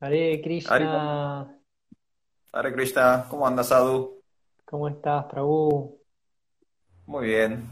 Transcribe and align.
Hare 0.00 0.40
Krishna, 0.42 1.56
Hare 2.52 2.72
Krishna, 2.72 3.26
¿cómo 3.30 3.46
andas, 3.46 3.68
Sadhu? 3.68 4.20
¿cómo 4.64 4.88
estás, 4.88 5.24
Prabhu? 5.26 5.98
Muy 7.06 7.26
bien, 7.26 7.68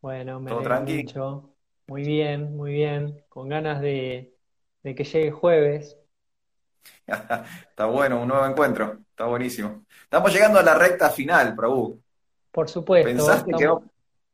Bueno, 0.00 0.40
me 0.40 0.50
¿todo 0.50 0.62
tranqui? 0.62 1.02
mucho. 1.04 1.54
Muy 1.86 2.02
bien, 2.04 2.56
muy 2.56 2.72
bien. 2.72 3.24
Con 3.28 3.48
ganas 3.48 3.80
de, 3.80 4.36
de 4.82 4.94
que 4.94 5.04
llegue 5.04 5.30
jueves. 5.30 5.96
Está 7.06 7.86
bueno, 7.86 8.20
un 8.22 8.28
nuevo 8.28 8.46
encuentro, 8.46 8.98
está 9.10 9.24
buenísimo. 9.26 9.84
Estamos 10.02 10.32
llegando 10.32 10.58
a 10.58 10.62
la 10.62 10.74
recta 10.74 11.10
final, 11.10 11.54
Prabhu. 11.54 12.00
Por 12.52 12.68
supuesto, 12.68 13.08
¿Pensaste 13.08 13.50
que, 13.54 13.64
estamos. 13.64 13.82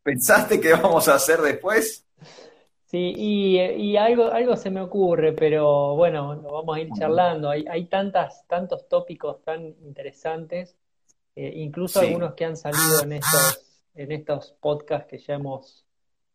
pensaste 0.03 0.61
que 0.61 0.73
vamos 0.73 1.09
a 1.09 1.15
hacer 1.15 1.41
después? 1.41 2.07
Sí, 2.95 3.13
y, 3.17 3.59
y 3.61 3.97
algo, 3.97 4.27
algo 4.33 4.57
se 4.57 4.71
me 4.71 4.81
ocurre, 4.81 5.33
pero 5.33 5.97
bueno, 5.97 6.35
lo 6.37 6.53
vamos 6.53 6.77
a 6.77 6.81
ir 6.81 6.93
charlando. 6.93 7.51
Hay, 7.51 7.65
hay 7.69 7.87
tantas, 7.87 8.47
tantos 8.47 8.89
tópicos 8.89 9.43
tan 9.43 9.65
interesantes, 9.83 10.77
eh, 11.35 11.53
incluso 11.57 11.99
Sí, 11.99 12.01
algunos 12.01 12.35
que 12.35 12.45
han 12.45 12.57
salido 12.57 13.03
en 13.03 13.13
estos, 13.13 13.65
en 13.95 14.13
estos 14.13 14.53
podcasts 14.61 15.09
que 15.09 15.19
ya 15.19 15.35
hemos, 15.35 15.85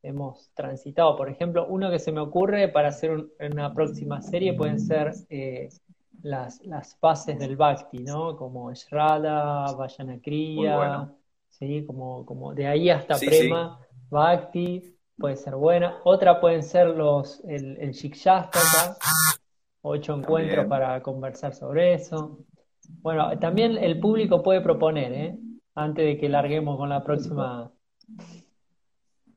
hemos 0.04 0.50
transitado. 0.54 1.16
Por 1.16 1.30
ejemplo, 1.30 1.66
uno 1.70 1.90
que 1.92 2.00
se 2.00 2.12
me 2.12 2.20
ocurre 2.22 2.68
para 2.70 2.90
hacer 2.90 3.12
un- 3.12 3.32
una 3.40 3.74
próxima 3.74 4.22
serie 4.22 4.54
pueden 4.54 4.80
ser 4.80 5.22
eh, 5.30 5.74
las, 6.24 6.62
las 6.66 6.96
fases 6.98 7.40
del 7.40 7.56
Bhakti, 7.56 8.00
¿no? 8.00 8.36
Como 8.38 8.74
Shraddha, 8.74 9.78
muy 10.54 10.70
bueno. 10.70 11.18
¿sí? 11.50 11.86
Como, 11.86 12.26
como 12.26 12.54
de 12.54 12.68
ahí 12.68 12.90
hasta 12.90 13.24
sí, 13.24 13.24
Prema, 13.24 13.80
Bhakti, 14.10 14.99
puede 15.20 15.36
ser 15.36 15.56
buena. 15.56 16.00
Otra 16.04 16.40
pueden 16.40 16.64
ser 16.64 16.88
los, 16.88 17.42
el, 17.46 17.78
el 17.78 17.94
ocho 19.82 20.14
encuentros 20.14 20.56
también. 20.56 20.70
para 20.70 21.02
conversar 21.02 21.54
sobre 21.54 21.94
eso. 21.94 22.40
Bueno, 23.02 23.38
también 23.40 23.78
el 23.78 24.00
público 24.00 24.42
puede 24.42 24.62
proponer, 24.62 25.14
¿eh? 25.14 25.38
Antes 25.76 26.06
de 26.06 26.18
que 26.18 26.30
larguemos 26.30 26.78
con 26.78 26.90
la 26.90 27.04
próxima. 27.04 27.72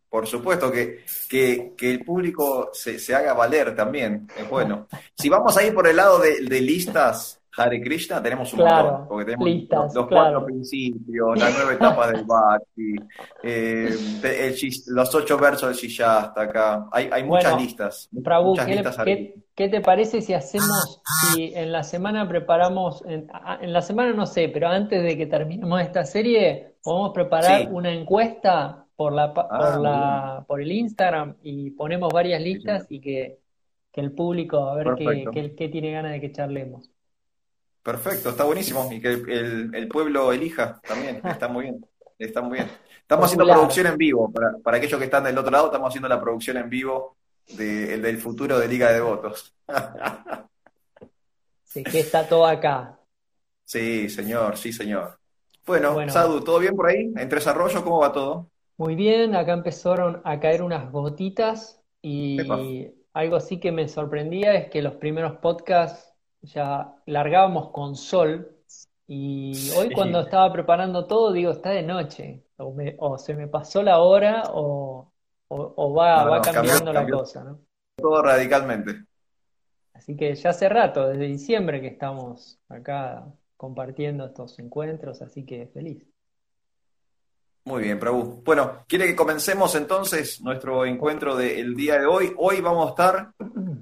Por 0.08 0.27
supuesto 0.27 0.70
que, 0.70 1.05
que, 1.28 1.75
que 1.77 1.91
el 1.91 2.05
público 2.05 2.70
se, 2.72 2.98
se 2.98 3.14
haga 3.14 3.34
valer 3.34 3.75
también, 3.75 4.27
es 4.38 4.48
bueno. 4.48 4.86
Si 5.14 5.28
vamos 5.28 5.56
a 5.56 5.64
ir 5.64 5.75
por 5.75 5.86
el 5.86 5.97
lado 5.97 6.19
de, 6.19 6.42
de 6.42 6.60
listas 6.60 7.41
Hare 7.56 7.81
Krishna, 7.83 8.22
tenemos 8.22 8.53
un 8.55 8.61
montón, 8.61 9.00
Claro, 9.00 9.06
porque 9.06 9.25
tenemos 9.27 9.50
los, 9.70 9.86
listas, 9.86 9.92
los 9.92 10.08
cuatro 10.11 10.45
principios, 10.45 11.39
las 11.39 11.53
nueve 11.53 11.75
etapas 11.75 12.11
del 12.12 12.25
Bhakti, 12.25 13.06
eh, 13.42 13.89
el 14.22 14.55
los 14.89 15.14
ocho 15.14 15.39
versos 15.39 15.69
del 15.69 15.77
Shishastaka, 15.77 16.89
hay, 16.92 17.09
hay 17.12 17.25
muchas 17.25 17.55
Bueno, 17.55 17.56
listas, 17.56 18.11
Prabhu, 18.25 18.62
muchas 18.62 18.64
¿qué, 18.64 18.70
listas 18.70 18.97
qué, 19.03 19.44
qué 19.55 19.69
te 19.69 19.81
parece 19.81 20.20
si 20.22 20.34
hacemos, 20.34 21.03
si 21.06 21.53
en 21.55 21.70
la 21.72 21.83
semana 21.84 22.28
preparamos, 22.28 23.05
en, 23.06 23.28
a- 23.33 23.59
en 23.62 23.72
la 23.72 23.81
semana 23.83 24.12
no 24.12 24.27
sé, 24.27 24.48
pero 24.48 24.69
antes 24.69 25.03
de 25.03 25.16
que 25.16 25.27
terminemos 25.27 25.81
esta 25.81 26.05
serie, 26.05 26.77
podemos 26.83 27.12
preparar 27.14 27.69
Sí, 27.69 27.69
una 27.70 27.92
encuesta 27.92 28.87
por 28.97 29.12
la, 29.12 29.33
por 29.55 29.77
ah, 29.77 29.78
la, 29.81 30.44
por 30.48 30.61
el 30.61 30.72
Instagram 30.72 31.37
y 31.42 31.70
ponemos 31.70 32.12
varias 32.12 32.42
sí, 32.50 32.59
listas 32.61 32.87
y 32.91 33.00
que, 33.00 33.39
que 33.92 34.00
el 34.00 34.12
público 34.12 34.59
a 34.69 34.75
ver 34.75 34.94
qué, 34.94 35.31
Perfecto. 35.31 35.31
qué, 35.33 35.55
qué 35.55 35.69
tiene 35.69 35.92
ganas 35.92 36.12
de 36.12 36.20
que 36.20 36.33
charlemos. 36.33 36.91
Perfecto, 37.83 38.30
está 38.30 38.44
buenísimo. 38.44 38.88
Y 38.92 39.00
que 39.00 39.08
el, 39.12 39.88
pueblo 39.88 40.33
elija 40.33 40.80
también, 40.86 41.20
está 41.25 41.48
muy 41.48 41.64
bien, 41.64 41.86
está 42.19 42.41
muy 42.42 42.58
bien. 42.58 42.70
Estamos 43.00 43.27
haciendo 43.27 43.44
Popular. 43.44 43.56
producción 43.58 43.86
en 43.88 43.97
vivo, 43.98 44.33
para, 44.33 44.52
para 44.62 44.77
aquellos 44.78 44.98
que 44.98 45.05
están 45.06 45.25
del 45.25 45.36
otro 45.38 45.50
lado, 45.50 45.66
estamos 45.66 45.88
haciendo 45.88 46.08
la 46.08 46.20
producción 46.20 46.56
en 46.56 46.70
vivo 46.70 47.16
de- 47.48 47.94
el 47.94 48.03
del 48.03 48.19
futuro 48.19 48.58
de 48.58 48.69
Liga 48.69 48.92
de 48.92 49.00
Votos. 49.00 49.55
Así 51.66 51.83
que 51.84 52.00
está 52.00 52.28
todo 52.28 52.47
acá. 52.47 52.98
Sí, 53.64 54.08
señor, 54.10 54.56
sí, 54.56 54.72
señor. 54.72 55.19
Bueno, 55.66 55.94
Bueno, 55.94 56.12
Sadu, 56.12 56.42
¿todo 56.42 56.58
bien 56.58 56.75
por 56.77 56.88
ahí? 56.88 57.10
¿En 57.16 57.28
Tres 57.28 57.47
Arroyos 57.47 57.82
cómo 57.82 58.00
va 58.00 58.12
todo? 58.12 58.50
muy 58.76 58.94
bien, 58.97 59.34
acá 59.37 59.53
empezaron 59.53 60.20
a 60.25 60.41
caer 60.41 60.62
unas 60.62 60.91
gotitas 60.91 61.81
Epa. 62.37 62.59
y 62.59 62.91
algo 63.12 63.38
sí 63.41 63.60
que 63.60 63.70
me 63.72 63.88
sorprendía 63.88 64.54
es 64.54 64.70
que 64.70 64.82
los 64.82 64.94
primeros 64.97 65.38
podcasts 65.38 66.12
ya 66.42 66.94
largábamos 67.06 67.70
con 67.70 67.97
sol 67.97 68.56
y 69.06 69.70
hoy 69.76 69.92
cuando 69.92 70.20
estaba 70.20 70.53
preparando 70.53 71.06
todo 71.06 71.32
digo, 71.32 71.50
está 71.53 71.70
de 71.70 71.82
noche 71.82 72.44
o, 72.56 72.72
me- 72.72 72.97
o 72.98 73.19
se 73.19 73.34
me 73.34 73.47
pasó 73.48 73.82
la 73.82 74.00
hora 74.00 74.44
o, 74.52 75.12
o- 75.48 75.75
o 75.76 75.94
va, 75.94 76.25
no, 76.25 76.31
va 76.31 76.36
no, 76.38 76.42
cambió, 76.42 76.62
cambiando 76.62 76.92
la 76.92 77.00
cambió 77.00 77.19
cosa, 77.19 77.44
¿no? 77.44 77.60
todo 77.97 78.22
radicalmente. 78.22 79.04
Así 79.94 80.16
que 80.16 80.34
ya 80.34 80.50
hace 80.50 80.69
rato, 80.69 81.08
desde 81.08 81.26
diciembre 81.26 81.81
que 81.81 81.88
estamos 81.88 82.58
acá 82.69 83.25
compartiendo 83.56 84.26
estos 84.26 84.58
encuentros, 84.58 85.22
así 85.22 85.44
que 85.44 85.69
feliz. 85.69 86.04
Muy 87.64 87.84
bien, 87.84 88.00
Prabhu. 88.00 88.42
Bueno, 88.44 88.84
¿quiere 88.88 89.06
que 89.06 89.14
comencemos 89.14 89.76
entonces 89.76 90.41
nuestro 90.41 90.84
encuentro 90.84 91.36
del 91.36 91.76
día 91.76 91.98
de 92.00 92.06
hoy? 92.06 92.32
Hoy 92.36 92.60
vamos 92.60 92.86
a 92.86 92.91
estar 92.91 93.32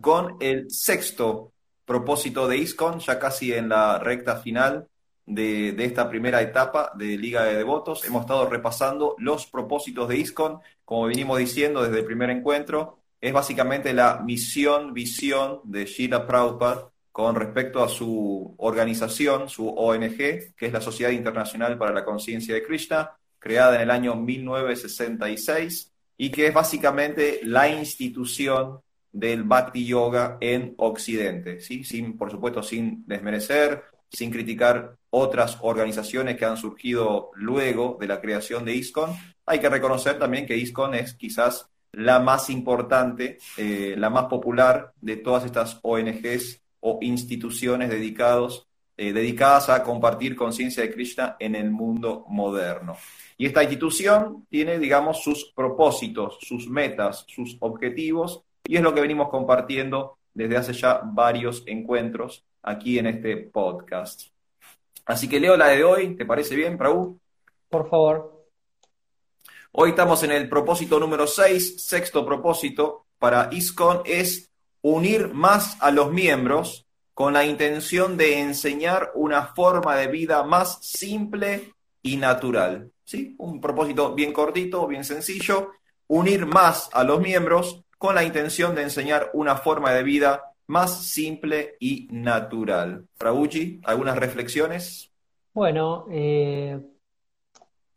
con 0.02 0.36
el 0.40 0.70
sexto 0.70 1.52
propósito 1.90 2.46
de 2.46 2.56
ISKCON, 2.58 3.00
ya 3.00 3.18
casi 3.18 3.52
en 3.52 3.68
la 3.68 3.98
recta 3.98 4.36
final 4.36 4.86
de, 5.26 5.72
de 5.72 5.84
esta 5.84 6.08
primera 6.08 6.40
etapa 6.40 6.92
de 6.94 7.18
Liga 7.18 7.42
de 7.42 7.56
Devotos. 7.56 8.04
Hemos 8.04 8.20
estado 8.20 8.48
repasando 8.48 9.16
los 9.18 9.46
propósitos 9.46 10.08
de 10.08 10.18
ISKCON, 10.18 10.60
como 10.84 11.06
venimos 11.06 11.38
diciendo 11.38 11.82
desde 11.82 11.98
el 11.98 12.04
primer 12.04 12.30
encuentro, 12.30 13.00
es 13.20 13.32
básicamente 13.32 13.92
la 13.92 14.20
misión, 14.24 14.94
visión 14.94 15.62
de 15.64 15.88
Srila 15.88 16.28
Prabhupada 16.28 16.90
con 17.10 17.34
respecto 17.34 17.82
a 17.82 17.88
su 17.88 18.54
organización, 18.58 19.48
su 19.48 19.68
ONG, 19.68 20.16
que 20.16 20.66
es 20.66 20.72
la 20.72 20.80
Sociedad 20.80 21.10
Internacional 21.10 21.76
para 21.76 21.92
la 21.92 22.04
Conciencia 22.04 22.54
de 22.54 22.62
Krishna, 22.62 23.16
creada 23.40 23.74
en 23.74 23.80
el 23.80 23.90
año 23.90 24.14
1966 24.14 25.92
y 26.18 26.30
que 26.30 26.46
es 26.46 26.54
básicamente 26.54 27.40
la 27.42 27.68
institución 27.68 28.78
del 29.12 29.42
Bhakti 29.44 29.84
Yoga 29.86 30.38
en 30.40 30.74
Occidente, 30.78 31.60
¿sí? 31.60 31.84
Sin, 31.84 32.16
por 32.16 32.30
supuesto, 32.30 32.62
sin 32.62 33.04
desmerecer, 33.06 33.82
sin 34.10 34.30
criticar 34.30 34.96
otras 35.10 35.58
organizaciones 35.62 36.36
que 36.36 36.44
han 36.44 36.56
surgido 36.56 37.30
luego 37.34 37.96
de 38.00 38.06
la 38.06 38.20
creación 38.20 38.64
de 38.64 38.74
ISKCON. 38.74 39.10
Hay 39.46 39.58
que 39.58 39.68
reconocer 39.68 40.18
también 40.18 40.46
que 40.46 40.56
ISKCON 40.56 40.94
es 40.94 41.14
quizás 41.14 41.68
la 41.92 42.20
más 42.20 42.50
importante, 42.50 43.38
eh, 43.56 43.94
la 43.96 44.10
más 44.10 44.26
popular 44.26 44.92
de 45.00 45.16
todas 45.16 45.44
estas 45.44 45.78
ONGs 45.82 46.60
o 46.80 46.98
instituciones 47.02 47.90
dedicados, 47.90 48.68
eh, 48.96 49.12
dedicadas 49.12 49.68
a 49.68 49.82
compartir 49.82 50.36
conciencia 50.36 50.82
de 50.82 50.92
Krishna 50.92 51.36
en 51.38 51.54
el 51.56 51.70
mundo 51.70 52.24
moderno. 52.28 52.96
Y 53.36 53.46
esta 53.46 53.62
institución 53.62 54.46
tiene, 54.50 54.78
digamos, 54.78 55.22
sus 55.22 55.52
propósitos, 55.54 56.38
sus 56.42 56.68
metas, 56.68 57.24
sus 57.26 57.56
objetivos, 57.60 58.44
y 58.70 58.76
es 58.76 58.82
lo 58.82 58.94
que 58.94 59.00
venimos 59.00 59.30
compartiendo 59.30 60.18
desde 60.32 60.56
hace 60.56 60.72
ya 60.72 61.00
varios 61.02 61.64
encuentros 61.66 62.44
aquí 62.62 63.00
en 63.00 63.08
este 63.08 63.36
podcast. 63.36 64.28
Así 65.04 65.28
que 65.28 65.40
leo 65.40 65.56
la 65.56 65.66
de 65.66 65.82
hoy, 65.82 66.14
¿te 66.14 66.24
parece 66.24 66.54
bien, 66.54 66.78
Prabhu? 66.78 67.18
Por 67.68 67.90
favor. 67.90 68.46
Hoy 69.72 69.90
estamos 69.90 70.22
en 70.22 70.30
el 70.30 70.48
propósito 70.48 71.00
número 71.00 71.26
6, 71.26 71.84
sexto 71.84 72.24
propósito 72.24 73.06
para 73.18 73.48
ISKCON 73.50 74.02
es 74.04 74.48
unir 74.82 75.34
más 75.34 75.76
a 75.80 75.90
los 75.90 76.12
miembros 76.12 76.86
con 77.12 77.32
la 77.32 77.44
intención 77.44 78.16
de 78.16 78.38
enseñar 78.38 79.10
una 79.16 79.46
forma 79.46 79.96
de 79.96 80.06
vida 80.06 80.44
más 80.44 80.78
simple 80.80 81.74
y 82.02 82.18
natural. 82.18 82.92
¿Sí? 83.02 83.34
Un 83.38 83.60
propósito 83.60 84.14
bien 84.14 84.32
cortito, 84.32 84.86
bien 84.86 85.02
sencillo, 85.02 85.72
unir 86.06 86.46
más 86.46 86.88
a 86.92 87.02
los 87.02 87.20
miembros 87.20 87.82
con 88.00 88.14
la 88.14 88.24
intención 88.24 88.74
de 88.74 88.82
enseñar 88.84 89.28
una 89.34 89.56
forma 89.56 89.92
de 89.92 90.02
vida 90.02 90.54
más 90.68 91.04
simple 91.04 91.76
y 91.78 92.08
natural. 92.10 93.06
Prabhuji, 93.18 93.82
¿algunas 93.84 94.16
reflexiones? 94.16 95.12
Bueno, 95.52 96.06
eh, 96.10 96.80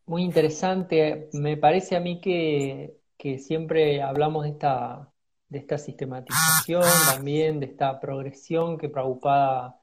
muy 0.06 0.24
interesante. 0.24 1.30
Me 1.32 1.56
parece 1.56 1.96
a 1.96 2.02
mí 2.02 2.20
que, 2.20 2.98
que 3.18 3.40
siempre 3.40 4.02
hablamos 4.02 4.44
de 4.44 4.50
esta, 4.50 5.10
de 5.48 5.60
esta 5.60 5.78
sistematización 5.78 6.84
también, 7.10 7.62
de 7.62 7.68
esta 7.68 7.98
progresión 8.02 8.78
que 8.78 8.90
Prabhupada 8.90 9.80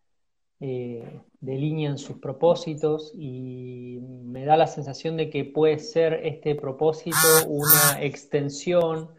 eh, 0.61 1.23
delinea 1.41 1.89
en 1.89 1.99
sus 1.99 2.19
propósitos 2.19 3.11
y 3.15 4.01
me 4.03 4.45
da 4.45 4.59
la 4.59 4.67
sensación 4.67 5.17
de 5.17 5.31
que 5.31 5.47
puede 5.47 5.79
ser 5.79 6.21
este 6.25 6.57
propósito 6.57 7.17
una 7.47 8.03
extensión 8.03 9.19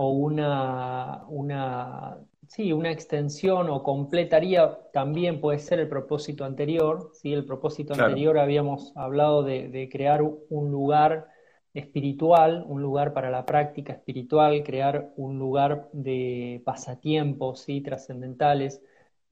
o 0.00 0.10
una, 0.10 1.24
una, 1.28 2.18
sí, 2.46 2.72
una 2.72 2.92
extensión 2.92 3.68
o 3.68 3.82
completaría 3.82 4.78
también 4.92 5.40
puede 5.40 5.58
ser 5.58 5.80
el 5.80 5.88
propósito 5.88 6.44
anterior, 6.44 7.10
¿sí? 7.14 7.32
El 7.32 7.44
propósito 7.44 7.94
Claro. 7.94 8.10
anterior 8.10 8.38
habíamos 8.38 8.92
hablado 8.96 9.42
de, 9.42 9.68
de 9.68 9.88
crear 9.88 10.22
un 10.22 10.70
lugar 10.70 11.26
espiritual, 11.74 12.64
un 12.68 12.80
lugar 12.80 13.12
para 13.12 13.28
la 13.28 13.44
práctica 13.44 13.92
espiritual, 13.92 14.62
crear 14.62 15.10
un 15.16 15.36
lugar 15.40 15.88
de 15.92 16.62
pasatiempos 16.64 17.60
¿sí? 17.60 17.80
trascendentales. 17.80 18.80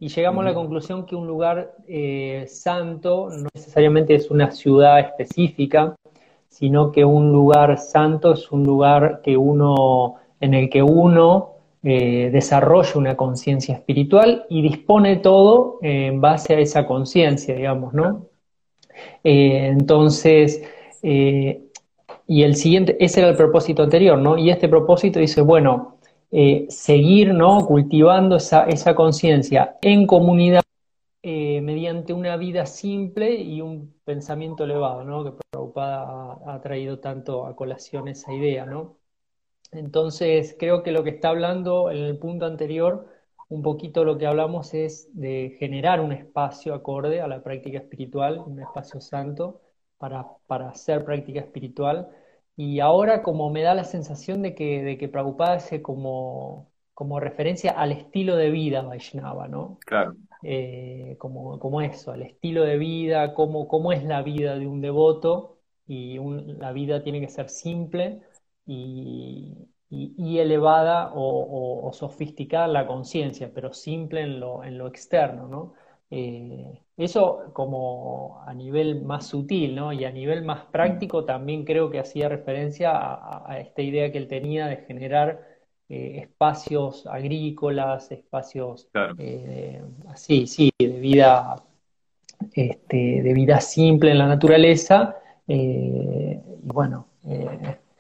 Y 0.00 0.08
llegamos 0.08 0.42
a 0.42 0.48
la 0.48 0.54
conclusión 0.54 1.06
que 1.06 1.14
un 1.14 1.28
lugar 1.28 1.76
eh, 1.86 2.44
santo 2.48 3.30
no 3.30 3.48
necesariamente 3.54 4.16
es 4.16 4.32
una 4.32 4.50
ciudad 4.50 4.98
específica, 4.98 5.94
sino 6.48 6.90
que 6.90 7.04
un 7.04 7.30
lugar 7.30 7.78
santo 7.78 8.32
es 8.32 8.50
un 8.50 8.64
lugar 8.64 9.20
que 9.22 9.36
uno, 9.36 10.16
en 10.40 10.54
el 10.54 10.68
que 10.70 10.82
uno 10.82 11.52
eh, 11.82 12.30
desarrolla 12.32 12.92
una 12.96 13.16
conciencia 13.16 13.74
espiritual 13.74 14.46
y 14.48 14.62
dispone 14.62 15.16
todo 15.16 15.78
en 15.82 16.20
base 16.20 16.54
a 16.54 16.58
esa 16.60 16.86
conciencia, 16.86 17.54
digamos, 17.54 17.94
¿no? 17.94 18.26
Eh, 19.22 19.68
entonces, 19.68 20.62
y 22.28 22.42
el 22.42 22.56
siguiente, 22.56 22.96
ese 22.98 23.20
era 23.20 23.30
el 23.30 23.36
propósito 23.36 23.82
anterior, 23.82 24.18
¿no? 24.18 24.36
Y 24.36 24.50
este 24.50 24.68
propósito 24.68 25.20
dice, 25.20 25.42
bueno, 25.42 25.98
eh, 26.32 26.66
seguir, 26.68 27.32
¿no? 27.32 27.64
Cultivando 27.64 28.36
esa, 28.36 28.64
esa 28.64 28.94
conciencia 28.94 29.76
en 29.80 30.06
comunidad 30.06 30.62
eh, 31.22 31.60
mediante 31.60 32.12
una 32.12 32.36
vida 32.36 32.66
simple 32.66 33.34
y 33.34 33.60
un 33.60 33.94
pensamiento 34.04 34.64
elevado, 34.64 35.04
¿no? 35.04 35.24
Que 35.24 35.32
Prabhupada 35.50 36.38
ha, 36.46 36.60
traído 36.60 36.98
tanto 36.98 37.46
a 37.46 37.54
colación 37.54 38.08
esa 38.08 38.32
idea, 38.32 38.66
¿no? 38.66 38.96
Entonces, 39.72 40.56
creo 40.58 40.82
que 40.82 40.92
lo 40.92 41.04
que 41.04 41.10
está 41.10 41.28
hablando 41.28 41.90
en 41.90 41.98
el 41.98 42.18
punto 42.18 42.46
anterior, 42.46 43.06
un 43.48 43.62
poquito 43.62 44.04
lo 44.04 44.18
que 44.18 44.26
hablamos 44.26 44.74
es 44.74 45.08
de 45.12 45.56
generar 45.58 46.00
un 46.00 46.12
espacio 46.12 46.74
acorde 46.74 47.20
a 47.20 47.28
la 47.28 47.42
práctica 47.42 47.78
espiritual, 47.78 48.42
un 48.44 48.60
espacio 48.60 49.00
santo, 49.00 49.60
para, 49.98 50.26
para 50.46 50.68
hacer 50.70 51.04
práctica 51.04 51.40
espiritual. 51.40 52.08
Y 52.56 52.80
ahora 52.80 53.22
como 53.22 53.50
me 53.50 53.62
da 53.62 53.74
la 53.74 53.84
sensación 53.84 54.42
de 54.42 54.54
que, 54.54 54.82
de 54.82 54.98
que 54.98 55.08
Prabhupada 55.08 55.54
hace 55.54 55.82
como, 55.82 56.70
como 56.94 57.20
referencia 57.20 57.72
al 57.72 57.92
estilo 57.92 58.36
de 58.36 58.50
vida 58.50 58.82
Vaishnava, 58.82 59.48
¿no? 59.48 59.78
Claro. 59.84 60.16
Eh, 60.42 61.16
como, 61.18 61.58
como 61.58 61.80
eso, 61.80 62.12
al 62.12 62.22
estilo 62.22 62.62
de 62.62 62.78
vida, 62.78 63.34
cómo, 63.34 63.68
cómo 63.68 63.92
es 63.92 64.04
la 64.04 64.22
vida 64.22 64.58
de 64.58 64.66
un 64.66 64.80
devoto, 64.80 65.56
y 65.86 66.18
la 66.58 66.72
vida 66.72 67.02
tiene 67.02 67.20
que 67.20 67.28
ser 67.28 67.48
simple 67.48 68.22
y, 68.66 69.68
y, 69.90 70.38
elevada 70.38 71.12
o, 71.14 71.86
o, 71.86 71.92
sofisticada 71.92 72.66
la 72.66 72.86
conciencia, 72.86 73.50
pero 73.54 73.72
simple 73.72 74.22
en 74.22 74.40
lo, 74.40 74.64
en 74.64 74.78
lo 74.78 74.88
externo, 74.88 75.48
¿no? 75.48 75.74
Eh, 76.10 76.80
eso 76.96 77.50
como 77.52 78.40
a 78.46 78.54
nivel 78.54 79.02
más 79.02 79.26
sutil, 79.26 79.74
¿no? 79.74 79.92
Y 79.92 80.04
a 80.04 80.10
nivel 80.10 80.44
más 80.44 80.64
práctico 80.66 81.24
también 81.24 81.64
creo 81.64 81.90
que 81.90 81.98
hacía 81.98 82.28
referencia 82.28 82.92
a, 82.94 83.58
esta 83.60 83.82
idea 83.82 84.10
que 84.12 84.18
él 84.18 84.28
tenía 84.28 84.66
de 84.66 84.76
generar 84.78 85.44
eh, 85.88 86.20
espacios 86.22 87.06
agrícolas, 87.06 88.10
espacios 88.12 88.88
eh, 89.18 89.82
así, 90.08 90.46
sí, 90.46 90.70
de 90.78 91.00
vida, 91.00 91.62
este, 92.54 93.22
de 93.22 93.32
vida 93.32 93.60
simple 93.60 94.10
en 94.12 94.18
la 94.18 94.26
naturaleza, 94.26 95.16
y 95.48 96.38
bueno, 96.62 97.06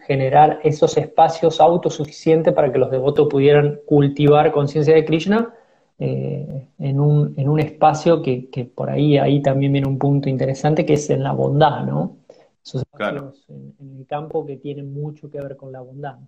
generar 0.06 0.60
esos 0.62 0.96
espacios 0.96 1.60
autosuficientes 1.60 2.54
para 2.54 2.72
que 2.72 2.78
los 2.78 2.90
devotos 2.90 3.28
pudieran 3.28 3.80
cultivar 3.86 4.52
conciencia 4.52 4.94
de 4.94 5.04
Krishna 5.04 5.52
eh, 5.98 6.68
en, 6.78 7.00
un, 7.00 7.34
en, 7.36 7.48
un, 7.48 7.58
espacio 7.58 8.22
que, 8.22 8.48
que, 8.50 8.64
por 8.66 8.90
ahí, 8.90 9.18
ahí 9.18 9.42
también 9.42 9.72
viene 9.72 9.88
un 9.88 9.98
punto 9.98 10.28
interesante, 10.28 10.84
que 10.84 10.94
es 10.94 11.10
en 11.10 11.22
la 11.22 11.32
bondad, 11.32 11.84
¿no? 11.84 12.18
Esos 12.64 12.82
espacios 12.82 13.44
en, 13.48 13.74
el 13.98 14.06
campo 14.06 14.44
que 14.44 14.56
tienen 14.56 14.92
mucho 14.92 15.30
que 15.30 15.40
ver 15.40 15.56
con 15.56 15.72
la 15.72 15.80
bondad. 15.80 16.18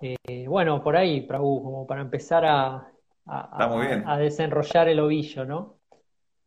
Eh, 0.00 0.46
bueno, 0.48 0.82
por 0.82 0.96
ahí, 0.96 1.20
Prabhu, 1.20 1.62
como 1.62 1.86
para 1.86 2.00
empezar 2.00 2.44
a, 2.44 2.90
a, 3.26 4.12
a, 4.12 4.18
desenrollar 4.18 4.88
el 4.88 5.00
ovillo, 5.00 5.44
¿no? 5.44 5.75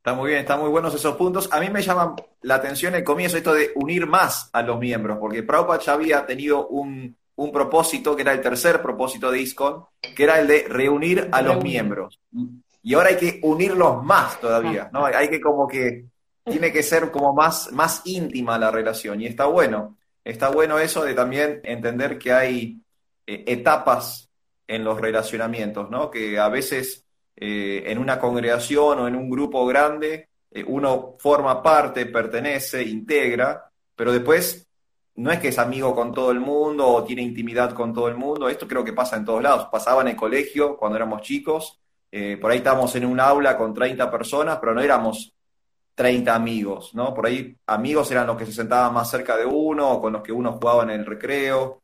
Está 0.09 0.17
muy 0.17 0.29
bien, 0.29 0.39
están 0.39 0.59
muy 0.59 0.69
buenos 0.69 0.95
esos 0.95 1.15
puntos. 1.15 1.47
A 1.51 1.59
mí 1.59 1.69
me 1.69 1.83
llama 1.83 2.15
la 2.41 2.55
atención 2.55 2.95
el 2.95 3.03
comienzo 3.03 3.37
esto 3.37 3.53
de 3.53 3.73
unir 3.75 4.07
más 4.07 4.49
a 4.53 4.63
los 4.63 4.79
miembros, 4.79 5.19
porque 5.19 5.43
Prabhupada 5.43 5.79
ya 5.79 5.93
había 5.93 6.25
tenido 6.25 6.65
un, 6.65 7.15
un 7.35 7.51
propósito, 7.51 8.15
que 8.15 8.23
era 8.23 8.33
el 8.33 8.41
tercer 8.41 8.81
propósito 8.81 9.29
de 9.29 9.39
ISCON, 9.41 9.85
que 10.15 10.23
era 10.23 10.39
el 10.39 10.47
de 10.47 10.65
reunir 10.67 11.29
a 11.31 11.43
los 11.43 11.63
miembros. 11.63 12.19
Y 12.81 12.95
ahora 12.95 13.09
hay 13.09 13.17
que 13.17 13.39
unirlos 13.43 14.03
más 14.03 14.39
todavía, 14.39 14.89
¿no? 14.91 15.05
Hay 15.05 15.29
que 15.29 15.39
como 15.39 15.67
que, 15.67 16.05
tiene 16.43 16.71
que 16.71 16.81
ser 16.81 17.11
como 17.11 17.31
más, 17.35 17.71
más 17.71 18.01
íntima 18.05 18.57
la 18.57 18.71
relación. 18.71 19.21
Y 19.21 19.27
está 19.27 19.45
bueno, 19.45 19.95
está 20.23 20.49
bueno 20.49 20.79
eso 20.79 21.03
de 21.03 21.13
también 21.13 21.61
entender 21.63 22.17
que 22.17 22.33
hay 22.33 22.81
eh, 23.27 23.43
etapas 23.45 24.27
en 24.65 24.83
los 24.83 24.99
relacionamientos, 24.99 25.87
¿no? 25.91 26.09
Que 26.09 26.39
a 26.39 26.49
veces 26.49 27.05
eh, 27.39 27.83
en 27.87 27.97
una 27.97 28.19
congregación 28.19 28.99
o 28.99 29.07
en 29.07 29.15
un 29.15 29.29
grupo 29.29 29.65
grande 29.65 30.29
eh, 30.51 30.63
uno 30.67 31.15
forma 31.19 31.61
parte, 31.61 32.05
pertenece, 32.07 32.83
integra, 32.83 33.71
pero 33.95 34.11
después 34.11 34.67
no 35.15 35.31
es 35.31 35.39
que 35.39 35.49
es 35.49 35.59
amigo 35.59 35.93
con 35.93 36.13
todo 36.13 36.31
el 36.31 36.39
mundo 36.39 36.87
o 36.87 37.03
tiene 37.03 37.21
intimidad 37.21 37.73
con 37.73 37.93
todo 37.93 38.07
el 38.07 38.15
mundo, 38.15 38.49
esto 38.49 38.67
creo 38.67 38.83
que 38.83 38.93
pasa 38.93 39.17
en 39.17 39.25
todos 39.25 39.43
lados. 39.43 39.67
Pasaba 39.71 40.01
en 40.01 40.09
el 40.09 40.15
colegio 40.15 40.77
cuando 40.77 40.95
éramos 40.95 41.21
chicos, 41.21 41.79
eh, 42.11 42.37
por 42.41 42.51
ahí 42.51 42.57
estábamos 42.57 42.95
en 42.95 43.05
un 43.05 43.19
aula 43.19 43.57
con 43.57 43.73
30 43.73 44.09
personas, 44.09 44.57
pero 44.59 44.73
no 44.73 44.81
éramos 44.81 45.33
30 45.93 46.33
amigos, 46.33 46.95
¿no? 46.95 47.13
Por 47.13 47.27
ahí 47.27 47.55
amigos 47.67 48.09
eran 48.11 48.27
los 48.27 48.37
que 48.37 48.45
se 48.45 48.53
sentaban 48.53 48.93
más 48.93 49.09
cerca 49.09 49.35
de 49.37 49.45
uno 49.45 49.91
o 49.91 50.01
con 50.01 50.13
los 50.13 50.23
que 50.23 50.31
uno 50.31 50.53
jugaba 50.53 50.83
en 50.83 50.91
el 50.91 51.05
recreo. 51.05 51.81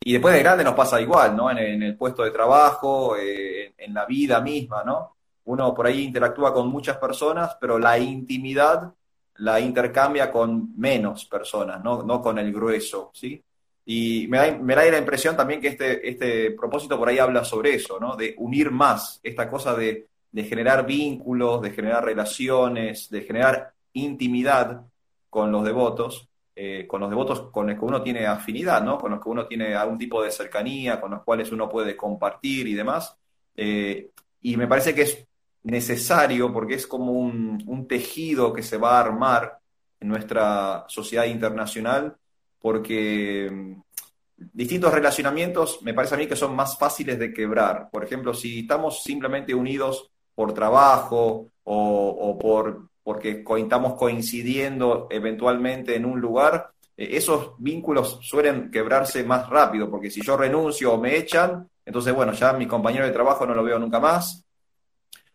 Y 0.00 0.12
después 0.12 0.34
de 0.34 0.42
grande 0.42 0.64
nos 0.64 0.74
pasa 0.74 1.00
igual, 1.00 1.36
¿no? 1.36 1.50
En, 1.50 1.82
el 1.82 1.96
puesto 1.96 2.22
de 2.22 2.30
trabajo, 2.30 3.16
eh, 3.16 3.74
en 3.76 3.94
la 3.94 4.06
vida 4.06 4.40
misma, 4.40 4.84
¿no? 4.84 5.16
Uno 5.44 5.74
por 5.74 5.86
ahí 5.86 6.02
interactúa 6.02 6.52
con 6.52 6.68
muchas 6.68 6.98
personas, 6.98 7.56
pero 7.60 7.78
la 7.78 7.98
intimidad 7.98 8.92
la 9.38 9.60
intercambia 9.60 10.30
con 10.30 10.78
menos 10.78 11.26
personas, 11.26 11.82
no, 11.82 12.02
no 12.02 12.22
con 12.22 12.38
el 12.38 12.52
grueso, 12.52 13.10
¿sí? 13.14 13.42
Y 13.84 14.26
me 14.28 14.38
da, 14.38 14.58
me 14.58 14.74
da, 14.74 14.84
la 14.84 14.98
impresión 14.98 15.36
también 15.36 15.60
que 15.60 15.68
este, 15.68 16.08
este 16.08 16.50
propósito 16.52 16.98
por 16.98 17.08
ahí 17.08 17.18
habla 17.18 17.44
sobre 17.44 17.74
eso, 17.74 18.00
¿no? 18.00 18.16
De 18.16 18.34
unir 18.38 18.70
más, 18.70 19.20
esta 19.22 19.48
cosa 19.48 19.74
de, 19.74 20.08
de 20.32 20.44
generar 20.44 20.86
vínculos, 20.86 21.62
de 21.62 21.70
generar 21.70 22.04
relaciones, 22.04 23.08
de 23.10 23.22
generar 23.22 23.72
intimidad 23.92 24.82
con 25.30 25.52
los 25.52 25.64
devotos, 25.64 26.25
eh, 26.58 26.86
con 26.86 27.02
los 27.02 27.10
devotos 27.10 27.50
con 27.50 27.66
los 27.66 27.78
que 27.78 27.84
uno 27.84 28.02
tiene 28.02 28.26
afinidad, 28.26 28.82
¿no? 28.82 28.96
Con 28.96 29.10
los 29.10 29.22
que 29.22 29.28
uno 29.28 29.46
tiene 29.46 29.74
algún 29.74 29.98
tipo 29.98 30.22
de 30.22 30.30
cercanía, 30.30 30.98
con 30.98 31.10
los 31.10 31.22
cuales 31.22 31.52
uno 31.52 31.68
puede 31.68 31.94
compartir 31.94 32.66
y 32.66 32.72
demás. 32.72 33.14
Eh, 33.54 34.10
y 34.40 34.56
me 34.56 34.66
parece 34.66 34.94
que 34.94 35.02
es 35.02 35.26
necesario 35.64 36.50
porque 36.52 36.74
es 36.74 36.86
como 36.86 37.12
un, 37.12 37.86
tejido 37.86 38.52
que 38.54 38.62
se 38.62 38.78
va 38.78 38.96
a 38.96 39.00
armar 39.00 39.58
en 40.00 40.08
nuestra 40.08 40.86
sociedad 40.88 41.26
internacional 41.26 42.16
porque 42.58 43.50
mm, 43.52 43.80
distintos 44.52 44.94
relacionamientos 44.94 45.82
me 45.82 45.92
parece 45.92 46.14
a 46.14 46.18
mí 46.18 46.26
que 46.26 46.36
son 46.36 46.56
más 46.56 46.78
fáciles 46.78 47.18
de 47.18 47.34
quebrar. 47.34 47.90
Por 47.90 48.02
ejemplo, 48.02 48.32
si 48.32 48.60
estamos 48.60 49.02
simplemente 49.02 49.54
unidos 49.54 50.10
por 50.34 50.54
trabajo 50.54 51.50
o, 51.64 52.38
por 52.40 52.88
porque 53.06 53.44
estamos 53.58 53.94
coincidiendo 53.94 55.06
eventualmente 55.10 55.94
en 55.94 56.04
un 56.04 56.20
lugar, 56.20 56.72
eh, 56.96 57.10
esos 57.12 57.52
vínculos 57.56 58.18
suelen 58.20 58.68
quebrarse 58.68 59.22
más 59.22 59.48
rápido, 59.48 59.88
porque 59.88 60.10
si 60.10 60.22
yo 60.22 60.36
renuncio 60.36 60.92
o 60.92 60.98
me 60.98 61.16
echan, 61.16 61.70
entonces, 61.84 62.12
bueno, 62.12 62.32
ya 62.32 62.52
mi 62.54 62.66
compañero 62.66 63.06
de 63.06 63.12
trabajo 63.12 63.46
no 63.46 63.54
lo 63.54 63.62
veo 63.62 63.78
nunca 63.78 64.00
más, 64.00 64.44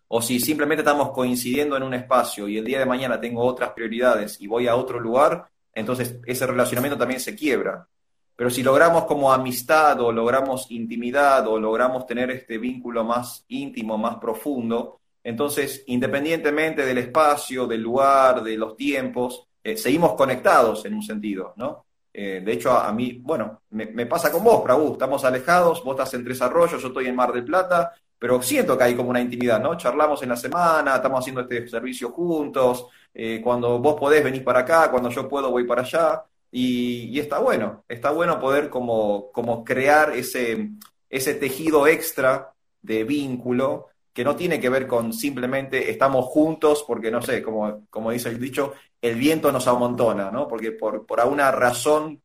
o 0.10 0.22
si 0.22 0.42
simplemente 0.42 0.82
estamos 0.82 1.12
coincidiendo 1.12 1.78
en 1.78 1.84
un 1.84 1.94
espacio 1.94 2.46
y 2.50 2.58
el 2.58 2.66
día 2.66 2.78
de 2.78 2.86
mañana 2.86 3.22
tengo 3.22 3.42
otras 3.42 3.70
prioridades 3.70 4.42
y 4.42 4.48
voy 4.48 4.68
a 4.68 4.76
otro 4.76 5.00
lugar, 5.00 5.48
entonces 5.74 6.20
ese 6.26 6.46
relacionamiento 6.46 6.98
también 6.98 7.22
se 7.22 7.38
quiebra. 7.38 7.88
Pero 8.36 8.50
si 8.50 8.64
logramos 8.64 9.06
como 9.06 9.32
amistad 9.32 10.02
o 10.02 10.12
logramos 10.12 10.70
intimidad 10.72 11.48
o 11.48 11.58
logramos 11.58 12.06
tener 12.06 12.32
este 12.32 12.58
vínculo 12.58 13.06
más 13.06 13.46
íntimo, 13.48 13.98
más 13.98 14.18
profundo, 14.18 15.00
entonces 15.24 15.84
independientemente 15.88 16.86
del 16.86 16.98
espacio, 16.98 17.68
del 17.68 17.82
lugar, 17.82 18.44
de 18.44 18.58
los 18.58 18.76
tiempos, 18.76 19.48
eh, 19.64 19.78
seguimos 19.78 20.14
conectados 20.14 20.86
en 20.86 20.96
un 20.96 21.04
sentido, 21.04 21.54
¿no? 21.58 21.86
Eh, 22.14 22.42
de 22.44 22.52
hecho, 22.52 22.72
a, 22.72 22.92
mí, 22.92 23.22
bueno, 23.24 23.62
me, 23.70 24.06
pasa 24.06 24.32
con 24.32 24.44
vos, 24.44 24.62
Prabhu, 24.62 24.94
estamos 24.94 25.24
alejados, 25.24 25.84
vos 25.84 25.94
estás 25.94 26.14
en 26.16 26.26
Tres 26.26 26.42
Arroyos, 26.42 26.82
yo 26.82 26.90
estoy 26.90 27.08
en 27.08 27.16
Mar 27.16 27.32
del 27.32 27.46
Plata, 27.46 27.94
pero 28.20 28.42
siento 28.42 28.78
que 28.78 28.84
hay 28.84 28.96
como 28.96 29.10
una 29.10 29.22
intimidad, 29.22 29.62
¿no? 29.62 29.76
Charlamos 29.78 30.22
en 30.24 30.30
la 30.30 30.36
semana, 30.36 30.96
estamos 30.96 31.22
haciendo 31.22 31.42
este 31.42 31.68
servicio 31.68 32.12
juntos, 32.12 32.88
eh, 33.14 33.40
cuando 33.42 33.80
vos 33.80 33.96
podés 34.00 34.24
venir 34.24 34.44
para 34.44 34.60
acá, 34.60 34.92
cuando 34.92 35.10
yo 35.10 35.28
puedo 35.30 35.52
voy 35.52 35.64
para 35.64 35.84
allá, 35.84 36.24
y, 36.52 37.18
está 37.18 37.40
bueno, 37.40 37.86
está 37.88 38.12
bueno 38.12 38.40
poder 38.40 38.70
como, 38.70 39.32
como 39.32 39.64
crear 39.64 40.12
ese, 40.14 40.72
ese 41.10 41.34
tejido 41.36 41.88
extra 41.88 42.54
de 42.82 43.06
vínculo 43.06 43.88
que 44.14 44.24
no 44.24 44.36
tiene 44.36 44.60
que 44.60 44.70
ver 44.70 44.88
con 44.88 45.14
simplemente 45.14 45.90
estamos 45.90 46.26
juntos 46.26 46.84
porque, 46.88 47.12
no 47.12 47.22
sé, 47.22 47.42
como, 47.42 47.86
como 47.90 48.12
dice 48.12 48.30
el 48.30 48.40
dicho, 48.40 48.74
el 49.02 49.16
viento 49.16 49.52
nos 49.52 49.68
amontona, 49.68 50.32
¿no? 50.32 50.48
Porque 50.48 50.72
por, 50.72 51.06
por 51.06 51.20
alguna 51.20 51.52
razón 51.52 52.22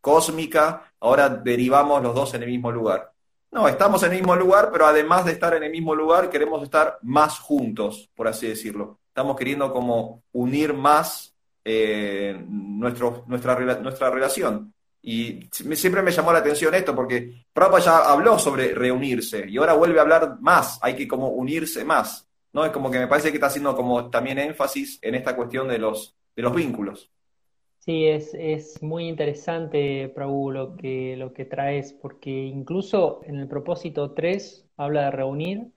cósmica, 0.00 0.92
ahora 1.00 1.28
derivamos 1.28 2.02
los 2.02 2.14
dos 2.14 2.34
en 2.34 2.42
el 2.42 2.50
mismo 2.50 2.70
lugar. 2.70 3.12
No, 3.50 3.66
estamos 3.66 4.02
en 4.02 4.12
el 4.12 4.18
mismo 4.18 4.36
lugar, 4.36 4.68
pero 4.70 4.86
además 4.86 5.24
de 5.24 5.32
estar 5.32 5.54
en 5.54 5.62
el 5.62 5.70
mismo 5.70 5.94
lugar, 5.94 6.28
queremos 6.28 6.62
estar 6.62 6.98
más 7.02 7.38
juntos, 7.38 8.10
por 8.14 8.28
así 8.28 8.46
decirlo. 8.46 8.98
Estamos 9.08 9.36
queriendo 9.36 9.72
como 9.72 10.22
unir 10.32 10.74
más 10.74 11.34
eh, 11.64 12.44
nuestro, 12.46 13.24
nuestra, 13.26 13.56
nuestra 13.80 14.10
relación. 14.10 14.74
Y 15.10 15.48
siempre 15.52 16.02
me 16.02 16.10
llamó 16.10 16.34
la 16.34 16.40
atención 16.40 16.74
esto, 16.74 16.94
porque 16.94 17.46
Prabhupada 17.50 17.82
ya 17.82 18.12
habló 18.12 18.38
sobre 18.38 18.74
reunirse 18.74 19.46
y 19.48 19.56
ahora 19.56 19.72
vuelve 19.72 19.98
a 19.98 20.02
hablar 20.02 20.36
más, 20.42 20.78
hay 20.82 20.94
que 20.94 21.08
como 21.08 21.28
unirse 21.28 21.82
más. 21.82 22.28
¿no? 22.52 22.62
Es 22.66 22.72
como 22.72 22.90
que 22.90 22.98
me 22.98 23.06
parece 23.06 23.30
que 23.30 23.38
está 23.38 23.46
haciendo 23.46 23.74
como 23.74 24.10
también 24.10 24.38
énfasis 24.38 24.98
en 25.00 25.14
esta 25.14 25.34
cuestión 25.34 25.66
de 25.66 25.78
los, 25.78 26.14
de 26.36 26.42
los 26.42 26.54
vínculos. 26.54 27.10
Sí, 27.78 28.06
es, 28.06 28.34
es 28.34 28.82
muy 28.82 29.08
interesante, 29.08 30.12
Prabhu, 30.14 30.50
lo 30.50 30.76
que, 30.76 31.16
lo 31.16 31.32
que 31.32 31.46
traes, 31.46 31.94
porque 31.94 32.28
incluso 32.30 33.22
en 33.24 33.36
el 33.36 33.48
propósito 33.48 34.12
3 34.12 34.66
habla 34.76 35.04
de 35.04 35.10
reunir. 35.12 35.68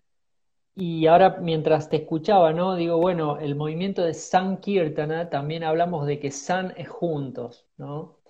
Y 0.75 1.07
ahora, 1.07 1.37
mientras 1.39 1.87
te 1.87 1.95
escuchaba, 1.95 2.51
¿no? 2.51 2.75
Digo, 2.75 2.97
bueno, 2.97 3.39
el 3.39 3.55
movimiento 3.55 4.03
de 4.03 4.13
Sankirtana 4.13 5.29
también 5.29 5.63
hablamos 5.63 6.05
de 6.05 6.19
que 6.19 6.31
San 6.31 6.73
es 6.75 6.89
juntos, 6.89 7.65
¿no? 7.77 8.20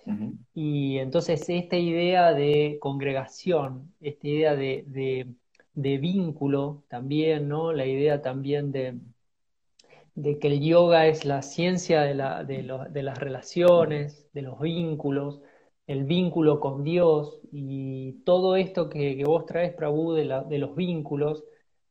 Y 0.54 0.98
entonces 0.98 1.48
esta 1.48 1.76
idea 1.76 2.32
de 2.34 2.78
congregación, 2.80 3.94
esta 4.00 4.28
idea 4.28 4.54
de, 4.56 4.84
de 5.74 5.98
vínculo 5.98 6.84
también, 6.88 7.48
¿no? 7.48 7.72
La 7.72 7.86
idea 7.86 8.22
también 8.22 8.72
de, 8.72 8.98
de 10.14 10.38
que 10.38 10.48
el 10.48 10.60
yoga 10.60 11.06
es 11.06 11.24
la 11.24 11.42
ciencia 11.42 12.02
de, 12.02 12.14
la, 12.14 12.44
de, 12.44 12.62
de, 12.90 13.02
las 13.02 13.18
relaciones, 13.18 14.28
de 14.32 14.42
los 14.42 14.60
vínculos, 14.60 15.42
el 15.86 16.04
vínculo 16.04 16.60
con 16.60 16.84
Dios 16.84 17.40
y 17.52 18.22
todo 18.24 18.56
esto 18.56 18.88
que, 18.88 19.22
vos 19.24 19.46
traes, 19.46 19.74
Prabhu, 19.74 20.12
de 20.14 20.58
los 20.58 20.76
vínculos, 20.76 21.44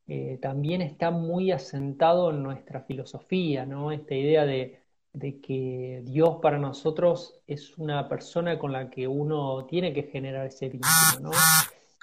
eh, 0.07 0.39
también 0.41 0.81
está 0.81 1.11
muy 1.11 1.51
asentado 1.51 2.31
en 2.31 2.43
nuestra 2.43 2.81
filosofía, 2.83 3.65
¿no? 3.65 3.91
Esta 3.91 4.15
idea 4.15 4.45
de, 4.45 4.80
de 5.13 5.41
que 5.41 6.01
Dios 6.05 6.37
para 6.41 6.57
nosotros 6.57 7.41
es 7.47 7.77
una 7.77 8.07
persona 8.07 8.57
con 8.57 8.71
la 8.71 8.89
que 8.89 9.07
uno 9.07 9.65
tiene 9.65 9.93
que 9.93 10.03
generar 10.03 10.47
ese 10.47 10.69
vínculo, 10.69 11.19
¿no? 11.21 11.31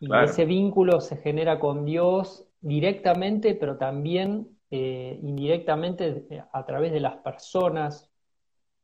Y 0.01 0.25
ese 0.25 0.45
vínculo 0.45 1.01
se 1.01 1.17
genera 1.17 1.59
con 1.59 1.85
Dios 1.85 2.47
directamente, 2.61 3.55
pero 3.55 3.77
también 3.77 4.49
eh, 4.71 5.19
indirectamente 5.23 6.27
eh, 6.31 6.43
a 6.53 6.67
través 6.67 6.93
de 6.93 7.01
las 7.01 7.17
personas, 7.17 8.11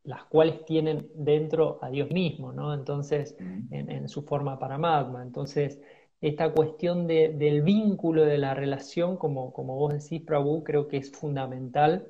las 0.03 0.25
cuales 0.25 0.65
tienen 0.65 1.09
dentro 1.15 1.79
a 1.83 1.91
Dios 1.91 2.11
mismo, 2.11 2.53
¿no? 2.53 2.75
Entonces, 2.75 3.37
en, 3.71 4.09
su 4.09 4.23
forma 4.23 4.59
paramatma. 4.59 5.23
Entonces, 5.23 5.81
esta 6.21 6.53
cuestión 6.53 7.07
del 7.07 7.63
vínculo, 7.63 8.25
de 8.25 8.39
la 8.39 8.55
relación, 8.55 9.17
como, 9.17 9.53
como 9.53 9.77
vos 9.77 9.95
decís, 9.95 10.23
Prabhu, 10.23 10.63
creo 10.63 10.89
que 10.89 10.99
es 10.99 11.11
fundamental. 11.11 12.07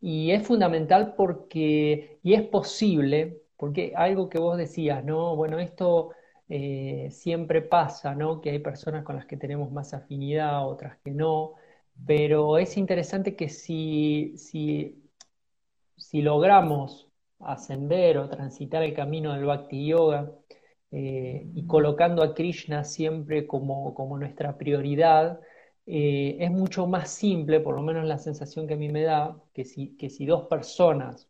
Y 0.00 0.30
es 0.32 0.46
fundamental 0.46 1.14
porque, 1.16 2.18
y 2.22 2.34
es 2.34 2.42
posible, 2.42 3.42
porque 3.56 3.92
algo 3.96 4.28
que 4.28 4.38
vos 4.38 4.56
decías, 4.56 5.04
¿no? 5.04 5.36
Bueno, 5.36 5.58
esto 5.58 6.10
eh, 6.48 7.08
siempre 7.12 7.62
pasa, 7.62 8.14
¿no? 8.14 8.40
Que 8.40 8.50
hay 8.50 8.58
personas 8.58 9.04
con 9.04 9.16
las 9.16 9.26
que 9.26 9.36
tenemos 9.36 9.70
más 9.70 9.94
afinidad, 9.94 10.66
otras 10.68 10.98
que 10.98 11.12
no. 11.12 11.54
Pero 12.06 12.58
es 12.58 12.76
interesante 12.76 13.36
que 13.36 13.48
si, 13.48 14.34
si, 14.36 14.96
logramos 16.22 17.08
ascender 17.38 18.18
o 18.18 18.28
transitar 18.28 18.82
el 18.82 18.94
camino 18.94 19.32
del 19.32 19.44
Bhakti 19.44 19.86
Yoga 19.86 20.32
eh, 20.90 21.46
y 21.54 21.66
colocando 21.66 22.22
a 22.22 22.34
Krishna 22.34 22.84
siempre 22.84 23.46
como, 23.46 23.94
nuestra 24.18 24.56
prioridad, 24.58 25.40
eh, 25.92 26.36
es 26.38 26.50
mucho 26.52 26.86
más 26.86 27.10
simple, 27.10 27.58
por 27.58 27.74
lo 27.74 27.82
menos 27.82 28.04
la 28.06 28.18
sensación 28.18 28.68
que 28.68 28.74
a 28.74 28.76
mí 28.76 28.88
me 28.88 29.02
da, 29.02 29.36
que 29.52 29.64
si, 29.64 29.96
que 29.96 30.08
si 30.08 30.24
dos 30.24 30.44
personas 30.44 31.28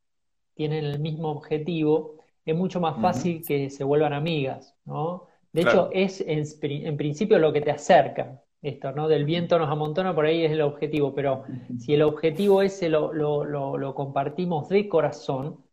tienen 0.55 0.85
el 0.85 0.99
mismo 0.99 1.31
objetivo, 1.31 2.17
es 2.45 2.55
mucho 2.55 2.79
más 2.79 3.01
fácil 3.01 3.43
que 3.47 3.71
se 3.71 3.85
vuelvan 3.85 4.13
amigas, 4.13 4.77
¿no? 4.85 5.29
De 5.53 5.63
hecho, 5.63 5.89
es 5.93 6.21
en, 6.21 6.45
en, 6.63 6.97
principio 6.99 7.39
lo 7.39 7.55
que 7.55 7.63
te 7.63 7.71
acerca 7.71 8.43
esto, 8.61 8.93
¿no? 8.93 9.09
Del 9.09 9.25
viento 9.25 9.59
nos 9.59 9.71
amontona, 9.71 10.15
por 10.15 10.27
ahí 10.27 10.45
es 10.45 10.53
el 10.53 10.61
objetivo, 10.61 11.15
pero 11.15 11.45
si 11.79 11.95
el 11.95 12.03
objetivo 12.03 12.61
ese 12.61 12.91
lo, 12.91 13.15
lo, 13.15 13.95
compartimos 13.95 14.69
de 14.69 14.89
corazón 14.89 15.65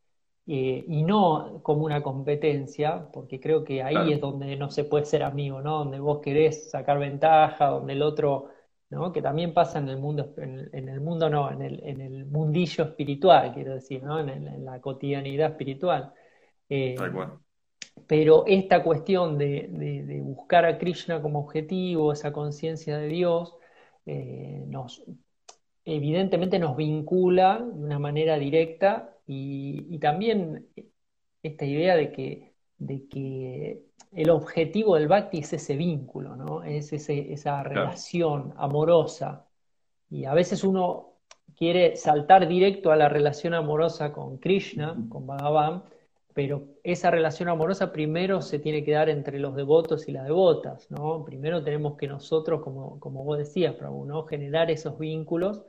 eh, 0.45 0.85
y 0.87 1.03
no 1.03 1.59
como 1.63 1.83
una 1.83 2.01
competencia, 2.01 3.09
porque 3.11 3.41
creo 3.41 3.65
que 3.65 3.83
ahí 3.83 4.13
es 4.13 4.21
donde 4.21 4.55
no 4.55 4.69
se 4.69 4.85
puede 4.85 5.03
ser 5.03 5.23
amigo, 5.23 5.61
¿no? 5.61 5.79
Donde 5.79 5.99
vos 5.99 6.19
querés 6.19 6.69
sacar 6.71 6.99
ventaja, 6.99 7.67
donde 7.67 7.91
el 7.91 8.01
otro, 8.01 8.47
¿no? 8.89 9.11
Que 9.11 9.21
también 9.21 9.53
pasa 9.53 9.79
en 9.79 9.89
el 9.89 9.97
mundo, 9.97 10.33
en 10.37 10.89
el, 10.89 11.01
mundo 11.01 11.29
no, 11.29 11.51
en 11.51 11.61
el, 11.61 11.81
en 11.83 12.01
el 12.01 12.25
mundillo 12.25 12.85
espiritual, 12.85 13.53
quiero 13.53 13.73
decir, 13.73 14.03
¿no? 14.03 14.19
En, 14.19 14.65
la 14.65 14.79
cotidianidad 14.79 15.51
espiritual. 15.51 16.13
Eh, 16.69 16.95
pero 18.05 18.45
esta 18.45 18.83
cuestión 18.83 19.37
de, 19.37 20.21
buscar 20.23 20.65
a 20.65 20.77
Krishna 20.77 21.21
como 21.21 21.39
objetivo, 21.39 22.13
esa 22.13 22.31
conciencia 22.31 22.97
de 22.97 23.07
Dios, 23.07 23.55
eh, 24.05 24.63
nos, 24.67 25.03
evidentemente 25.83 26.59
nos 26.59 26.77
vincula 26.77 27.59
de 27.59 27.83
una 27.83 27.99
manera 27.99 28.37
directa 28.37 29.17
y, 29.25 29.97
también 29.99 30.67
esta 31.43 31.65
idea 31.65 31.95
de 31.95 32.11
que, 32.11 32.53
de 32.77 33.07
que, 33.07 33.87
el 34.13 34.29
objetivo 34.29 34.95
del 34.95 35.07
bhakti 35.07 35.39
es 35.39 35.53
ese 35.53 35.75
vínculo, 35.75 36.35
¿no? 36.35 36.63
es 36.63 36.91
esa 36.93 37.63
relación 37.63 38.53
amorosa. 38.57 39.45
Y 40.09 40.25
a 40.25 40.33
veces 40.33 40.63
uno 40.63 41.13
quiere 41.55 41.95
saltar 41.95 42.47
directo 42.47 42.91
a 42.91 42.95
la 42.95 43.09
relación 43.09 43.53
amorosa 43.53 44.13
con 44.13 44.37
Krishna, 44.37 44.95
con 45.09 45.27
Bhagavan, 45.27 45.83
pero 46.33 46.63
esa 46.83 47.11
relación 47.11 47.49
amorosa 47.49 47.91
primero 47.91 48.41
se 48.41 48.59
tiene 48.59 48.83
que 48.83 48.91
dar 48.91 49.09
entre 49.09 49.39
los 49.39 49.55
devotos 49.55 50.07
y 50.07 50.11
las 50.11 50.25
devotas, 50.25 50.89
¿no? 50.91 51.25
Primero 51.25 51.63
tenemos 51.63 51.97
que 51.97 52.07
nosotros, 52.07 52.61
como, 52.61 52.99
como 52.99 53.23
vos 53.23 53.39
decías, 53.39 53.73
Prabhu, 53.75 54.05
¿no? 54.05 54.23
generar 54.23 54.69
esos 54.69 54.99
vínculos 54.99 55.63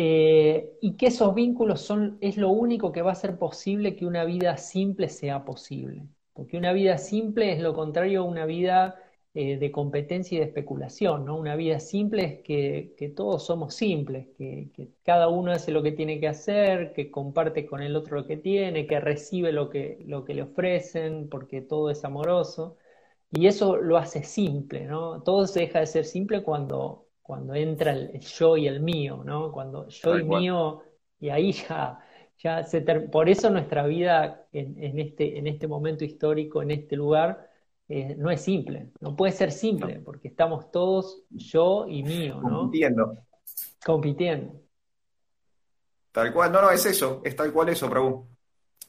eh, 0.00 0.78
y 0.80 0.96
que 0.96 1.08
esos 1.08 1.34
vínculos 1.34 1.80
son, 1.80 2.18
es 2.20 2.36
lo 2.36 2.50
único 2.50 2.92
que 2.92 3.02
va 3.02 3.10
a 3.10 3.14
hacer 3.14 3.36
posible 3.36 3.96
que 3.96 4.06
una 4.06 4.24
vida 4.24 4.56
simple 4.56 5.08
sea 5.08 5.44
posible, 5.44 6.06
porque 6.34 6.56
una 6.56 6.72
vida 6.72 6.98
simple 6.98 7.52
es 7.52 7.60
lo 7.60 7.74
contrario 7.74 8.20
a 8.20 8.24
una 8.24 8.46
vida 8.46 8.94
eh, 9.34 9.58
de 9.58 9.72
competencia 9.72 10.36
y 10.36 10.38
de 10.38 10.46
especulación, 10.46 11.24
¿no? 11.24 11.36
Una 11.36 11.56
vida 11.56 11.80
simple 11.80 12.24
es 12.24 12.42
que, 12.44 13.12
todos 13.16 13.44
somos 13.44 13.74
simples, 13.74 14.28
que, 14.38 14.70
cada 15.02 15.26
uno 15.28 15.50
hace 15.50 15.72
lo 15.72 15.82
que 15.82 15.90
tiene 15.90 16.20
que 16.20 16.28
hacer, 16.28 16.92
que 16.92 17.10
comparte 17.10 17.66
con 17.66 17.82
el 17.82 17.96
otro 17.96 18.20
lo 18.20 18.26
que 18.28 18.36
tiene, 18.36 18.86
que 18.86 19.00
recibe 19.00 19.50
lo 19.50 19.68
que, 19.68 19.98
lo 20.06 20.24
que 20.24 20.34
le 20.34 20.42
ofrecen, 20.42 21.28
porque 21.28 21.60
todo 21.60 21.90
es 21.90 22.04
amoroso. 22.04 22.76
Y 23.32 23.46
eso 23.48 23.76
lo 23.76 23.96
hace 23.98 24.22
simple, 24.22 24.86
¿no? 24.86 25.22
Todo 25.22 25.46
se 25.48 25.60
deja 25.60 25.80
de 25.80 25.86
ser 25.86 26.04
simple 26.04 26.42
cuando, 26.44 27.07
cuando 27.28 27.54
entra 27.54 27.92
el, 27.92 28.18
yo 28.20 28.56
y 28.56 28.66
el 28.66 28.80
mío, 28.80 29.22
¿no? 29.22 29.52
Cuando 29.52 29.86
yo 29.88 30.18
y 30.18 30.24
mío, 30.24 30.82
y 31.20 31.28
ahí 31.28 31.52
ya, 31.52 31.98
ya 32.38 32.64
se 32.64 32.80
por 32.80 33.28
eso 33.28 33.50
nuestra 33.50 33.86
vida 33.86 34.46
en, 34.50 34.98
este, 34.98 35.38
en 35.38 35.46
este 35.46 35.68
momento 35.68 36.06
histórico, 36.06 36.62
en 36.62 36.70
este 36.70 36.96
lugar, 36.96 37.50
eh, 37.86 38.14
no 38.16 38.30
es 38.30 38.40
simple, 38.40 38.92
no 39.00 39.14
puede 39.14 39.32
ser 39.32 39.52
simple, 39.52 40.00
porque 40.00 40.28
estamos 40.28 40.70
todos 40.70 41.24
yo 41.28 41.84
y 41.86 42.02
mío, 42.02 42.40
¿no? 42.42 42.60
Compitiendo. 42.60 43.18
Compitiendo. 43.84 44.62
Tal 46.10 46.32
cual, 46.32 46.50
no, 46.50 46.62
no, 46.62 46.70
es 46.70 46.86
eso, 46.86 47.20
es 47.22 47.36
tal 47.36 47.52
cual 47.52 47.68
eso, 47.68 47.90
Prabhu. 47.90 48.26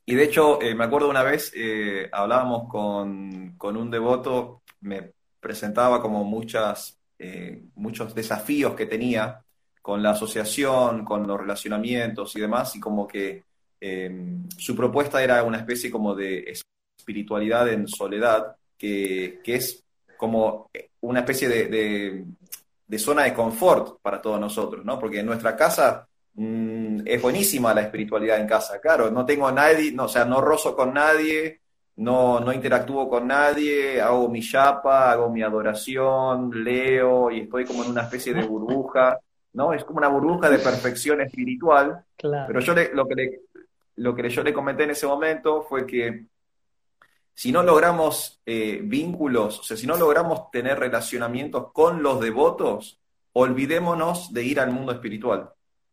Y 0.05 0.15
de 0.15 0.24
hecho, 0.24 0.62
eh, 0.62 0.74
me 0.75 0.86
acuerdo 0.86 1.10
una 1.10 1.24
vez, 1.24 1.51
eh, 1.58 2.08
hablábamos 2.13 2.69
con, 2.69 3.58
un 3.62 3.91
devoto, 3.91 4.62
me 4.79 5.12
presentaba 5.41 6.01
como 6.01 6.24
muchas, 6.24 6.99
muchos 7.75 8.15
desafíos 8.15 8.75
que 8.75 8.85
tenía 8.85 9.41
con 9.81 10.01
la 10.01 10.11
asociación, 10.11 11.03
con 11.03 11.27
los 11.27 11.39
relacionamientos 11.39 12.35
y 12.35 12.41
demás, 12.41 12.75
y 12.75 12.79
como 12.79 13.07
que 13.07 13.43
su 14.57 14.75
propuesta 14.75 15.23
era 15.23 15.43
una 15.43 15.57
especie 15.57 15.89
como 15.89 16.15
de 16.15 16.53
espiritualidad 16.97 17.71
en 17.71 17.88
soledad, 17.88 18.55
que, 18.77 19.41
es 19.45 19.83
como 20.17 20.69
una 21.01 21.19
especie 21.21 21.49
de, 21.49 22.25
zona 22.97 23.23
de 23.23 23.33
confort 23.33 24.01
para 24.01 24.21
todos 24.21 24.39
nosotros, 24.39 24.85
¿no? 24.85 24.99
Porque 24.99 25.19
en 25.19 25.25
nuestra 25.25 25.55
casa 25.55 26.07
mm, 26.33 27.01
es 27.05 27.21
buenísima 27.21 27.73
la 27.73 27.81
espiritualidad 27.81 28.39
en 28.39 28.47
casa, 28.47 28.79
claro, 28.79 29.11
no 29.11 29.25
tengo 29.25 29.47
a 29.47 29.51
nadie, 29.51 29.91
no, 29.91 30.05
o 30.05 30.09
sea, 30.09 30.25
no 30.25 30.41
rozo 30.41 30.75
con 30.75 30.93
nadie, 30.93 31.61
no, 32.00 32.39
no 32.39 32.53
interactúo 32.53 33.10
con 33.10 33.27
nadie, 33.27 34.00
hago 34.00 34.29
mi 34.29 34.41
chapa, 34.41 35.12
hago 35.12 35.29
mi 35.29 35.41
adoración, 35.41 36.50
leo 36.63 37.29
y 37.29 37.41
estoy 37.41 37.65
como 37.65 37.84
en 37.84 37.89
una 37.89 38.03
especie 38.03 38.34
de 38.34 38.44
burbuja, 38.44 39.20
¿no? 39.53 39.74
Es 39.74 39.84
como 39.84 39.98
una 39.98 40.08
burbuja 40.08 40.50
de 40.50 40.60
perfección 40.60 41.20
espiritual. 41.20 42.06
Pero 42.18 42.60
yo 42.62 42.74
lo, 42.94 43.06
que 43.06 43.15
le, 43.15 43.41
lo 43.98 44.15
que 44.15 44.29
yo 44.29 44.44
le 44.44 44.53
comenté 44.53 44.84
en 44.84 44.91
ese 44.91 45.08
momento 45.08 45.63
fue 45.63 45.86
que 45.86 46.25
si 47.34 47.51
no 47.51 47.63
logramos 47.63 48.41
eh, 48.46 48.79
vínculos, 48.82 49.60
o 49.60 49.63
sea, 49.63 49.75
si 49.75 49.86
no 49.86 49.98
logramos 49.98 50.50
tener 50.51 50.79
relacionamientos 50.79 51.74
con 51.74 52.01
los 52.01 52.22
devotos, 52.22 52.98
olvidémonos 53.34 54.32
de 54.32 54.44
ir 54.44 54.62
al 54.62 54.72
mundo 54.72 54.94
espiritual. 54.94 55.50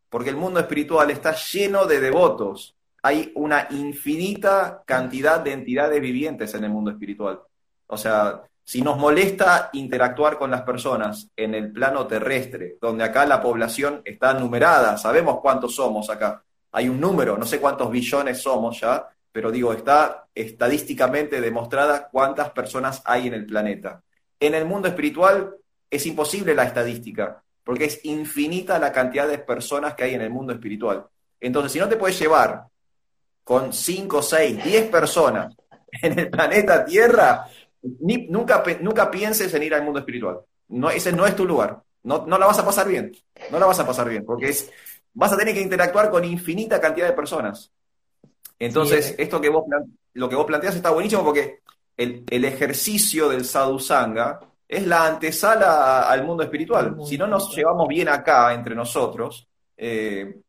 Porque 0.09 0.31
el 0.31 0.37
mundo 0.37 0.61
espiritual 0.61 1.11
está 1.11 1.35
lleno 1.35 1.85
de 1.85 1.99
devotos. 1.99 2.76
Hay 3.07 3.31
una 3.37 3.69
infinita 3.71 4.83
cantidad 4.85 5.39
de 5.39 5.53
entidades 5.53 6.01
vivientes 6.01 6.53
en 6.55 6.65
el 6.65 6.71
mundo 6.71 6.91
espiritual. 6.91 7.41
O 7.87 7.97
sea, 7.97 8.43
si 8.65 8.83
nos 8.83 8.99
molesta 8.99 9.71
interactuar 9.75 10.37
con 10.37 10.51
las 10.51 10.63
personas 10.63 11.29
en 11.37 11.55
el 11.55 11.71
plano 11.71 12.09
terrestre, 12.09 12.79
donde 12.81 13.05
acá 13.05 13.25
la 13.25 13.41
población 13.41 14.03
está 14.05 14.35
numerada, 14.35 14.99
sabemos 14.99 15.39
cuántos 15.41 15.77
somos 15.77 16.11
acá, 16.11 16.43
hay 16.73 16.89
un 16.89 17.01
número, 17.01 17.39
no 17.39 17.47
sé 17.47 17.61
cuántos 17.61 17.93
billones 17.93 18.43
somos 18.43 18.81
ya, 18.81 19.09
pero 19.31 19.53
digo, 19.53 19.73
está 19.73 20.27
estadísticamente 20.35 21.41
demostrada 21.41 22.09
cuántas 22.11 22.51
personas 22.51 23.03
hay 23.05 23.29
en 23.29 23.35
el 23.35 23.47
planeta. 23.47 24.03
En 24.41 24.53
el 24.53 24.65
mundo 24.65 24.89
espiritual 24.89 25.55
es 25.89 26.05
imposible 26.07 26.57
la 26.57 26.65
estadística, 26.65 27.41
porque 27.63 27.85
es 27.85 28.05
infinita 28.05 28.81
la 28.81 28.91
cantidad 28.91 29.29
de 29.29 29.39
personas 29.39 29.95
que 29.95 30.03
hay 30.03 30.15
en 30.15 30.23
el 30.23 30.31
mundo 30.31 30.53
espiritual. 30.53 31.07
Entonces, 31.39 31.71
si 31.71 31.79
no 31.79 31.89
te 31.89 31.97
puedes 31.97 32.19
llevar 32.19 32.67
con 33.47 33.73
5, 33.73 34.23
6, 34.23 34.65
10 34.65 34.91
personas 34.91 35.55
en 36.03 36.19
el 36.19 36.29
planeta 36.29 36.85
Tierra, 36.85 37.47
nunca, 38.29 38.65
nunca 38.81 39.09
pienses 39.09 39.55
en 39.55 39.63
ir 39.63 39.73
al 39.73 39.85
mundo 39.85 40.01
espiritual. 40.01 40.41
No, 40.71 40.91
ese 40.91 41.13
no 41.13 41.25
es 41.25 41.37
tu 41.37 41.45
lugar. 41.47 41.81
No, 42.03 42.27
no 42.27 42.39
la 42.39 42.47
vas 42.47 42.59
a 42.59 42.65
pasar 42.65 42.89
bien. 42.89 43.13
No 43.53 43.61
la 43.61 43.67
vas 43.67 43.79
a 43.79 43.87
pasar 43.87 44.09
bien, 44.09 44.25
porque 44.25 44.49
es, 44.49 44.69
vas 45.15 45.33
a 45.33 45.37
tener 45.37 45.55
que 45.55 45.61
interactuar 45.61 46.11
con 46.11 46.25
infinita 46.25 46.81
cantidad 46.81 47.07
de 47.07 47.13
personas. 47.13 47.71
Entonces, 48.59 49.13
eh. 49.13 49.17
esto 49.19 49.41
que 49.41 49.49
vos, 49.49 49.63
lo 50.15 50.29
que 50.29 50.35
vos 50.35 50.47
planteas 50.47 50.75
está 50.75 50.91
buenísimo 50.91 51.25
porque 51.25 51.61
el, 51.97 52.45
ejercicio 52.45 53.29
del 53.29 53.45
sadhusanga 53.45 54.41
es 54.67 54.85
la 54.89 55.07
antesala 55.07 56.11
al 56.11 56.25
mundo 56.25 56.43
espiritual. 56.43 56.97
Si 57.07 57.17
no 57.17 57.29
nos 57.29 57.55
llevamos 57.55 57.87
bien 57.87 58.09
acá 58.09 58.53
entre 58.53 58.75
nosotros, 58.75 59.47
eh, 59.77 60.41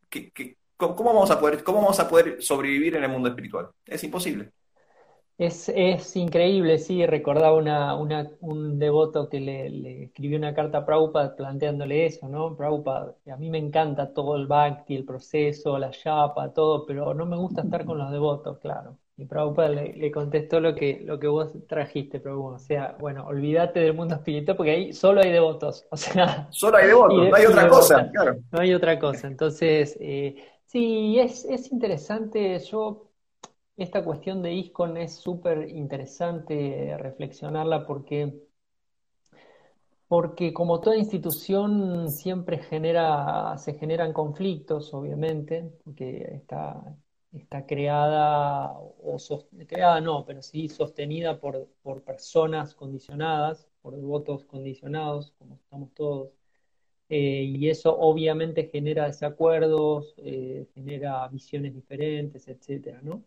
cómo, 0.77 1.03
vamos 1.03 1.31
a 1.31 1.39
poder, 1.39 1.63
¿cómo 1.63 1.81
vamos 1.81 1.99
a 1.99 2.07
poder 2.07 2.41
sobrevivir 2.41 2.95
en 2.95 3.03
el 3.03 3.09
mundo 3.09 3.29
espiritual? 3.29 3.69
Es 3.85 4.03
imposible. 4.03 4.51
Es, 5.37 5.69
es 5.69 6.15
increíble, 6.15 6.79
sí, 6.79 7.05
recordaba 7.05 7.55
una, 7.55 7.95
una, 7.95 8.27
un 8.39 8.79
devoto 8.79 9.29
que 9.29 9.39
le, 9.39 9.69
le, 9.69 10.03
escribió 10.05 10.35
una 10.35 10.55
carta 10.55 10.79
a 10.79 10.85
Prabhupada 10.85 11.35
planteándole 11.35 12.07
eso, 12.07 12.27
¿no? 12.27 12.55
Prabhupada, 12.57 13.13
a 13.31 13.37
mí 13.37 13.51
me 13.51 13.59
encanta 13.59 14.13
todo 14.15 14.35
el 14.35 14.47
bhakti, 14.47 14.95
el 14.95 15.05
proceso, 15.05 15.77
la 15.77 15.91
yapa, 15.91 16.51
todo, 16.53 16.87
pero 16.87 17.13
no 17.13 17.27
me 17.27 17.37
gusta 17.37 17.61
estar 17.61 17.85
con 17.85 17.99
los 17.99 18.11
devotos, 18.11 18.57
claro. 18.57 18.97
Y 19.15 19.25
Prabhupada 19.25 19.69
le, 19.69 19.93
le 19.93 20.11
contestó 20.11 20.59
lo 20.59 20.73
que, 20.73 21.01
lo 21.03 21.19
que 21.19 21.27
vos 21.27 21.53
trajiste, 21.67 22.19
Prabhupada. 22.19 22.55
O 22.55 22.59
sea, 22.59 22.95
bueno, 22.99 23.27
olvídate 23.27 23.79
del 23.79 23.93
mundo 23.93 24.15
espiritual 24.15 24.57
porque 24.57 24.71
ahí 24.71 24.93
solo 24.93 25.21
hay 25.21 25.31
devotos. 25.31 25.85
O 25.91 25.97
sea, 25.97 26.47
solo 26.51 26.77
hay 26.77 26.87
devotos, 26.87 27.29
no 27.29 27.35
hay 27.35 27.45
otra 27.45 27.67
cosa, 27.67 28.09
claro. 28.11 28.37
No 28.51 28.59
hay 28.59 28.73
otra 28.73 28.97
cosa. 28.97 29.27
Entonces, 29.27 29.97
eh, 29.99 30.35
sí, 30.67 31.19
es, 31.19 31.45
es 31.45 31.71
interesante. 31.71 32.59
Yo 32.59 33.09
esta 33.77 34.03
cuestión 34.03 34.41
de 34.43 34.53
ISCON 34.53 34.97
es 34.97 35.15
súper 35.15 35.69
interesante 35.69 36.97
reflexionarla 36.99 37.85
porque, 37.87 38.33
porque 40.07 40.53
como 40.53 40.79
toda 40.79 40.97
institución 40.97 42.09
siempre 42.09 42.59
genera, 42.59 43.57
se 43.57 43.73
generan 43.73 44.13
conflictos, 44.13 44.93
obviamente, 44.93 45.71
porque 45.83 46.35
está, 46.35 46.97
está 47.33 47.65
creada, 47.65 48.71
o 48.79 49.17
creada 49.67 50.01
no, 50.01 50.25
pero 50.25 50.41
sí 50.41 50.69
sostenida 50.69 51.39
por, 51.39 51.67
por 51.83 52.03
personas 52.03 52.73
condicionadas, 52.75 53.67
por 53.81 53.99
votos 53.99 54.45
condicionados, 54.45 55.31
como 55.37 55.55
estamos 55.55 55.93
todos. 55.93 56.36
Eh, 57.09 57.43
y 57.55 57.69
eso 57.69 57.97
obviamente 57.97 58.69
genera 58.69 59.05
desacuerdos, 59.07 60.13
eh, 60.17 60.67
genera 60.73 61.27
visiones 61.29 61.73
diferentes, 61.73 62.47
etcétera, 62.47 62.99
¿no? 63.01 63.23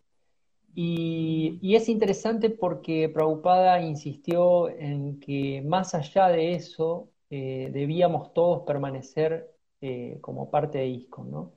Y, 0.74 1.58
es 1.74 1.88
interesante 1.88 2.50
porque 2.50 3.08
Prabhupada 3.08 3.80
insistió 3.80 4.68
en 4.68 5.18
que 5.18 5.62
más 5.62 5.94
allá 5.94 6.28
de 6.28 6.54
eso, 6.54 7.08
eh, 7.30 7.70
debíamos 7.72 8.32
todos 8.34 8.62
permanecer 8.66 9.50
como 10.20 10.50
parte 10.50 10.76
de 10.76 10.88
ISKCON, 10.88 11.30
¿no? 11.30 11.52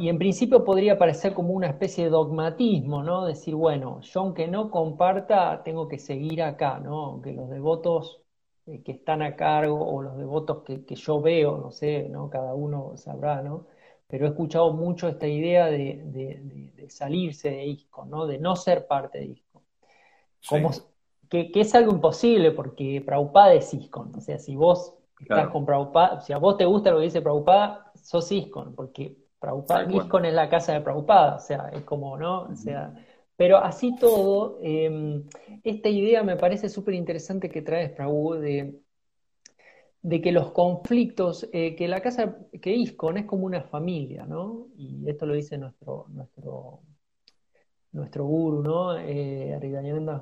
Y 0.00 0.08
en 0.08 0.18
principio 0.18 0.64
podría 0.64 0.98
parecer 0.98 1.32
como 1.32 1.52
una 1.52 1.68
especie 1.68 2.04
de 2.04 2.10
dogmatismo, 2.10 3.04
¿no? 3.04 3.24
Decir, 3.24 3.54
bueno, 3.54 4.00
yo 4.00 4.20
aunque 4.20 4.48
no 4.48 4.68
comparta, 4.68 5.62
tengo 5.62 5.86
que 5.86 5.98
seguir 5.98 6.42
acá, 6.42 6.80
¿no? 6.80 7.04
Aunque 7.04 7.32
los 7.32 7.48
devotos 7.48 8.20
eh, 8.70 8.82
que 8.82 8.92
están 8.92 9.22
a 9.22 9.36
cargo 9.36 9.86
o 9.86 10.02
los 10.02 10.16
devotos 10.16 10.62
que, 10.64 10.84
que, 10.84 10.94
yo 10.94 11.20
veo, 11.20 11.58
no 11.58 11.70
sé, 11.70 12.08
¿no? 12.08 12.30
Cada 12.30 12.54
uno 12.54 12.96
sabrá, 12.96 13.42
¿no? 13.42 13.66
pero 14.10 14.26
he 14.26 14.30
escuchado 14.30 14.72
mucho 14.72 15.06
esta 15.08 15.28
idea 15.28 15.66
de, 15.66 16.88
salirse 16.88 17.50
de 17.50 17.64
ISCO, 17.66 18.04
¿no? 18.06 18.26
de 18.26 18.38
no 18.38 18.56
ser 18.56 18.88
parte 18.88 19.20
de 19.20 19.26
ISCO. 19.26 19.62
Como, 20.48 20.70
que, 21.28 21.52
es 21.54 21.74
algo 21.76 21.92
imposible 21.92 22.50
porque 22.50 23.00
Prabhupada 23.06 23.54
es 23.54 23.72
ISCON. 23.72 24.12
O 24.16 24.20
sea, 24.20 24.38
si 24.38 24.56
vos 24.56 24.94
estás 25.20 25.48
con 25.48 25.64
Prabhupada, 25.64 26.20
si 26.22 26.32
a 26.32 26.38
vos 26.38 26.56
te 26.56 26.64
gusta 26.64 26.90
lo 26.90 26.98
que 26.98 27.04
dice 27.04 27.22
Prabhupada, 27.22 27.92
sos 27.94 28.32
ISCON, 28.32 28.74
porque 28.74 29.16
Prabhupada, 29.38 29.90
ISCON 29.90 30.24
es 30.24 30.34
la 30.34 30.48
casa 30.48 30.72
de 30.72 30.80
Prabhupada, 30.80 31.36
o 31.36 31.40
sea, 31.40 31.70
es 31.72 31.82
como, 31.82 32.18
¿no? 32.18 32.42
O 32.42 32.56
sea, 32.56 32.92
pero 33.40 33.56
así 33.56 33.96
todo, 33.96 34.58
em, 34.60 35.24
esta 35.64 35.88
idea 35.88 36.22
me 36.22 36.36
parece 36.36 36.68
súper 36.68 36.92
interesante 36.92 37.48
que 37.48 37.62
traes, 37.62 37.90
Prabhu, 37.90 38.34
de 38.34 38.82
de 40.02 40.20
que 40.20 40.32
los 40.32 40.52
conflictos, 40.52 41.48
eh, 41.52 41.74
que 41.76 41.88
la 41.88 42.00
casa, 42.02 42.36
que 42.60 42.72
ISCON 42.74 43.16
es 43.18 43.24
como 43.26 43.46
una 43.46 43.62
familia, 43.62 44.26
¿no? 44.26 44.68
Y 44.76 45.08
esto 45.08 45.26
lo 45.26 45.34
dice 45.34 45.58
nuestro, 45.58 46.06
nuestro, 46.10 46.80
nuestro 47.92 48.24
guru, 48.26 48.62
¿no? 48.62 48.98
Eh, 48.98 49.58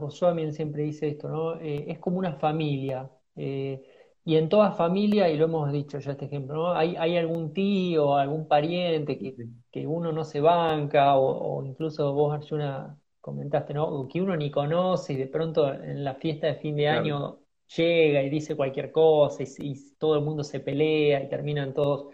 Goswami, 0.01 0.43
él 0.43 0.53
siempre 0.53 0.83
dice 0.85 1.09
esto, 1.09 1.29
¿no? 1.29 1.61
Eh, 1.61 1.87
es 1.89 1.99
como 1.99 2.19
una 2.19 2.35
familia. 2.35 3.11
Eh, 3.37 3.83
y 4.25 4.37
en 4.37 4.49
toda 4.51 4.73
familia, 4.73 5.31
y 5.31 5.39
lo 5.39 5.47
hemos 5.47 5.73
dicho 5.73 5.99
ya 5.99 6.13
este 6.13 6.27
ejemplo, 6.27 6.55
¿no? 6.55 6.73
Hay, 6.75 6.97
hay 6.97 7.17
algún 7.17 7.55
tío, 7.55 8.15
algún 8.15 8.47
pariente 8.47 9.19
que, 9.19 9.35
que 9.71 9.87
uno 9.87 10.13
no 10.13 10.25
se 10.25 10.41
banca, 10.41 11.17
o, 11.17 11.65
incluso 11.65 12.13
vos, 12.13 12.35
Arjuna, 12.35 12.99
comentaste, 13.29 13.75
¿no? 13.75 14.09
Que 14.09 14.23
uno 14.23 14.37
ni 14.37 14.51
conoce 14.51 15.13
y 15.13 15.17
de 15.17 15.27
pronto 15.27 15.73
en 15.73 16.03
la 16.03 16.15
fiesta 16.15 16.47
de 16.47 16.55
fin 16.55 16.77
de 16.77 16.89
año 16.89 17.41
llega 17.77 18.23
y 18.23 18.31
dice 18.31 18.57
cualquier 18.57 18.91
cosa 18.91 19.43
y, 19.43 19.75
todo 19.99 20.17
el 20.17 20.25
mundo 20.25 20.43
se 20.45 20.61
pelea 20.61 21.23
y 21.23 21.29
terminan 21.29 21.75
todos. 21.75 22.09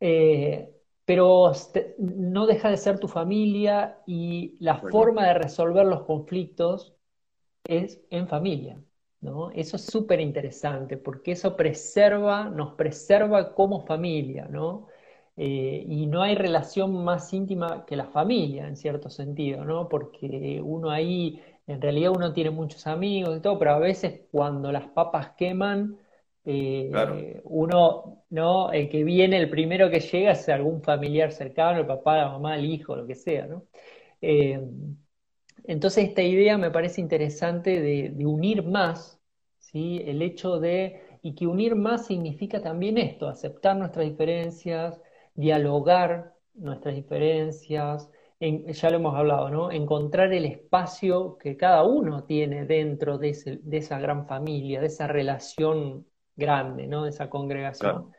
Eh, 0.00 0.74
pero 1.04 1.52
no 1.98 2.46
deja 2.46 2.68
de 2.70 2.76
ser 2.76 2.98
tu 2.98 3.08
familia 3.08 4.02
y 4.06 4.56
la 4.60 4.78
forma 4.78 5.26
de 5.28 5.34
resolver 5.34 5.86
los 5.86 6.02
conflictos 6.02 6.96
es 7.64 8.00
en 8.10 8.26
familia. 8.26 8.82
¿no? 9.20 9.50
Eso 9.52 9.76
es 9.76 9.84
súper 9.84 10.20
interesante 10.20 10.96
porque 10.96 11.32
eso 11.32 11.56
preserva, 11.56 12.48
nos 12.48 12.74
preserva 12.74 13.54
como 13.54 13.86
familia, 13.86 14.46
¿no? 14.50 14.87
Eh, 15.40 15.84
y 15.86 16.06
no 16.06 16.22
hay 16.22 16.34
relación 16.34 17.04
más 17.04 17.32
íntima 17.32 17.86
que 17.86 17.94
la 17.94 18.06
familia, 18.06 18.66
en 18.66 18.76
cierto 18.76 19.08
sentido, 19.08 19.64
¿no? 19.64 19.88
Porque 19.88 20.60
uno 20.62 20.90
ahí 20.90 21.40
en 21.68 21.80
realidad 21.80 22.12
uno 22.16 22.32
tiene 22.32 22.50
muchos 22.50 22.86
amigos 22.88 23.36
y 23.36 23.40
todo, 23.40 23.58
pero 23.58 23.72
a 23.72 23.78
veces 23.78 24.22
cuando 24.32 24.72
las 24.72 24.88
papas 24.88 25.30
queman, 25.36 25.98
eh, 26.44 27.40
uno, 27.44 28.24
¿no? 28.30 28.72
El 28.72 28.88
que 28.88 29.04
viene, 29.04 29.38
el 29.38 29.48
primero 29.48 29.90
que 29.90 30.00
llega 30.00 30.32
es 30.32 30.48
algún 30.48 30.82
familiar 30.82 31.30
cercano, 31.30 31.78
el 31.78 31.86
papá, 31.86 32.16
la 32.16 32.30
mamá, 32.30 32.56
el 32.56 32.64
hijo, 32.64 32.96
lo 32.96 33.06
que 33.06 33.14
sea, 33.14 33.46
¿no? 33.46 33.64
Eh, 34.20 34.60
entonces 35.64 36.08
esta 36.08 36.22
idea 36.22 36.58
me 36.58 36.70
parece 36.70 37.00
interesante 37.00 37.80
de, 37.80 38.26
unir 38.26 38.64
más, 38.64 39.20
¿sí? 39.58 40.02
El 40.06 40.22
hecho 40.22 40.58
de, 40.58 41.02
y 41.22 41.34
que 41.34 41.46
unir 41.46 41.74
más 41.76 42.06
significa 42.06 42.60
también 42.62 42.98
esto, 42.98 43.28
aceptar 43.28 43.76
nuestras 43.76 44.06
diferencias, 44.06 45.00
dialogar 45.38 46.34
nuestras 46.54 46.96
diferencias, 46.96 48.10
ya 48.40 48.90
lo 48.90 48.96
hemos 48.96 49.14
hablado, 49.14 49.50
¿no? 49.50 49.70
Encontrar 49.70 50.32
el 50.32 50.44
espacio 50.44 51.38
que 51.38 51.56
cada 51.56 51.84
uno 51.84 52.24
tiene 52.24 52.66
dentro 52.66 53.18
de, 53.18 53.30
esa 53.30 54.00
gran 54.00 54.26
familia, 54.26 54.80
de 54.80 54.88
esa 54.88 55.06
relación 55.06 56.06
grande, 56.34 56.88
¿no? 56.88 57.04
De 57.04 57.10
esa 57.10 57.30
congregación. 57.30 58.12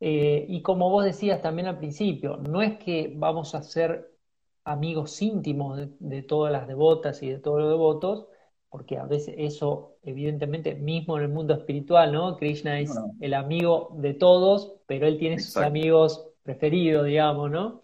Eh, 0.00 0.44
y 0.46 0.60
como 0.60 0.90
vos 0.90 1.06
decías 1.06 1.40
también 1.40 1.68
al 1.68 1.78
principio, 1.78 2.36
no 2.36 2.60
es 2.60 2.78
que 2.78 3.12
vamos 3.16 3.54
a 3.54 3.62
ser 3.62 4.12
amigos 4.64 5.20
íntimos 5.22 5.88
de, 5.98 6.22
todas 6.22 6.52
las 6.52 6.68
devotas 6.68 7.22
y 7.22 7.30
de 7.30 7.38
todos 7.38 7.60
los 7.60 7.70
devotos, 7.70 8.26
porque 8.68 8.98
a 8.98 9.06
veces 9.06 9.34
eso, 9.38 9.96
evidentemente, 10.02 10.74
mismo 10.74 11.16
en 11.16 11.24
el 11.24 11.30
mundo 11.30 11.54
espiritual, 11.54 12.12
¿no? 12.12 12.36
Krishna 12.36 12.78
es 12.78 12.94
el 13.20 13.32
amigo 13.32 13.94
de 13.94 14.12
todos, 14.12 14.74
pero 14.86 15.06
él 15.06 15.16
tiene 15.18 15.38
sus 15.38 15.56
amigos 15.56 16.27
preferido, 16.48 17.04
digamos, 17.04 17.50
¿no? 17.50 17.82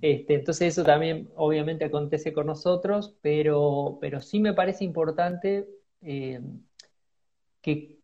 Este, 0.00 0.36
entonces 0.36 0.68
eso 0.68 0.84
también 0.84 1.28
obviamente 1.36 1.84
acontece 1.84 2.32
con 2.32 2.46
nosotros, 2.46 3.14
pero, 3.20 3.98
pero 4.00 4.22
sí 4.22 4.40
me 4.40 4.54
parece 4.54 4.84
importante 4.84 5.68
eh, 6.00 6.40
que, 7.60 7.98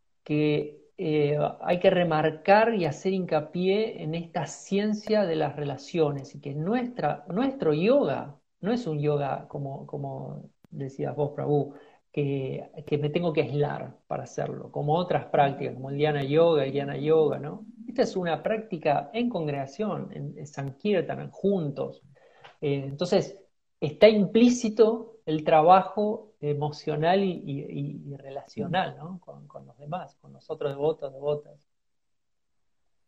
eh, 0.99 1.39
hay 1.63 1.79
que 1.79 1.89
remarcar 1.89 2.75
y 2.75 2.85
hacer 2.85 3.15
hincapié 3.15 4.03
en 4.03 4.15
esta 4.15 4.45
ciencia 4.47 5.25
de 5.25 5.37
las 5.37 5.57
relaciones 5.57 6.35
y 6.35 6.41
que 6.41 6.55
nuestra, 6.55 7.25
nuestro 7.29 7.73
yoga 7.73 8.39
no 8.61 8.71
es 8.71 8.87
un 8.87 9.01
yoga 9.01 9.49
como, 9.49 9.87
como 9.87 10.43
decías 10.71 11.17
vos, 11.17 11.33
Prabhu, 11.35 11.75
que, 12.13 12.71
me 13.01 13.09
tengo 13.09 13.33
que 13.33 13.43
aislar 13.43 13.97
para 14.07 14.25
hacerlo, 14.25 14.71
como 14.71 14.95
otras 14.95 15.25
prácticas, 15.25 15.75
como 15.75 15.89
el 15.89 15.97
Dhyana 15.97 16.23
Yoga, 16.23 16.67
el 16.67 16.73
Dhyana 16.73 16.99
Yoga, 16.99 17.39
¿no? 17.39 17.65
Esta 17.93 18.05
es 18.05 18.17
una 18.17 18.43
práctica 18.43 19.11
en 19.13 19.29
congregación, 19.29 20.09
en, 20.15 20.47
Sankirtan, 20.47 21.31
juntos. 21.31 22.01
Eh, 22.59 22.85
entonces, 22.87 23.37
está 23.79 24.09
implícito 24.09 25.19
el 25.27 25.45
trabajo 25.45 26.33
emocional 26.41 27.23
y, 27.23 28.17
relacional, 28.17 28.97
¿no? 28.97 29.21
Con, 29.21 29.67
los 29.67 29.77
demás, 29.77 30.17
con 30.23 30.33
los 30.33 30.49
otros 30.49 30.73
devotos, 30.73 31.13
devotas. 31.13 31.69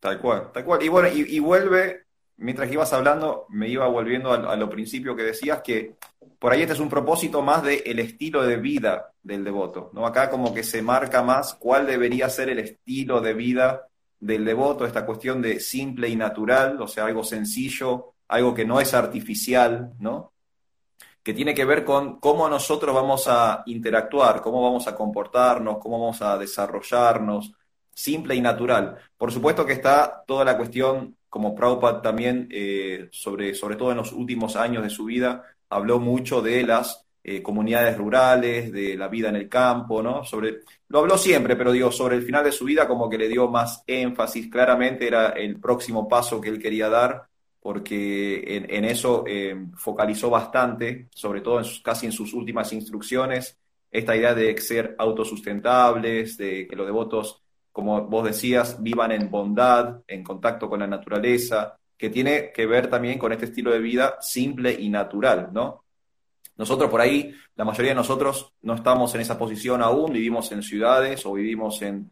Tal 0.01 0.21
cual, 0.21 0.53
tal 0.53 0.67
cual. 0.67 0.83
Y 0.83 0.89
bueno, 0.89 1.09
y, 1.09 1.39
vuelve, 1.39 2.03
mientras 2.37 2.71
ibas 2.71 2.93
hablando, 2.93 3.47
me 3.49 3.69
iba 3.69 3.89
volviendo 3.89 4.33
a, 4.33 4.53
a, 4.53 4.55
lo 4.55 4.69
principio 4.69 5.17
que 5.17 5.23
decías, 5.23 5.63
que 5.63 5.95
por 6.39 6.53
ahí 6.53 6.61
este 6.61 6.75
es 6.75 6.81
un 6.81 6.91
propósito 6.91 7.41
más 7.41 7.63
del 7.63 8.01
estilo 8.01 8.43
de 8.43 8.59
vida 8.59 9.15
del 9.23 9.45
devoto, 9.45 9.91
¿no? 9.95 10.07
Acá 10.07 10.29
como 10.29 10.53
que 10.53 10.63
se 10.63 10.83
marca 10.83 11.23
más 11.23 11.55
cuál 11.55 11.87
debería 11.87 12.29
ser 12.29 12.51
el 12.51 12.59
estilo 12.59 13.23
de 13.23 13.33
vida 13.33 13.89
del 14.21 14.45
devoto, 14.45 14.87
esta 14.87 15.05
cuestión 15.05 15.43
de 15.43 15.61
simple 15.61 16.09
y 16.09 16.17
natural, 16.17 16.81
o 16.81 16.89
sea, 16.89 17.07
algo 17.07 17.23
sencillo, 17.23 18.15
algo 18.29 18.55
que 18.55 18.65
no 18.65 18.81
es 18.81 18.95
artificial, 18.95 19.93
¿no? 19.99 20.33
Que 21.23 21.35
tiene 21.35 21.55
que 21.55 21.65
ver 21.65 21.85
con 21.85 22.21
cómo 22.21 22.49
nosotros 22.49 22.95
vamos 22.95 23.27
a 23.29 23.63
interactuar, 23.67 24.41
cómo 24.43 24.63
vamos 24.63 24.87
a 24.87 24.95
comportarnos, 24.95 25.79
cómo 25.79 26.01
vamos 26.01 26.21
a 26.23 26.37
desarrollarnos, 26.39 27.53
simple 27.93 28.35
y 28.35 28.41
natural. 28.41 28.97
Por 29.17 29.33
supuesto 29.33 29.65
que 29.65 29.73
está 29.73 30.25
toda 30.27 30.45
la 30.45 30.57
cuestión, 30.57 31.17
como 31.29 31.55
Prabhupada 31.55 32.03
también, 32.03 32.49
eh, 32.51 33.09
sobre, 33.13 33.55
sobre 33.55 33.77
todo 33.77 33.91
en 33.93 33.99
los 33.99 34.13
últimos 34.13 34.57
años 34.57 34.83
de 34.83 34.91
su 34.91 35.05
vida, 35.07 35.45
habló 35.71 35.99
mucho 35.99 36.43
de 36.43 36.63
las 36.65 37.07
eh, 37.27 37.43
comunidades 37.43 37.97
rurales, 37.97 38.71
de 38.71 38.99
la 38.99 39.09
vida 39.09 39.31
en 39.31 39.37
el 39.37 39.49
campo, 39.49 40.03
¿no? 40.03 40.25
Sobre, 40.25 40.61
lo 40.89 40.99
habló 40.99 41.17
siempre, 41.17 41.57
pero 41.57 41.73
digo, 41.73 41.91
sobre 41.91 42.17
el 42.17 42.23
final 42.23 42.45
de 42.45 42.53
su 42.53 42.67
vida 42.67 42.87
como 42.87 43.09
que 43.09 43.17
le 43.17 43.29
dio 43.29 43.49
más 43.49 43.83
énfasis, 43.87 44.51
claramente 44.51 45.07
era 45.07 45.29
el 45.31 45.59
próximo 45.59 46.07
paso 46.07 46.39
que 46.39 46.51
él 46.51 46.59
quería 46.59 46.91
dar, 46.91 47.27
porque 47.61 48.67
en, 48.69 48.85
eso 48.85 49.25
eh, 49.27 49.57
focalizó 49.75 50.29
bastante, 50.29 51.09
sobre 51.15 51.41
todo 51.41 51.63
casi 51.83 52.05
en 52.05 52.13
sus 52.13 52.35
últimas 52.35 52.71
instrucciones, 52.75 53.59
esta 53.91 54.15
idea 54.15 54.35
de 54.35 54.61
ser 54.61 54.95
autosustentables, 54.99 56.37
de 56.37 56.69
que 56.69 56.77
los 56.77 56.85
devotos, 56.85 57.43
como 57.73 58.03
vos 58.03 58.27
decías, 58.27 58.83
vivan 58.83 59.13
en 59.13 59.31
bondad, 59.31 60.03
en 60.07 60.23
contacto 60.23 60.69
con 60.69 60.81
la 60.81 60.87
naturaleza, 60.87 61.79
que 61.97 62.11
tiene 62.11 62.53
que 62.53 62.67
ver 62.67 62.91
también 62.91 63.19
con 63.19 63.33
este 63.33 63.47
estilo 63.47 63.71
de 63.71 63.79
vida 63.79 64.19
simple 64.21 64.77
y 64.79 64.91
natural, 64.91 65.49
¿no? 65.53 65.84
Nosotros 66.57 66.91
por 66.91 67.01
ahí, 67.01 67.35
la 67.57 67.65
mayoría 67.65 67.91
de 67.91 67.97
nosotros 67.97 68.53
no 68.63 68.75
estamos 68.75 69.15
en 69.15 69.21
esa 69.21 69.39
posición 69.39 69.83
aún, 69.83 70.13
vivimos 70.13 70.53
en 70.53 70.63
ciudades 70.63 71.27
o 71.27 71.33
vivimos 71.33 71.83
en, 71.83 72.11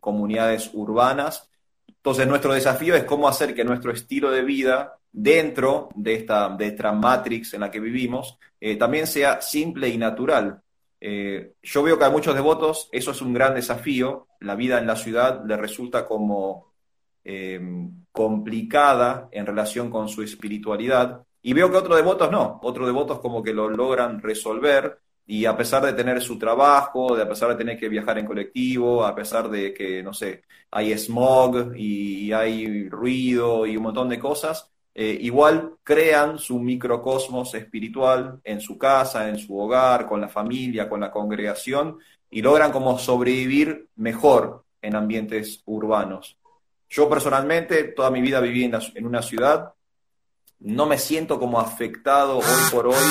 comunidades 0.00 0.70
urbanas. 0.72 1.50
Entonces 1.86 2.26
nuestro 2.26 2.54
desafío 2.54 2.94
es 2.94 3.04
cómo 3.04 3.28
hacer 3.28 3.54
que 3.54 3.64
nuestro 3.64 3.92
estilo 3.92 4.30
de 4.30 4.42
vida 4.42 4.98
dentro 5.12 5.90
de 5.94 6.14
esta, 6.14 6.48
de 6.48 6.68
esta 6.68 6.92
matrix 6.92 7.52
en 7.54 7.60
la 7.60 7.70
que 7.70 7.80
vivimos 7.80 8.38
eh, 8.60 8.76
también 8.76 9.06
sea 9.06 9.40
simple 9.42 9.88
y 9.88 9.98
natural. 9.98 10.62
Eh, 11.00 11.52
yo 11.62 11.82
veo 11.82 11.98
que 11.98 12.04
a 12.04 12.10
muchos 12.10 12.34
devotos 12.34 12.88
eso 12.92 13.10
es 13.10 13.20
un 13.20 13.34
gran 13.34 13.54
desafío. 13.54 14.26
La 14.40 14.54
vida 14.54 14.78
en 14.78 14.86
la 14.86 14.96
ciudad 14.96 15.44
le 15.44 15.56
resulta 15.56 16.06
como 16.06 16.72
eh, 17.24 17.60
complicada 18.12 19.28
en 19.32 19.46
relación 19.46 19.90
con 19.90 20.08
su 20.08 20.22
espiritualidad. 20.22 21.25
Y 21.46 21.52
veo 21.52 21.70
que 21.70 21.76
otros 21.76 21.96
devotos 21.96 22.28
no, 22.28 22.58
otros 22.64 22.88
devotos 22.88 23.20
como 23.20 23.40
que 23.40 23.54
lo 23.54 23.70
logran 23.70 24.20
resolver 24.20 24.98
y 25.24 25.44
a 25.44 25.56
pesar 25.56 25.86
de 25.86 25.92
tener 25.92 26.20
su 26.20 26.36
trabajo, 26.40 27.14
de 27.14 27.22
a 27.22 27.28
pesar 27.28 27.50
de 27.50 27.54
tener 27.54 27.78
que 27.78 27.88
viajar 27.88 28.18
en 28.18 28.26
colectivo, 28.26 29.04
a 29.04 29.14
pesar 29.14 29.48
de 29.48 29.72
que, 29.72 30.02
no 30.02 30.12
sé, 30.12 30.42
hay 30.72 30.92
smog 30.98 31.76
y 31.76 32.32
hay 32.32 32.88
ruido 32.88 33.64
y 33.64 33.76
un 33.76 33.84
montón 33.84 34.08
de 34.08 34.18
cosas, 34.18 34.72
eh, 34.92 35.16
igual 35.20 35.74
crean 35.84 36.36
su 36.40 36.58
microcosmos 36.58 37.54
espiritual 37.54 38.40
en 38.42 38.60
su 38.60 38.76
casa, 38.76 39.28
en 39.28 39.38
su 39.38 39.56
hogar, 39.56 40.08
con 40.08 40.20
la 40.20 40.28
familia, 40.28 40.88
con 40.88 40.98
la 40.98 41.12
congregación 41.12 41.98
y 42.28 42.42
logran 42.42 42.72
como 42.72 42.98
sobrevivir 42.98 43.86
mejor 43.94 44.64
en 44.82 44.96
ambientes 44.96 45.62
urbanos. 45.66 46.38
Yo 46.88 47.08
personalmente 47.08 47.84
toda 47.84 48.10
mi 48.10 48.20
vida 48.20 48.40
viví 48.40 48.64
en, 48.64 49.06
una 49.06 49.22
ciudad, 49.22 49.74
no 50.60 50.86
me 50.86 50.98
siento 50.98 51.38
como 51.38 51.60
afectado 51.60 52.38
hoy 52.38 52.70
por 52.70 52.86
hoy 52.88 53.04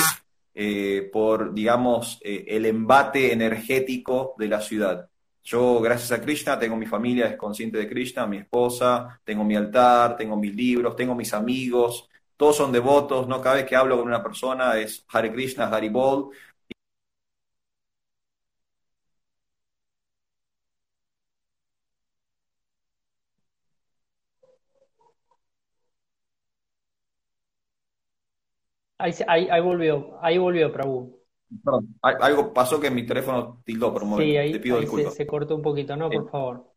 eh, 0.58 1.10
por, 1.12 1.52
digamos, 1.52 2.18
eh, 2.24 2.46
el 2.48 2.64
embate 2.64 3.30
energético 3.30 4.34
de 4.38 4.48
la 4.48 4.62
ciudad. 4.62 5.06
Yo, 5.44 5.80
gracias 5.82 6.12
a 6.12 6.20
Krishna, 6.22 6.58
tengo 6.58 6.76
mi 6.76 6.86
familia, 6.86 7.26
es 7.26 7.36
consciente 7.36 7.76
de 7.76 7.86
Krishna, 7.86 8.26
mi 8.26 8.38
esposa, 8.38 9.20
tengo 9.22 9.44
mi 9.44 9.54
altar, 9.54 10.16
tengo 10.16 10.34
mis 10.36 10.54
libros, 10.54 10.96
tengo 10.96 11.14
mis 11.14 11.34
amigos, 11.34 12.08
todos 12.38 12.56
son 12.56 12.72
devotos, 12.72 13.28
¿no? 13.28 13.40
Cada 13.42 13.56
vez 13.56 13.66
que 13.66 13.76
hablo 13.76 13.98
con 13.98 14.08
una 14.08 14.22
persona 14.22 14.78
es 14.78 15.04
Hare 15.08 15.30
Krishna, 15.30 15.66
Hare 15.68 15.90
Bol, 28.98 29.14
Ahí, 29.28 29.48
ahí, 29.50 29.60
volvió, 29.60 30.18
ahí 30.22 30.38
volvió, 30.38 30.72
Prabhu. 30.72 31.20
Perdón, 31.62 31.96
algo 32.00 32.52
pasó 32.52 32.80
que 32.80 32.90
mi 32.90 33.04
teléfono 33.04 33.62
tildó 33.64 33.92
por 33.92 34.02
un 34.02 34.10
momento. 34.10 34.30
Sí, 34.30 34.36
ahí, 34.36 34.52
Te 34.52 34.58
pido 34.58 34.80
disculpas. 34.80 35.14
Se, 35.14 35.26
cortó 35.26 35.54
un 35.54 35.62
poquito, 35.62 35.96
¿no? 35.96 36.10
Por 36.10 36.30
favor. 36.30 36.72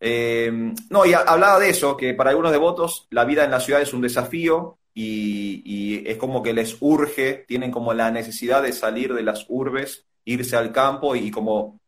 Eh, 0.00 0.50
no, 0.88 1.04
y 1.04 1.12
hablaba 1.12 1.58
de 1.58 1.68
eso, 1.68 1.96
que 1.96 2.14
para 2.14 2.30
algunos 2.30 2.52
devotos 2.52 3.06
la 3.10 3.24
vida 3.24 3.44
en 3.44 3.50
la 3.50 3.60
ciudad 3.60 3.82
es 3.82 3.92
un 3.92 4.00
desafío 4.00 4.78
y, 4.94 6.02
es 6.08 6.16
como 6.16 6.42
que 6.42 6.54
les 6.54 6.78
urge, 6.80 7.44
tienen 7.46 7.70
como 7.70 7.92
la 7.92 8.10
necesidad 8.10 8.62
de 8.62 8.72
salir 8.72 9.14
de 9.14 9.22
las 9.22 9.44
urbes, 9.48 10.06
irse 10.24 10.56
al 10.56 10.72
campo 10.72 11.14
y, 11.14 11.30
como 11.30 11.80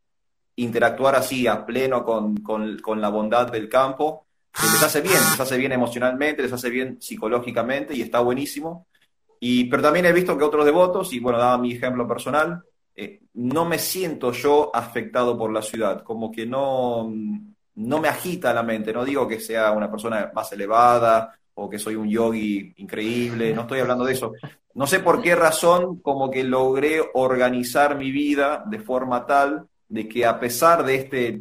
interactuar 0.56 1.16
así 1.16 1.46
a 1.46 1.64
pleno 1.64 2.04
con, 2.04 2.36
con, 2.36 3.00
la 3.00 3.08
bondad 3.08 3.50
del 3.50 3.68
campo, 3.70 4.26
que 4.52 4.66
les 4.66 4.82
hace 4.82 5.00
bien, 5.00 5.14
les 5.14 5.40
hace 5.40 5.56
bien 5.56 5.72
emocionalmente, 5.72 6.42
les 6.42 6.52
hace 6.52 6.68
bien 6.68 7.00
psicológicamente 7.00 7.94
y 7.94 8.02
está 8.02 8.20
buenísimo 8.20 8.86
pero 9.68 9.82
también 9.82 10.06
he 10.06 10.12
visto 10.12 10.38
que 10.38 10.44
otros 10.44 10.64
devotos, 10.64 11.12
y 11.12 11.18
bueno, 11.18 11.38
daba 11.38 11.58
mi 11.58 11.72
ejemplo 11.72 12.06
personal, 12.06 12.62
eh, 12.94 13.22
no 13.34 13.64
me 13.64 13.78
siento 13.78 14.30
yo 14.30 14.70
afectado 14.72 15.36
por 15.36 15.52
la 15.52 15.62
ciudad, 15.62 16.04
como 16.04 16.30
que 16.30 16.46
no, 16.46 17.12
no 17.74 18.00
me 18.00 18.08
agita 18.08 18.54
la 18.54 18.62
mente, 18.62 18.92
no 18.92 19.04
digo 19.04 19.26
que 19.26 19.40
sea 19.40 19.72
una 19.72 19.90
persona 19.90 20.30
más 20.32 20.52
elevada 20.52 21.36
o 21.54 21.68
que 21.68 21.78
soy 21.78 21.96
un 21.96 22.08
yogi 22.08 22.72
increíble, 22.76 23.52
no 23.52 23.62
estoy 23.62 23.80
hablando 23.80 24.04
de 24.04 24.12
eso. 24.12 24.32
No 24.74 24.86
sé 24.86 25.00
por 25.00 25.20
qué 25.20 25.34
razón 25.34 26.00
como 26.00 26.30
que 26.30 26.44
logré 26.44 27.00
organizar 27.14 27.96
mi 27.96 28.10
vida 28.10 28.62
de 28.66 28.78
forma 28.78 29.26
tal 29.26 29.66
de 29.88 30.08
que 30.08 30.24
a 30.24 30.38
pesar 30.38 30.84
de 30.84 30.94
este 30.94 31.40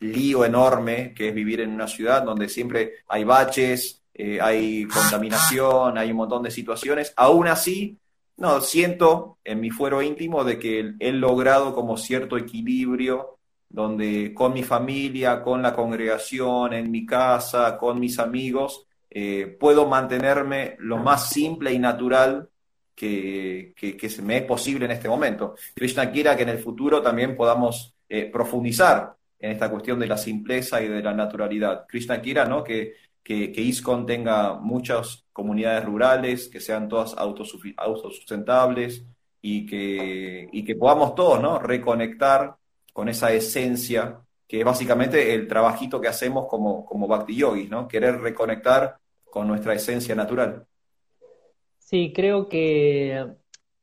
lío 0.00 0.44
enorme 0.44 1.12
que 1.12 1.28
es 1.28 1.34
vivir 1.34 1.60
en 1.60 1.70
una 1.70 1.86
ciudad 1.86 2.22
donde 2.22 2.48
siempre 2.48 2.92
hay 3.08 3.24
baches, 3.24 3.99
eh, 4.22 4.38
hay 4.40 4.84
contaminación, 4.84 5.96
hay 5.96 6.10
un 6.10 6.18
montón 6.18 6.42
de 6.42 6.50
situaciones. 6.50 7.14
Aún 7.16 7.48
así, 7.48 7.96
no, 8.36 8.60
siento 8.60 9.38
en 9.44 9.60
mi 9.60 9.70
fuero 9.70 10.02
íntimo 10.02 10.44
de 10.44 10.58
que 10.58 10.92
he 10.98 11.12
logrado 11.12 11.74
como 11.74 11.96
cierto 11.96 12.36
equilibrio 12.36 13.38
donde 13.70 14.34
con 14.34 14.52
mi 14.52 14.62
familia, 14.62 15.42
con 15.42 15.62
la 15.62 15.74
congregación, 15.74 16.74
en 16.74 16.90
mi 16.90 17.06
casa, 17.06 17.78
con 17.78 17.98
mis 17.98 18.18
amigos, 18.18 18.84
eh, 19.08 19.56
puedo 19.58 19.86
mantenerme 19.86 20.76
lo 20.80 20.98
más 20.98 21.30
simple 21.30 21.72
y 21.72 21.78
natural 21.78 22.48
que, 22.94 23.72
se 24.06 24.22
me 24.22 24.38
es 24.38 24.42
posible 24.42 24.84
en 24.84 24.90
este 24.90 25.08
momento. 25.08 25.54
Krishna 25.74 26.10
quiera 26.10 26.36
que 26.36 26.42
en 26.42 26.50
el 26.50 26.58
futuro 26.58 27.00
también 27.00 27.34
podamos 27.36 27.94
eh, 28.06 28.28
profundizar 28.30 29.14
en 29.38 29.52
esta 29.52 29.70
cuestión 29.70 29.98
de 29.98 30.08
la 30.08 30.18
simpleza 30.18 30.82
y 30.82 30.88
de 30.88 31.02
la 31.02 31.14
naturalidad. 31.14 31.86
Krishna 31.88 32.20
quiera, 32.20 32.44
¿no? 32.44 32.62
Que 32.62 32.96
que, 33.22 33.52
que 33.52 33.60
ISCON 33.60 34.06
tenga 34.06 34.54
muchas 34.54 35.26
comunidades 35.32 35.84
rurales, 35.84 36.48
que 36.48 36.60
sean 36.60 36.88
todas 36.88 37.14
autosustentables 37.16 39.04
y 39.42 39.66
que, 39.66 40.48
y 40.52 40.64
que 40.64 40.76
podamos 40.76 41.14
todos 41.14 41.40
¿no? 41.40 41.58
reconectar 41.58 42.56
con 42.92 43.08
esa 43.08 43.32
esencia 43.32 44.20
que 44.50 44.58
es 44.58 44.64
básicamente 44.64 45.32
el 45.32 45.46
trabajito 45.46 46.00
que 46.00 46.08
hacemos 46.08 46.48
como, 46.48 46.84
como 46.84 47.06
Bhakti 47.06 47.36
Yogis, 47.36 47.70
¿no? 47.70 47.86
Querer 47.86 48.20
reconectar 48.20 48.96
con 49.30 49.46
nuestra 49.46 49.74
esencia 49.74 50.16
natural. 50.16 50.66
Sí, 51.78 52.12
creo 52.12 52.48
que, 52.48 53.36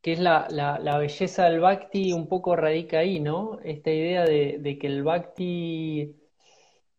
es 0.03 0.19
la, 0.19 0.97
belleza 0.99 1.45
del 1.45 1.61
Bhakti 1.61 2.11
un 2.11 2.27
poco 2.27 2.57
radica 2.57 2.99
ahí, 2.99 3.21
¿no? 3.21 3.59
Esta 3.63 3.91
idea 3.91 4.25
de, 4.25 4.77
que 4.77 4.87
el 4.87 5.03
Bhakti, 5.03 6.17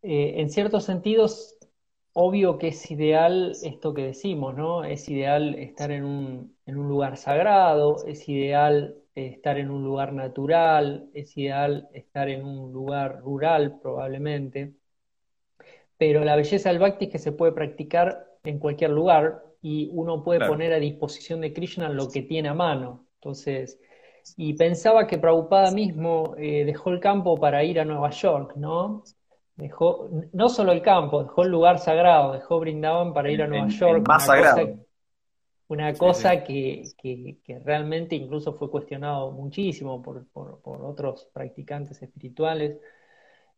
eh, 0.01 0.35
en 0.37 0.49
ciertos 0.49 0.85
sentidos, 0.85 1.58
obvio 2.21 2.59
que 2.59 2.69
es 2.69 2.91
ideal 2.91 3.57
esto 3.63 3.95
que 3.95 4.03
decimos, 4.07 4.55
¿no? 4.57 4.85
Es 4.85 5.09
ideal 5.09 5.55
estar 5.55 5.91
en 5.93 6.05
un, 6.05 6.57
en 6.67 6.77
un 6.79 6.89
lugar 6.89 7.17
sagrado, 7.17 8.05
es 8.07 8.29
ideal 8.29 8.97
estar 9.15 9.57
en 9.59 9.71
un 9.71 9.85
lugar 9.85 10.13
natural, 10.13 11.09
es 11.15 11.37
ideal 11.37 11.89
estar 11.93 12.29
en 12.29 12.45
un 12.45 12.73
lugar 12.73 13.21
rural 13.21 13.79
probablemente, 13.81 14.75
pero 15.97 16.25
la 16.25 16.37
belleza 16.37 16.69
del 16.71 16.79
bhakti 16.79 17.07
es 17.07 17.11
que 17.13 17.19
se 17.19 17.33
puede 17.33 17.53
practicar 17.53 18.27
en 18.45 18.59
cualquier 18.59 18.91
lugar 18.91 19.43
y 19.61 19.91
uno 19.93 20.23
puede 20.23 20.41
poner 20.41 20.73
a 20.73 20.79
disposición 20.79 21.41
de 21.41 21.53
Krishna 21.53 21.89
lo 21.89 22.11
que 22.11 22.23
tiene 22.23 22.49
a 22.49 22.55
mano. 22.55 23.07
Entonces, 23.15 23.81
y 24.37 24.55
pensaba 24.55 25.07
que 25.07 25.19
Prabhupada 25.19 25.71
mismo 25.73 26.35
eh, 26.39 26.65
dejó 26.65 26.91
el 26.91 27.01
campo 27.01 27.37
para 27.39 27.65
ir 27.65 27.81
a 27.81 27.85
Nueva 27.85 28.11
York, 28.11 28.55
¿no? 28.57 29.03
Dejó 29.59 30.09
no 30.33 30.49
solo 30.49 30.73
el 30.73 30.81
campo, 30.81 31.23
dejó 31.23 31.43
el 31.43 31.51
lugar 31.51 31.79
sagrado, 31.79 32.33
dejó 32.33 32.59
Brindavan 32.59 33.13
para 33.13 33.31
ir 33.31 33.43
a 33.43 33.47
Nueva 33.47 33.69
York. 33.69 34.09
más 34.09 34.25
sagrado. 34.25 34.79
una 35.67 35.93
cosa 35.93 36.43
que, 36.43 36.85
realmente 37.65 38.17
incluso 38.17 38.55
fue 38.55 38.71
cuestionado 38.71 39.33
muchísimo 39.33 40.01
por, 40.01 40.27
por 40.29 40.85
otros 40.85 41.29
practicantes 41.35 42.01
espirituales. 42.01 42.79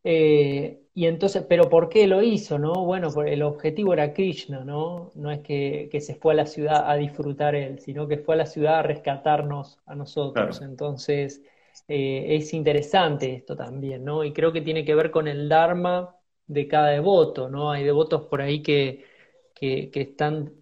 Eh, 0.03 0.81
y 0.93 1.05
entonces, 1.05 1.45
pero 1.47 1.69
¿por 1.69 1.89
qué 1.89 2.07
lo 2.07 2.21
hizo? 2.21 2.57
No? 2.57 2.85
Bueno, 2.85 3.09
el 3.23 3.43
objetivo 3.43 3.93
era 3.93 4.13
Krishna, 4.13 4.63
¿no? 4.65 5.11
No 5.15 5.31
es 5.31 5.39
que, 5.41 5.89
se 6.01 6.15
fue 6.15 6.33
a 6.33 6.37
la 6.37 6.45
ciudad 6.47 6.89
a 6.89 6.95
disfrutar 6.95 7.55
él, 7.55 7.79
sino 7.79 8.07
que 8.07 8.17
fue 8.17 8.35
a 8.35 8.39
la 8.39 8.45
ciudad 8.45 8.79
a 8.79 8.83
rescatarnos 8.83 9.79
a 9.85 9.95
nosotros. 9.95 10.61
Entonces, 10.61 11.43
eh, 11.87 12.35
es 12.37 12.53
interesante 12.53 13.33
esto 13.33 13.55
también, 13.55 14.03
¿no? 14.05 14.23
Y 14.23 14.33
creo 14.33 14.51
que 14.53 14.61
tiene 14.61 14.85
que 14.85 14.95
ver 14.95 15.11
con 15.11 15.27
el 15.27 15.49
Dharma 15.49 16.15
de 16.47 16.67
cada 16.67 16.89
devoto, 16.89 17.49
¿no? 17.49 17.71
Hay 17.71 17.83
devotos 17.83 18.23
por 18.27 18.41
ahí 18.41 18.61
que, 18.61 19.05
que, 19.53 19.89
están, 19.93 20.53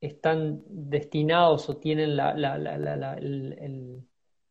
están 0.00 0.62
destinados 0.68 1.68
o 1.68 1.76
tienen 1.78 2.16
la, 2.16 2.34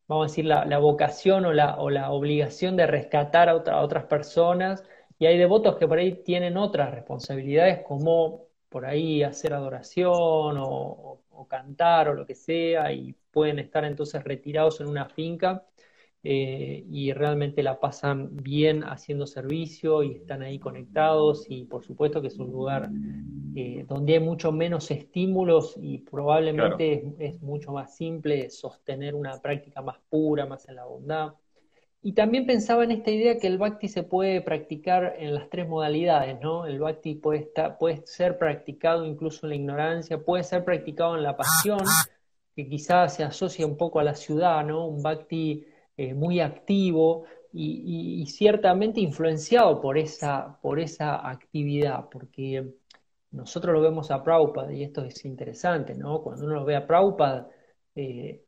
vamos 0.07 0.25
a 0.25 0.29
decir, 0.29 0.45
la, 0.45 0.77
vocación 0.79 1.45
o 1.45 1.53
la, 1.53 1.77
o 1.79 1.89
la, 1.89 2.11
obligación 2.11 2.75
de 2.75 2.87
rescatar 2.87 3.49
a, 3.49 3.55
otras 3.81 4.05
personas. 4.05 4.83
Y 5.19 5.25
hay 5.27 5.37
devotos 5.37 5.77
que 5.77 5.87
por 5.87 5.99
ahí 5.99 6.23
tienen 6.23 6.57
otras 6.57 6.91
responsabilidades, 6.91 7.83
como 7.83 8.47
por 8.69 8.85
ahí 8.85 9.23
hacer 9.23 9.53
adoración 9.53 10.57
o, 10.59 11.19
cantar 11.49 12.09
o 12.09 12.13
lo 12.13 12.25
que 12.25 12.35
sea, 12.35 12.93
y 12.93 13.13
pueden 13.31 13.59
estar 13.59 13.83
entonces 13.83 14.23
retirados 14.23 14.79
en 14.79 14.87
una 14.87 15.09
finca 15.09 15.65
eh, 16.23 16.85
y 16.87 17.13
realmente 17.13 17.63
la 17.63 17.79
pasan 17.79 18.29
bien 18.31 18.83
haciendo 18.83 19.25
servicio 19.25 20.03
y 20.03 20.11
están 20.11 20.43
ahí 20.43 20.59
conectados 20.59 21.47
y 21.49 21.63
por 21.65 21.83
supuesto 21.83 22.21
que 22.21 22.27
es 22.27 22.37
un 22.37 22.51
lugar 22.51 22.91
eh, 23.55 23.85
donde 23.89 24.13
hay 24.13 24.19
mucho 24.19 24.51
menos 24.51 24.91
estímulos 24.91 25.75
y 25.81 25.97
probablemente 25.97 27.11
es, 27.17 27.41
mucho 27.41 27.71
más 27.71 27.95
simple 27.95 28.51
sostener 28.51 29.15
una 29.15 29.41
práctica 29.41 29.81
más 29.81 29.97
pura, 30.09 30.45
más 30.45 30.69
en 30.69 30.75
la 30.75 30.85
bondad. 30.85 31.33
Y 32.03 32.13
también 32.13 32.45
pensaba 32.45 32.83
en 32.83 32.91
esta 32.91 33.09
idea 33.09 33.39
que 33.39 33.47
el 33.47 33.57
bhakti 33.57 33.87
se 33.87 34.03
puede 34.03 34.41
practicar 34.41 35.15
en 35.17 35.33
las 35.33 35.49
tres 35.49 35.67
modalidades, 35.67 36.39
¿no? 36.39 36.67
El 36.67 36.79
bhakti 36.79 37.15
puede, 37.15 37.39
estar, 37.39 37.79
puede 37.79 38.05
ser 38.05 38.37
practicado 38.37 39.05
incluso 39.05 39.47
en 39.47 39.49
la 39.49 39.55
ignorancia, 39.55 40.23
puede 40.23 40.43
ser 40.43 40.63
practicado 40.63 41.15
en 41.15 41.23
la 41.23 41.35
pasión, 41.35 41.81
que 42.55 42.67
quizás 42.67 43.15
se 43.15 43.23
asocia 43.23 43.65
un 43.65 43.75
poco 43.75 43.99
a 43.99 44.03
la 44.03 44.13
ciudad, 44.13 44.63
¿no? 44.63 44.87
Un 44.87 45.01
bhakti 45.01 45.65
eh, 46.01 46.13
muy 46.15 46.39
activo 46.39 47.25
y, 47.53 48.25
ciertamente 48.27 49.01
influenciado 49.01 49.81
por 49.81 49.97
esa, 49.97 50.57
por 50.61 50.79
esa 50.79 51.29
actividad, 51.29 52.09
porque 52.09 52.73
nosotros 53.31 53.73
lo 53.73 53.81
vemos 53.81 54.09
a 54.11 54.23
Prabhupada 54.23 54.73
y 54.73 54.83
esto 54.83 55.03
es 55.03 55.23
interesante, 55.25 55.93
¿no? 55.95 56.21
Cuando 56.23 56.45
uno 56.45 56.55
lo 56.55 56.65
ve 56.65 56.75
a 56.75 56.87
Prabhupada, 56.87 57.49
eh, 57.95 58.43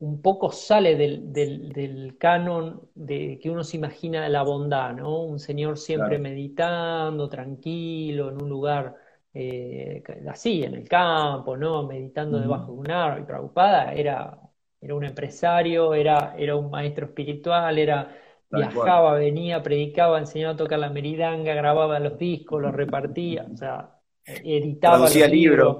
un 0.00 0.22
poco 0.22 0.50
sale 0.52 0.96
del, 0.96 2.16
canon 2.18 2.88
de 2.94 3.38
que 3.40 3.50
uno 3.50 3.64
se 3.64 3.76
imagina 3.76 4.22
de 4.22 4.28
la 4.30 4.42
bondad, 4.42 4.94
¿no? 4.94 5.22
Un 5.22 5.38
señor 5.38 5.78
siempre 5.78 6.18
meditando, 6.18 7.28
tranquilo, 7.28 8.30
en 8.30 8.42
un 8.42 8.48
lugar 8.48 8.96
eh, 9.34 10.02
así, 10.28 10.62
en 10.64 10.74
el 10.74 10.88
campo, 10.88 11.56
¿no? 11.56 11.84
Meditando 11.86 12.40
debajo 12.40 12.72
de 12.72 12.78
un 12.78 12.90
árbol. 12.90 13.22
Y 13.22 13.26
Prabhupada 13.26 13.92
era 13.94 14.47
era 14.80 14.94
un 14.94 15.04
empresario, 15.04 15.94
era, 15.94 16.34
era 16.38 16.56
un 16.56 16.70
maestro 16.70 17.06
espiritual, 17.06 17.78
era, 17.78 18.16
viajaba, 18.50 19.14
venía, 19.14 19.62
predicaba, 19.62 20.18
enseñaba 20.18 20.54
a 20.54 20.56
tocar 20.56 20.78
la 20.78 20.90
meridanga, 20.90 21.54
grababa 21.54 21.98
los 21.98 22.18
discos, 22.18 22.62
los 22.62 22.74
repartía, 22.74 23.46
o 23.52 23.56
sea, 23.56 23.90
editaba 24.24 24.98
los 24.98 25.30
libros. 25.30 25.78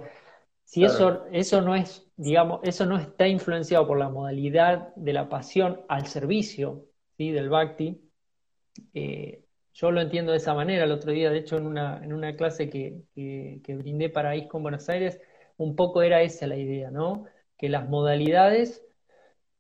Si 0.65 0.85
eso, 0.85 1.25
eso 1.33 1.63
no 1.63 1.75
es, 1.75 2.11
digamos, 2.17 2.61
eso 2.63 2.85
no 2.85 2.99
está 2.99 3.27
influenciado 3.27 3.87
por 3.87 3.99
la 3.99 4.11
modalidad 4.11 4.95
de 4.97 5.15
la 5.15 5.29
pasión 5.29 5.81
al 5.89 6.07
servicio 6.07 6.85
¿sí? 7.17 7.31
del 7.31 7.49
bhakti, 7.49 7.99
eh, 8.93 9.45
yo 9.73 9.91
lo 9.93 10.01
entiendo 10.01 10.33
de 10.33 10.39
esa 10.39 10.55
manera. 10.55 10.85
El 10.85 10.93
otro 10.93 11.13
día, 11.13 11.31
de 11.31 11.39
hecho, 11.39 11.57
en 11.57 11.67
una, 11.67 12.05
en 12.05 12.13
una 12.13 12.37
clase 12.37 12.69
que, 12.69 13.03
que, 13.15 13.61
que 13.65 13.77
brindé 13.77 14.11
para 14.11 14.35
ISCO 14.35 14.57
en 14.57 14.63
Buenos 14.65 14.89
Aires, 14.89 15.21
un 15.57 15.77
poco 15.77 16.03
era 16.03 16.21
esa 16.21 16.47
la 16.47 16.57
idea, 16.57 16.91
¿no? 16.91 17.25
Que 17.57 17.69
las 17.69 17.89
modalidades 17.89 18.85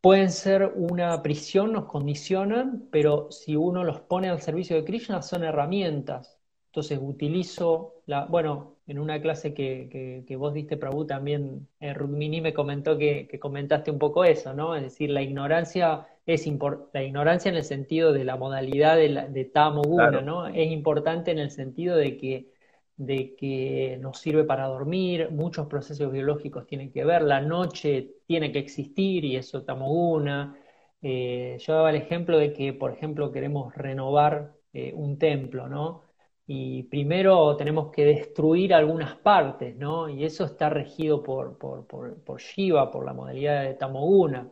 pueden 0.00 0.30
ser 0.30 0.72
una 0.74 1.22
prisión, 1.22 1.72
nos 1.72 1.86
condicionan, 1.86 2.88
pero 2.90 3.30
si 3.30 3.56
uno 3.56 3.84
los 3.84 4.00
pone 4.00 4.28
al 4.28 4.40
servicio 4.40 4.76
de 4.76 4.84
Krishna 4.84 5.22
son 5.22 5.44
herramientas. 5.44 6.38
Entonces 6.66 6.98
utilizo, 7.02 7.94
la, 8.06 8.26
bueno, 8.26 8.76
en 8.86 8.98
una 8.98 9.20
clase 9.20 9.52
que, 9.52 10.24
que, 10.26 10.36
vos 10.36 10.54
diste, 10.54 10.76
Prabhu, 10.76 11.06
también 11.06 11.66
eh, 11.80 11.92
Rudmini 11.92 12.40
me 12.40 12.54
comentó 12.54 12.96
que, 12.96 13.28
comentaste 13.40 13.90
un 13.90 13.98
poco 13.98 14.24
eso, 14.24 14.54
¿no? 14.54 14.76
Es 14.76 14.82
decir, 14.82 15.10
la 15.10 15.22
ignorancia 15.22 16.06
es 16.24 16.46
la 16.92 17.02
ignorancia 17.02 17.50
en 17.50 17.56
el 17.56 17.64
sentido 17.64 18.12
de 18.12 18.24
la 18.24 18.36
modalidad 18.36 18.96
de, 18.96 19.08
la, 19.08 19.26
de 19.26 19.44
Tamo 19.46 19.82
Guna, 19.82 20.20
¿no? 20.20 20.46
Es 20.46 20.70
importante 20.70 21.30
en 21.30 21.38
el 21.38 21.50
sentido 21.50 21.96
de 21.96 22.16
que 22.16 22.52
de 22.98 23.36
que 23.36 23.96
nos 24.00 24.18
sirve 24.18 24.44
para 24.44 24.66
dormir, 24.66 25.30
muchos 25.30 25.68
procesos 25.68 26.12
biológicos 26.12 26.66
tienen 26.66 26.90
que 26.92 27.04
ver, 27.04 27.22
la 27.22 27.40
noche 27.40 28.16
tiene 28.26 28.52
que 28.52 28.58
existir 28.58 29.24
y 29.24 29.36
eso 29.36 29.64
tamoguna. 29.64 30.56
Eh, 31.00 31.56
yo 31.60 31.74
daba 31.74 31.90
el 31.90 31.96
ejemplo 31.96 32.38
de 32.38 32.52
que, 32.52 32.72
por 32.72 32.92
ejemplo, 32.92 33.30
queremos 33.32 33.74
renovar 33.74 34.52
eh, 34.72 34.92
un 34.94 35.18
templo, 35.18 35.68
¿no? 35.68 36.02
Y 36.46 36.84
primero 36.84 37.56
tenemos 37.56 37.92
que 37.92 38.04
destruir 38.04 38.74
algunas 38.74 39.16
partes, 39.16 39.76
¿no? 39.76 40.08
Y 40.08 40.24
eso 40.24 40.44
está 40.44 40.68
regido 40.68 41.22
por, 41.22 41.58
por, 41.58 41.86
por, 41.86 42.40
Shiva, 42.40 42.90
por 42.90 43.04
la 43.04 43.12
modalidad 43.12 43.62
de 43.64 43.74
Tamoguna. 43.74 44.50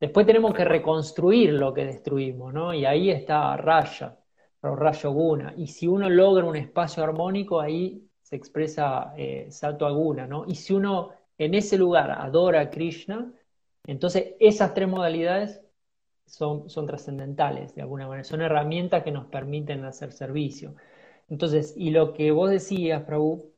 Después 0.00 0.26
tenemos 0.26 0.54
que 0.54 0.64
reconstruir 0.64 1.52
lo 1.54 1.74
que 1.74 1.84
destruimos, 1.86 2.52
¿no? 2.54 2.74
Y 2.74 2.84
ahí 2.86 3.10
está 3.10 3.56
Raya 3.56 4.17
rayo 4.62 5.12
guna. 5.12 5.54
Y 5.56 5.68
si 5.68 5.86
uno 5.86 6.08
logra 6.08 6.44
un 6.44 6.56
espacio 6.56 7.02
armónico, 7.02 7.60
ahí 7.60 8.08
se 8.22 8.36
expresa 8.36 9.14
eh, 9.16 9.48
Sato 9.50 9.86
Aguna, 9.86 10.26
¿no? 10.26 10.44
Y 10.46 10.54
si 10.56 10.74
uno 10.74 11.10
en 11.38 11.54
ese 11.54 11.78
lugar 11.78 12.10
adora 12.10 12.60
a 12.60 12.70
Krishna, 12.70 13.32
entonces 13.86 14.34
esas 14.40 14.74
tres 14.74 14.88
modalidades 14.88 15.62
son, 16.26 16.68
son 16.68 16.86
trascendentales 16.86 17.74
de 17.74 17.82
alguna 17.82 18.06
manera, 18.06 18.24
son 18.24 18.42
herramientas 18.42 19.02
que 19.02 19.12
nos 19.12 19.26
permiten 19.26 19.84
hacer 19.84 20.12
servicio. 20.12 20.74
Entonces, 21.28 21.74
y 21.76 21.90
lo 21.90 22.12
que 22.12 22.30
vos 22.32 22.50
decías, 22.50 23.02
Prabhu, 23.04 23.52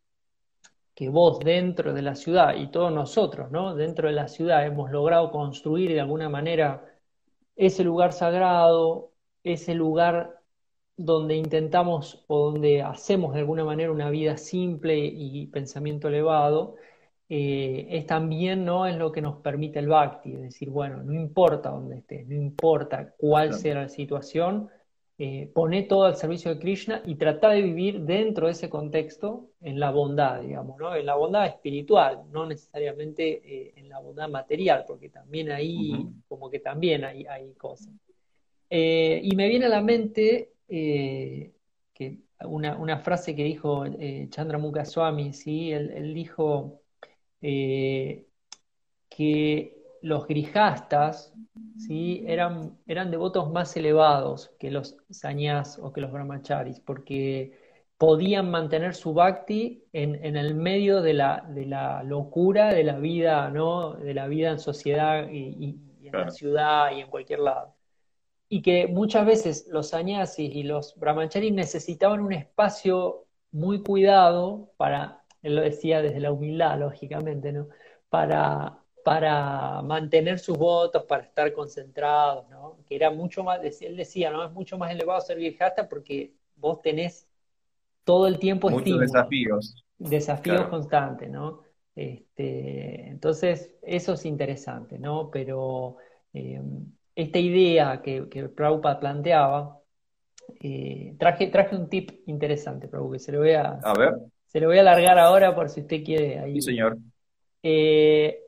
que 0.94 1.08
vos 1.08 1.38
dentro 1.40 1.94
de 1.94 2.02
la 2.02 2.14
ciudad 2.14 2.54
y 2.56 2.70
todos 2.70 2.92
nosotros, 2.92 3.50
¿no? 3.50 3.74
Dentro 3.74 4.08
de 4.08 4.14
la 4.14 4.28
ciudad 4.28 4.66
hemos 4.66 4.90
logrado 4.90 5.30
construir 5.30 5.92
de 5.92 6.00
alguna 6.00 6.28
manera 6.28 6.84
ese 7.56 7.84
lugar 7.84 8.12
sagrado, 8.12 9.12
ese 9.42 9.74
lugar 9.74 10.39
donde 11.04 11.34
intentamos 11.34 12.22
o 12.26 12.50
donde 12.50 12.82
hacemos 12.82 13.32
de 13.32 13.40
alguna 13.40 13.64
manera 13.64 13.90
una 13.90 14.10
vida 14.10 14.36
simple 14.36 14.98
y 14.98 15.46
pensamiento 15.46 16.08
elevado, 16.08 16.76
eh, 17.32 17.86
es 17.90 18.06
también 18.06 18.64
no 18.64 18.86
es 18.86 18.96
lo 18.96 19.12
que 19.12 19.22
nos 19.22 19.36
permite 19.36 19.78
el 19.78 19.86
bhakti, 19.86 20.34
es 20.34 20.40
decir, 20.40 20.68
bueno, 20.68 21.02
no 21.02 21.14
importa 21.14 21.70
dónde 21.70 21.98
estés, 21.98 22.26
no 22.26 22.34
importa 22.34 23.14
cuál 23.16 23.54
sea 23.54 23.76
la 23.76 23.88
situación, 23.88 24.68
eh, 25.16 25.50
pone 25.54 25.84
todo 25.84 26.04
al 26.04 26.16
servicio 26.16 26.52
de 26.52 26.60
Krishna 26.60 27.02
y 27.06 27.14
trata 27.14 27.50
de 27.50 27.62
vivir 27.62 28.00
dentro 28.00 28.46
de 28.46 28.52
ese 28.52 28.68
contexto 28.68 29.50
en 29.60 29.78
la 29.78 29.90
bondad, 29.92 30.40
digamos, 30.42 30.76
¿no? 30.78 30.94
en 30.94 31.06
la 31.06 31.14
bondad 31.14 31.46
espiritual, 31.46 32.24
no 32.32 32.46
necesariamente 32.46 33.40
eh, 33.44 33.72
en 33.76 33.88
la 33.88 34.00
bondad 34.00 34.28
material, 34.28 34.84
porque 34.86 35.08
también 35.08 35.50
ahí, 35.50 35.92
como 36.28 36.50
que 36.50 36.58
también 36.58 37.04
hay, 37.04 37.24
hay 37.26 37.52
cosas. 37.54 37.94
y 38.68 39.36
me 39.36 39.48
viene 39.48 39.66
a 39.66 39.68
la 39.68 39.82
mente 39.82 40.50
eh, 40.70 41.52
que 41.92 42.20
una, 42.44 42.98
frase 42.98 43.35
que 43.37 43.44
dijo 43.44 43.85
eh, 43.85 44.28
Chandra 44.30 44.85
Swami, 44.85 45.33
¿sí? 45.33 45.72
Él, 45.72 46.14
dijo 46.14 46.80
que 49.09 49.76
los 50.02 50.26
grijastas 50.26 51.35
¿sí? 51.78 52.24
eran, 52.26 52.78
eran 52.87 53.11
devotos 53.11 53.50
más 53.50 53.76
elevados 53.76 54.52
que 54.59 54.70
los 54.70 54.96
sanyas 55.11 55.78
o 55.78 55.92
que 55.92 56.00
los 56.00 56.12
brahmacharis, 56.12 56.80
porque 56.80 57.59
podían 58.00 58.50
mantener 58.50 58.94
su 58.94 59.12
bhakti 59.12 59.85
en, 59.92 60.37
el 60.37 60.54
medio 60.54 61.02
de 61.02 61.12
la, 61.12 61.44
de 61.50 61.66
la, 61.66 62.02
locura 62.02 62.72
de 62.72 62.83
la 62.83 62.98
vida, 62.98 63.50
¿no? 63.50 63.92
De 63.92 64.14
la 64.14 64.26
vida 64.26 64.50
en 64.50 64.59
sociedad 64.59 65.28
y, 65.30 65.78
en 66.02 66.12
la 66.12 66.30
ciudad 66.30 66.92
y 66.96 67.00
en 67.00 67.11
cualquier 67.11 67.40
lado. 67.40 67.74
Y 68.52 68.62
que 68.62 68.88
muchas 68.88 69.24
veces 69.24 69.68
los 69.68 69.90
sannyasis 69.90 70.54
y 70.54 70.64
los 70.64 70.98
brahmacharis 70.98 71.52
necesitaban 71.52 72.20
un 72.20 72.32
espacio 72.32 73.24
muy 73.52 73.82
cuidado 73.82 74.72
para, 74.76 75.22
él 75.42 75.54
lo 75.54 75.62
decía 75.62 76.02
desde 76.02 76.20
la 76.20 76.32
humildad, 76.32 76.78
lógicamente, 76.78 77.52
¿no? 77.52 77.68
Para, 78.08 78.82
para 79.04 79.82
mantener 79.82 80.40
sus 80.40 80.58
votos, 80.58 81.04
para 81.04 81.22
estar 81.22 81.52
concentrados, 81.52 82.48
¿no? 82.50 82.78
Que 82.86 82.96
era 82.96 83.10
mucho 83.10 83.44
más, 83.44 83.60
él 83.80 83.96
decía, 83.96 84.30
¿no? 84.30 84.44
Es 84.44 84.50
mucho 84.50 84.76
más 84.76 84.90
elevado 84.90 85.20
ser 85.20 85.38
virjasta 85.38 85.88
porque 85.88 86.34
vos 86.56 86.82
tenés 86.82 87.28
todo 88.04 88.26
el 88.26 88.40
tiempo 88.40 88.68
Muchos 88.68 88.98
desafíos. 88.98 89.84
Desafíos 89.96 90.66
constantes, 90.66 91.30
¿no? 91.30 91.60
Este, 91.94 93.08
entonces, 93.08 93.74
eso 93.82 94.14
es 94.14 94.26
interesante, 94.26 94.98
¿no? 94.98 95.30
Pero 95.30 95.98
eh, 96.32 96.60
esta 97.20 97.38
idea 97.38 98.00
que, 98.02 98.28
que 98.28 98.48
Prabhupada 98.48 99.00
planteaba, 99.00 99.78
eh, 100.61 101.14
traje, 101.18 101.46
traje 101.48 101.76
un 101.76 101.88
tip 101.88 102.11
interesante, 102.26 102.88
Prabhupada, 102.88 103.18
que 103.18 103.24
se 103.24 103.33
lo 103.33 103.38
voy 103.38 103.52
a, 103.52 103.80
a 103.83 103.94
ver. 103.94 104.14
Se 104.46 104.59
lo 104.61 104.66
voy 104.66 104.78
a 104.78 104.80
alargar 104.80 105.18
ahora 105.18 105.54
por 105.54 105.68
si 105.68 105.80
usted 105.80 106.02
quiere. 106.02 106.38
Ahí. 106.38 106.54
Sí, 106.54 106.62
señor. 106.62 106.98
Eh, 107.62 108.40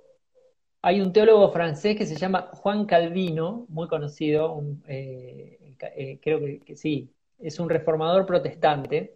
hay 0.82 1.00
un 1.00 1.12
teólogo 1.12 1.52
francés 1.52 1.96
que 1.96 2.06
se 2.06 2.16
llama 2.16 2.50
Juan 2.54 2.86
Calvino, 2.86 3.66
muy 3.68 3.86
conocido, 3.86 4.60
creo 4.84 6.40
que, 6.40 6.60
que, 6.64 6.76
sí, 6.76 7.08
es 7.38 7.60
un 7.60 7.68
reformador 7.68 8.26
protestante, 8.26 9.14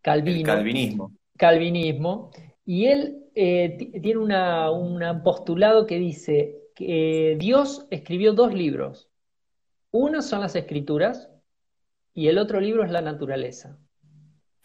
Calvino. 0.00 0.46
calvinismo. 0.46 1.12
Calvinismo. 1.36 2.30
Y 2.64 2.86
él 2.86 3.24
eh, 3.34 3.76
tiene 4.02 4.18
un 4.18 5.22
postulado 5.22 5.86
que 5.86 5.98
dice 5.98 6.58
que 6.76 7.36
Dios 7.40 7.88
escribió 7.90 8.32
dos 8.32 8.54
libros. 8.54 9.08
Uno 9.90 10.22
son 10.22 10.42
las 10.42 10.54
escrituras 10.54 11.28
y 12.14 12.28
el 12.28 12.38
otro 12.38 12.60
libro 12.60 12.84
es 12.84 12.92
la 12.92 13.00
naturaleza. 13.00 13.76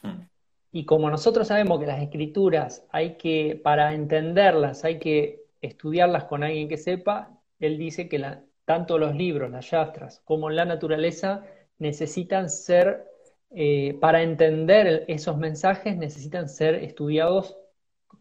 Hmm. 0.04 0.28
Y 0.72 0.86
como 0.86 1.10
nosotros 1.10 1.48
sabemos 1.48 1.80
que 1.80 1.88
las 1.88 2.04
escrituras 2.04 2.86
hay 2.92 3.18
que, 3.18 3.60
para 3.64 3.96
entenderlas, 3.96 4.86
hay 4.86 5.00
que 5.00 5.46
estudiarlas 5.62 6.26
con 6.26 6.44
alguien 6.44 6.70
que 6.70 6.78
sepa, 6.78 7.42
él 7.60 7.80
dice 7.80 8.08
que 8.08 8.24
tanto 8.66 9.00
los 9.00 9.16
libros, 9.16 9.50
las 9.50 9.72
yastras, 9.72 10.22
como 10.26 10.52
la 10.52 10.66
naturaleza 10.66 11.44
necesitan 11.80 12.50
ser 12.50 13.08
eh, 13.54 13.98
para 14.00 14.24
entender 14.24 15.04
esos 15.10 15.38
mensajes 15.38 15.98
necesitan 15.98 16.48
ser 16.48 16.76
estudiados 16.76 17.58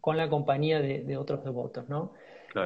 con 0.01 0.17
la 0.17 0.29
compañía 0.29 0.81
de, 0.81 1.15
otros 1.15 1.43
devotos, 1.45 1.87
¿no? 1.87 2.13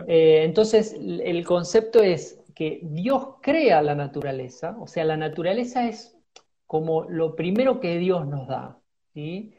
Eh, 0.08 0.44
entonces, 0.44 0.94
el 0.94 1.46
concepto 1.46 2.02
es 2.02 2.42
que 2.54 2.80
Dios 2.84 3.36
crea 3.42 3.82
la 3.82 3.96
naturaleza, 3.96 4.78
o 4.80 4.88
sea, 4.88 5.04
la 5.04 5.18
naturaleza 5.18 5.88
es 5.88 6.18
como 6.66 7.04
lo 7.04 7.36
primero 7.36 7.80
que 7.80 7.98
Dios 7.98 8.28
nos 8.28 8.48
da, 8.48 8.80
¿sí? 9.14 9.54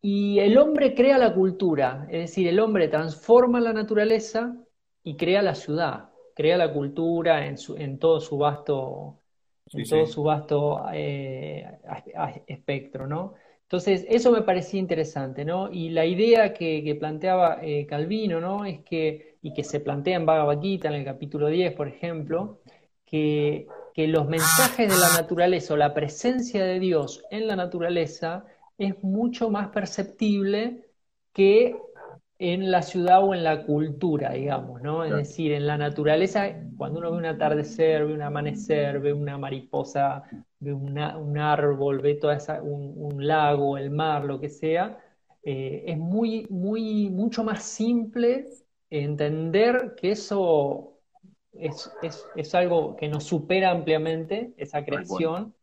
Y 0.00 0.38
el 0.38 0.56
hombre 0.56 0.94
crea 0.94 1.18
la 1.18 1.34
cultura, 1.34 2.06
es 2.10 2.20
decir, 2.20 2.48
el 2.48 2.58
hombre 2.58 2.88
transforma 2.88 3.60
la 3.60 3.72
naturaleza 3.72 4.56
y 5.02 5.16
crea 5.16 5.42
la 5.42 5.54
ciudad, 5.54 6.10
crea 6.34 6.56
la 6.56 6.72
cultura 6.72 7.46
en, 7.46 7.56
en 7.76 7.98
todo 7.98 8.20
su 8.20 8.38
vasto 8.38 9.20
en 9.72 9.88
todo 9.88 10.06
su 10.06 10.22
vasto 10.22 10.84
eh, 10.92 11.64
espectro, 12.46 13.06
¿no? 13.06 13.34
Entonces, 13.62 14.04
eso 14.08 14.32
me 14.32 14.42
parecía 14.42 14.80
interesante, 14.80 15.44
¿no? 15.44 15.70
Y 15.70 15.90
la 15.90 16.04
idea 16.04 16.52
que, 16.52 16.96
planteaba 16.98 17.60
eh, 17.62 17.86
Calvino, 17.86 18.40
¿no? 18.40 18.64
Es 18.64 18.80
que, 18.80 19.29
y 19.42 19.52
que 19.54 19.64
se 19.64 19.80
plantea 19.80 20.16
en 20.16 20.26
Bhagavad 20.26 20.60
Gita, 20.60 20.88
en 20.88 20.94
el 20.94 21.04
capítulo 21.04 21.48
10, 21.48 21.72
por 21.74 21.88
ejemplo, 21.88 22.60
que, 23.06 23.66
que 23.94 24.06
los 24.06 24.28
mensajes 24.28 24.88
de 24.92 24.98
la 24.98 25.20
naturaleza 25.20 25.74
o 25.74 25.76
la 25.76 25.94
presencia 25.94 26.64
de 26.64 26.78
Dios 26.78 27.24
en 27.30 27.46
la 27.46 27.56
naturaleza 27.56 28.44
es 28.78 29.02
mucho 29.02 29.50
más 29.50 29.68
perceptible 29.68 30.86
que 31.32 31.76
en 32.40 32.70
la 32.70 32.80
ciudad 32.80 33.22
o 33.22 33.34
en 33.34 33.44
la 33.44 33.66
cultura, 33.66 34.32
digamos, 34.32 34.80
¿no? 34.80 35.04
Es 35.04 35.14
decir, 35.14 35.52
en 35.52 35.66
la 35.66 35.76
naturaleza, 35.76 36.48
cuando 36.78 36.98
uno 36.98 37.10
ve 37.12 37.18
un 37.18 37.26
atardecer, 37.26 38.06
ve 38.06 38.14
un 38.14 38.22
amanecer, 38.22 38.98
ve 38.98 39.12
una 39.12 39.36
mariposa, 39.36 40.22
ve 40.58 40.72
un 40.72 41.38
árbol, 41.38 42.00
ve 42.00 42.14
toda 42.14 42.36
esa, 42.36 42.62
un, 42.62 43.26
lago, 43.26 43.76
el 43.76 43.90
mar, 43.90 44.24
lo 44.24 44.40
que 44.40 44.48
sea, 44.48 44.98
eh, 45.42 45.84
es 45.86 45.98
muy, 45.98 46.46
muy, 46.48 47.10
mucho 47.10 47.44
más 47.44 47.62
simple 47.62 48.46
entender 48.90 49.94
que 49.96 50.10
eso 50.10 50.98
es, 51.52 51.90
es, 52.36 52.54
algo 52.54 52.96
que 52.96 53.08
nos 53.08 53.24
supera 53.24 53.70
ampliamente, 53.70 54.52
esa 54.56 54.84
creación, 54.84 55.54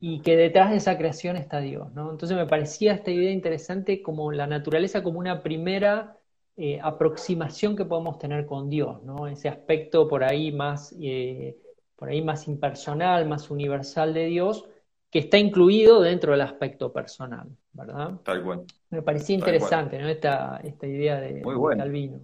y 0.00 0.20
que 0.20 0.36
detrás 0.36 0.70
de 0.70 0.76
esa 0.76 0.96
creación 0.96 1.36
está 1.36 1.60
Dios, 1.60 1.92
¿no? 1.92 2.10
Entonces 2.10 2.36
me 2.36 2.46
parecía 2.46 2.92
esta 2.92 3.10
idea 3.10 3.32
interesante 3.32 4.00
como 4.00 4.30
la 4.30 4.46
naturaleza 4.46 5.02
como 5.02 5.18
una 5.18 5.42
primera 5.42 6.16
eh, 6.56 6.78
aproximación 6.80 7.76
que 7.76 7.84
podemos 7.84 8.18
tener 8.18 8.46
con 8.46 8.70
Dios, 8.70 9.02
¿no? 9.02 9.26
Ese 9.26 9.48
aspecto 9.48 10.06
por 10.06 10.22
ahí 10.22 10.52
más, 10.52 10.94
eh, 11.00 11.56
por 11.96 12.10
ahí 12.10 12.22
más 12.22 12.46
impersonal, 12.46 13.26
más 13.26 13.50
universal 13.50 14.14
de 14.14 14.26
Dios, 14.26 14.68
que 15.10 15.20
está 15.20 15.38
incluido 15.38 16.00
dentro 16.00 16.32
del 16.32 16.42
aspecto 16.42 16.92
personal, 16.92 17.48
¿verdad? 17.72 18.20
Tal 18.22 18.44
cual. 18.44 18.64
Me 18.90 19.02
parecía 19.02 19.34
interesante, 19.34 19.98
¿no? 19.98 20.08
Esta, 20.08 20.60
esta 20.62 20.86
idea 20.86 21.18
de, 21.20 21.42
Muy 21.42 21.76
Calvino. 21.76 22.20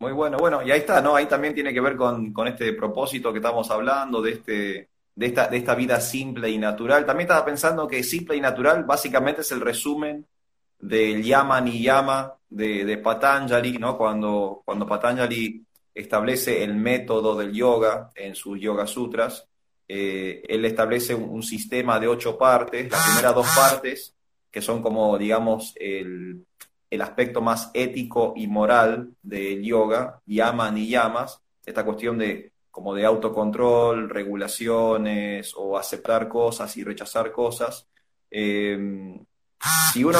Muy 0.00 0.12
bueno, 0.12 0.38
bueno, 0.38 0.62
y 0.62 0.70
ahí 0.70 0.80
está, 0.80 1.00
¿no? 1.00 1.14
Ahí 1.14 1.26
también 1.26 1.54
tiene 1.54 1.72
que 1.72 1.80
ver 1.80 1.94
con, 1.94 2.32
con 2.32 2.48
este 2.48 2.72
propósito 2.72 3.32
que 3.32 3.38
estamos 3.38 3.70
hablando, 3.70 4.20
de 4.20 4.32
este 4.32 4.88
de 5.14 5.26
esta, 5.26 5.48
de 5.48 5.58
esta 5.58 5.74
vida 5.74 6.00
simple 6.00 6.48
y 6.50 6.56
natural. 6.56 7.04
También 7.04 7.26
estaba 7.26 7.44
pensando 7.44 7.86
que 7.86 8.02
simple 8.02 8.36
y 8.36 8.40
natural 8.40 8.84
básicamente 8.84 9.42
es 9.42 9.52
el 9.52 9.60
resumen 9.60 10.26
del 10.78 11.22
yama 11.22 11.60
ni 11.60 11.82
yama 11.82 12.34
de, 12.48 12.86
de 12.86 12.96
Patanjali, 12.96 13.76
¿no? 13.76 13.98
Cuando, 13.98 14.62
cuando 14.64 14.86
Patanjali 14.86 15.62
establece 15.94 16.64
el 16.64 16.74
método 16.74 17.36
del 17.36 17.52
yoga 17.52 18.10
en 18.14 18.34
sus 18.34 18.58
Yoga 18.58 18.86
Sutras, 18.86 19.46
eh, 19.86 20.42
él 20.48 20.64
establece 20.64 21.14
un, 21.14 21.42
sistema 21.42 22.00
de 22.00 22.08
ocho 22.08 22.38
partes, 22.38 22.90
las 22.90 23.04
primeras 23.04 23.34
dos 23.34 23.46
partes, 23.54 24.14
que 24.50 24.62
son 24.62 24.80
como, 24.80 25.18
digamos, 25.18 25.74
el, 25.76 26.46
el 26.90 27.00
aspecto 27.02 27.40
más 27.40 27.70
ético 27.72 28.34
y 28.36 28.46
moral 28.46 29.10
del 29.22 29.62
yoga, 29.62 30.20
yama 30.26 30.70
ni 30.70 30.88
yamas, 30.88 31.40
esta 31.64 31.84
cuestión 31.84 32.18
de 32.18 32.52
como 32.70 32.94
de 32.94 33.04
autocontrol, 33.04 34.08
regulaciones 34.08 35.54
o 35.56 35.76
aceptar 35.76 36.28
cosas 36.28 36.76
y 36.76 36.84
rechazar 36.84 37.32
cosas. 37.32 37.86
Eh, 38.30 38.78
si 39.92 40.04
uno 40.04 40.18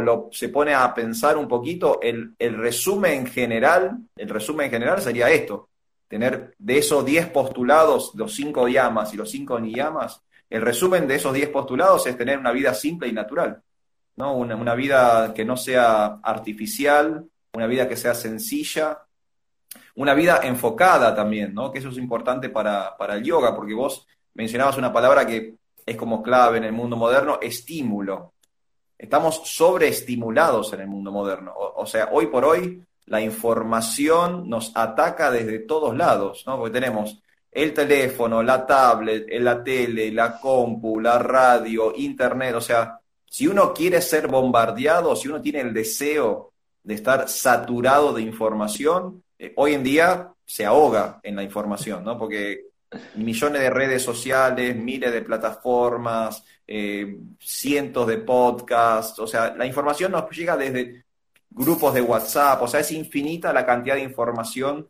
lo, 0.00 0.28
se 0.32 0.48
pone 0.48 0.74
a 0.74 0.94
pensar 0.94 1.36
un 1.36 1.46
poquito, 1.46 2.00
el, 2.00 2.34
resumen 2.38 3.26
general, 3.26 3.98
el 4.16 4.28
resumen 4.28 4.70
general 4.70 5.02
sería 5.02 5.30
esto, 5.30 5.68
tener 6.08 6.54
de 6.58 6.78
esos 6.78 7.04
10 7.04 7.28
postulados, 7.28 8.12
los 8.14 8.34
5 8.34 8.68
llamas 8.68 9.12
y 9.12 9.16
los 9.16 9.30
5 9.30 9.60
niyamas, 9.60 10.22
el 10.48 10.62
resumen 10.62 11.06
de 11.06 11.16
esos 11.16 11.34
10 11.34 11.50
postulados 11.50 12.06
es 12.06 12.16
tener 12.16 12.38
una 12.38 12.52
vida 12.52 12.72
simple 12.72 13.08
y 13.08 13.12
natural, 13.12 13.62
¿no? 14.20 14.34
Una, 14.34 14.74
vida 14.74 15.32
que 15.34 15.46
no 15.46 15.56
sea 15.56 16.20
artificial, 16.22 17.24
una 17.54 17.66
vida 17.66 17.88
que 17.88 17.96
sea 17.96 18.12
sencilla, 18.12 18.98
una 19.94 20.12
vida 20.12 20.40
enfocada 20.42 21.14
también, 21.14 21.54
¿no? 21.54 21.72
Que 21.72 21.78
eso 21.78 21.88
es 21.88 21.96
importante 21.96 22.50
para, 22.50 22.94
el 23.08 23.24
yoga, 23.24 23.56
porque 23.56 23.72
vos 23.72 24.06
mencionabas 24.34 24.76
una 24.76 24.92
palabra 24.92 25.26
que 25.26 25.54
es 25.86 25.96
como 25.96 26.22
clave 26.22 26.58
en 26.58 26.64
el 26.64 26.72
mundo 26.72 26.96
moderno, 26.96 27.38
estímulo. 27.40 28.34
Estamos 28.98 29.40
sobreestimulados 29.44 30.74
en 30.74 30.82
el 30.82 30.88
mundo 30.88 31.10
moderno. 31.10 31.54
O, 31.56 31.86
sea, 31.86 32.10
hoy 32.12 32.26
por 32.26 32.44
hoy 32.44 32.84
la 33.06 33.22
información 33.22 34.50
nos 34.50 34.70
ataca 34.76 35.30
desde 35.30 35.60
todos 35.60 35.96
lados, 35.96 36.44
¿no? 36.46 36.58
Porque 36.58 36.74
tenemos 36.74 37.22
el 37.50 37.72
teléfono, 37.72 38.42
la 38.42 38.66
tablet, 38.66 39.26
la 39.40 39.64
tele, 39.64 40.12
la 40.12 40.38
compu, 40.38 41.00
la 41.00 41.18
radio, 41.18 41.94
internet. 41.96 42.54
O 42.54 42.60
sea, 42.60 42.99
si 43.30 43.46
uno 43.46 43.72
quiere 43.72 44.02
ser 44.02 44.26
bombardeado, 44.26 45.14
si 45.14 45.28
uno 45.28 45.40
tiene 45.40 45.60
el 45.60 45.72
deseo 45.72 46.52
de 46.82 46.94
estar 46.94 47.28
saturado 47.28 48.12
de 48.12 48.22
información, 48.22 49.22
eh, 49.38 49.52
hoy 49.56 49.74
en 49.74 49.84
día 49.84 50.32
se 50.44 50.66
ahoga 50.66 51.20
en 51.22 51.36
la 51.36 51.44
información, 51.44 52.02
¿no? 52.02 52.18
Porque 52.18 52.64
millones 53.14 53.62
de 53.62 53.70
redes 53.70 54.02
sociales, 54.02 54.74
miles 54.74 55.12
de 55.12 55.22
plataformas, 55.22 56.42
eh, 56.66 57.18
cientos 57.38 58.08
de 58.08 58.18
podcasts, 58.18 59.20
o 59.20 59.28
sea, 59.28 59.54
la 59.56 59.64
información 59.64 60.10
nos 60.10 60.28
llega 60.36 60.56
desde 60.56 61.04
grupos 61.50 61.94
de 61.94 62.02
WhatsApp, 62.02 62.60
o 62.62 62.66
sea, 62.66 62.80
es 62.80 62.90
infinita 62.90 63.52
la 63.52 63.64
cantidad 63.64 63.94
de 63.94 64.02
información 64.02 64.88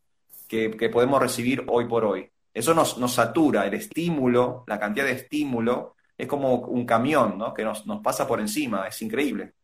que, 0.49 0.71
podemos 0.91 1.21
recibir 1.21 1.63
hoy 1.69 1.87
por 1.87 2.07
hoy. 2.07 2.27
Eso 2.55 2.73
nos, 2.73 2.97
nos, 2.97 3.13
satura, 3.13 3.67
el 3.67 3.75
estímulo, 3.75 4.65
la 4.67 4.81
cantidad 4.81 5.05
de 5.05 5.13
estímulo, 5.13 5.95
es 6.21 6.27
como 6.27 6.55
un 6.55 6.85
camión, 6.85 7.39
¿no? 7.39 7.55
Que 7.55 7.65
nos, 7.65 7.87
nos 7.87 8.01
pasa 8.03 8.27
por 8.27 8.41
encima, 8.41 8.87
es 8.87 9.01
increíble. 9.03 9.55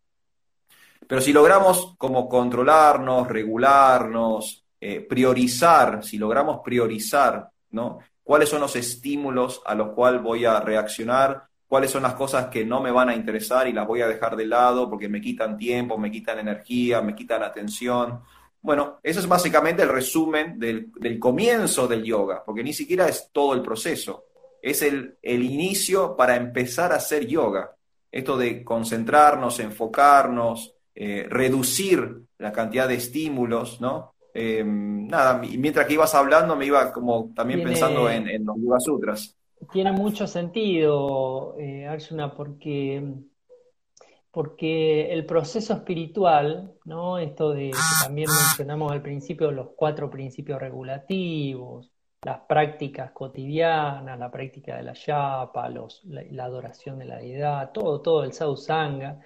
Pero 1.07 1.21
si 1.21 1.33
logramos 1.33 1.95
como 1.99 2.29
controlarnos, 2.29 3.29
regularnos, 3.29 4.65
eh, 4.81 5.01
priorizar, 5.01 6.05
si 6.05 6.19
logramos 6.19 6.61
priorizar, 6.65 7.49
¿no? 7.71 7.99
¿Cuáles 8.23 8.49
son 8.49 8.61
los 8.61 8.75
estímulos 8.75 9.63
a 9.65 9.75
los 9.75 9.91
cuales 9.91 10.23
voy 10.23 10.45
a 10.45 10.59
reaccionar? 10.61 11.45
¿Cuáles 11.69 11.91
son 11.91 12.03
las 12.03 12.15
cosas 12.15 12.47
que 12.47 12.65
no 12.65 12.81
me 12.81 12.91
van 12.91 13.09
a 13.09 13.15
interesar 13.15 13.69
y 13.69 13.73
las 13.73 13.87
voy 13.87 14.01
a 14.01 14.09
dejar 14.09 14.37
de 14.37 14.47
lado 14.47 14.89
porque 14.91 15.09
me 15.09 15.21
quitan 15.21 15.57
tiempo, 15.57 15.97
me 15.99 16.11
quitan 16.11 16.39
energía, 16.39 17.01
me 17.03 17.15
quitan 17.15 17.43
atención? 17.43 18.21
Bueno, 18.61 18.99
eso 19.01 19.21
es 19.21 19.29
básicamente 19.29 19.83
el 19.83 19.89
resumen 19.89 20.59
del, 20.59 20.91
comienzo 21.21 21.87
del 21.87 22.03
yoga, 22.03 22.43
porque 22.45 22.65
ni 22.65 22.73
siquiera 22.73 23.09
es 23.09 23.31
todo 23.33 23.55
el 23.55 23.63
proceso, 23.63 24.25
es 24.67 24.83
el, 24.83 25.17
el 25.23 25.45
inicio 25.45 26.17
para 26.17 26.35
empezar 26.35 26.93
a 26.93 26.97
hacer 26.97 27.27
yoga. 27.27 27.71
Esto 28.11 28.37
de 28.37 28.65
concentrarnos, 28.65 29.61
enfocarnos, 29.61 30.75
eh, 30.93 31.27
reducir 31.29 32.23
la 32.39 32.51
cantidad 32.51 32.89
de 32.89 32.97
estímulos, 32.97 33.81
¿no? 33.81 34.15
Eh, 34.35 34.65
nada, 34.67 35.39
mientras 35.39 35.87
que 35.87 35.95
ibas 35.95 36.15
hablando 36.17 36.57
me 36.57 36.67
iba 36.67 36.93
como 36.93 37.33
también 37.35 37.63
pensando 37.63 38.11
en, 38.11 38.45
los 38.45 38.57
Yoga 38.61 38.81
Sutras. 38.81 39.37
Tiene 39.73 39.93
mucho 39.93 40.27
sentido, 40.27 41.55
eh, 41.59 41.87
Arjuna, 41.87 42.35
porque, 42.35 43.03
porque 44.33 45.13
el 45.13 45.25
proceso 45.27 45.75
espiritual, 45.75 46.75
¿no? 46.85 47.19
Esto 47.19 47.53
de 47.53 47.71
que 47.71 48.05
también 48.05 48.29
mencionamos 48.29 48.91
al 48.91 49.01
principio, 49.01 49.53
los 49.53 49.69
cuatro 49.77 50.11
principios 50.11 50.61
regulativos, 50.61 51.93
las 52.27 52.41
prácticas 52.41 53.13
cotidianas, 53.13 54.19
la 54.19 54.33
práctica 54.33 54.77
de 54.77 54.83
la 54.83 54.95
yapa, 54.95 55.69
los, 55.69 56.03
la, 56.07 56.45
adoración 56.45 56.99
de 56.99 57.05
la 57.05 57.19
deidad, 57.19 57.71
todo, 57.71 58.01
todo 58.03 58.25
el 58.25 58.33
sadhusanga, 58.33 59.21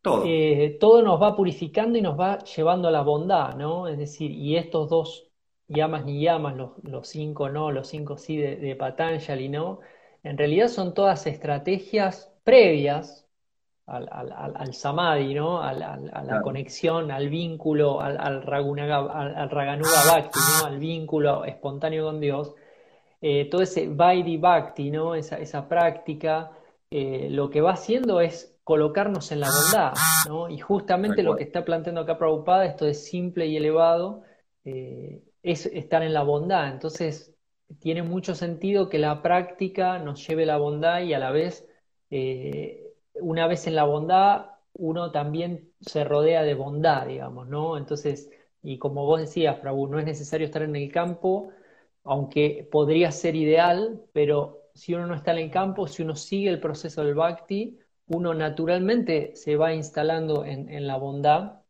todo. 0.00 0.24
Eh, 0.24 0.78
todo 0.80 1.02
nos 1.02 1.20
va 1.20 1.36
purificando 1.36 1.98
y 1.98 2.02
nos 2.02 2.18
va 2.18 2.38
llevando 2.38 2.88
a 2.88 2.92
la 2.92 3.02
bondad, 3.02 3.54
¿no? 3.56 3.88
Es 3.88 3.98
decir, 3.98 4.30
y 4.30 4.56
estos 4.56 4.88
dos 4.88 5.28
llamas 5.68 6.06
ni 6.06 6.22
llamas, 6.22 6.56
los, 6.82 7.08
cinco 7.08 7.50
no, 7.50 7.70
los 7.72 7.88
cinco 7.88 8.16
sí 8.16 8.38
de, 8.38 8.56
de 8.56 8.74
Patanjali, 8.74 9.50
¿no? 9.50 9.80
En 10.22 10.38
realidad 10.38 10.68
son 10.68 10.94
todas 10.94 11.26
estrategias 11.26 12.32
previas 12.42 13.28
al, 13.90 14.54
al, 14.56 14.74
samadhi, 14.74 15.34
¿no? 15.34 15.60
a 15.62 15.72
la 15.72 16.40
conexión, 16.42 17.10
al 17.10 17.28
vínculo, 17.28 18.00
al, 18.00 18.18
al, 18.18 18.42
Raganuga 18.42 20.04
Bhakti, 20.06 20.38
¿no? 20.38 20.66
Al 20.66 20.78
vínculo 20.78 21.44
espontáneo 21.44 22.04
con 22.04 22.20
Dios. 22.20 22.54
Eh, 23.20 23.48
todo 23.50 23.62
ese 23.62 23.88
Vaidhi 23.88 24.36
Bhakti, 24.38 24.90
¿no? 24.90 25.14
Esa, 25.14 25.38
esa 25.38 25.68
práctica, 25.68 26.52
eh, 26.90 27.28
lo 27.30 27.50
que 27.50 27.60
va 27.60 27.72
haciendo 27.72 28.20
es 28.20 28.56
colocarnos 28.64 29.32
en 29.32 29.40
la 29.40 29.48
bondad, 29.50 29.94
¿no? 30.28 30.48
Y 30.48 30.58
justamente 30.58 31.22
lo 31.22 31.36
que 31.36 31.42
está 31.42 31.64
planteando 31.64 32.02
acá 32.02 32.16
Prabhupada, 32.18 32.66
esto 32.66 32.86
es 32.86 33.04
simple 33.04 33.46
y 33.46 33.56
elevado, 33.56 34.22
eh, 34.64 35.22
es 35.42 35.66
estar 35.66 36.02
en 36.02 36.14
la 36.14 36.22
bondad. 36.22 36.68
Entonces, 36.68 37.34
tiene 37.78 38.02
mucho 38.02 38.34
sentido 38.34 38.88
que 38.88 38.98
la 38.98 39.22
práctica 39.22 39.98
nos 39.98 40.26
lleve 40.26 40.44
a 40.44 40.46
la 40.46 40.56
bondad 40.58 41.02
y 41.02 41.14
a 41.14 41.18
la 41.18 41.30
vez, 41.30 41.68
eh, 42.10 42.89
una 43.20 43.46
vez 43.46 43.66
en 43.66 43.74
la 43.76 43.84
bondad, 43.84 44.46
uno 44.74 45.10
también 45.10 45.70
se 45.80 46.04
rodea 46.04 46.42
de 46.42 46.54
bondad, 46.54 47.06
digamos, 47.06 47.48
¿no? 47.48 47.76
Entonces, 47.76 48.30
y 48.62 48.78
como 48.78 49.06
vos 49.06 49.20
decías, 49.20 49.56
Prabhu, 49.56 49.86
no 49.88 49.98
es 49.98 50.04
necesario 50.04 50.46
estar 50.46 50.62
en 50.62 50.76
el 50.76 50.90
campo, 50.92 51.50
aunque 52.04 52.68
podría 52.70 53.12
ser 53.12 53.36
ideal, 53.36 54.02
pero 54.12 54.60
si 54.74 54.94
uno 54.94 55.06
no 55.06 55.14
está 55.14 55.32
en 55.32 55.38
el 55.38 55.50
campo, 55.50 55.86
si 55.86 56.02
uno 56.02 56.16
sigue 56.16 56.50
el 56.50 56.60
proceso 56.60 57.04
del 57.04 57.14
bhakti, 57.14 57.78
uno 58.08 58.34
naturalmente 58.34 59.32
se 59.36 59.56
va 59.56 59.72
instalando 59.72 60.44
en, 60.44 60.86
la 60.86 60.96
bondad 60.96 61.62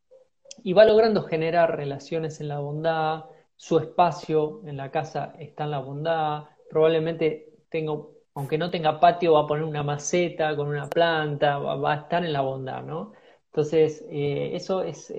y 0.62 0.72
va 0.72 0.84
logrando 0.84 1.22
generar 1.22 1.76
relaciones 1.76 2.40
en 2.40 2.48
la 2.48 2.60
bondad, 2.60 3.24
su 3.56 3.78
espacio 3.78 4.62
en 4.64 4.76
la 4.78 4.90
casa 4.90 5.34
está 5.38 5.64
en 5.64 5.70
la 5.72 5.80
bondad, 5.80 6.44
probablemente 6.70 7.58
tengo, 7.68 8.14
aunque 8.40 8.58
no 8.58 8.70
tenga 8.70 8.98
patio, 8.98 9.34
va 9.34 9.40
a 9.40 9.46
poner 9.46 9.64
una 9.64 9.82
maceta 9.82 10.56
con 10.56 10.68
una 10.68 10.88
planta, 10.88 11.58
va, 11.58 11.92
a 11.92 11.96
estar 11.96 12.24
en 12.24 12.32
la 12.32 12.40
bondad, 12.40 12.82
¿no? 12.82 13.12
Entonces, 13.46 14.04
eh, 14.08 14.52
eso 14.54 14.82
es, 14.82 15.12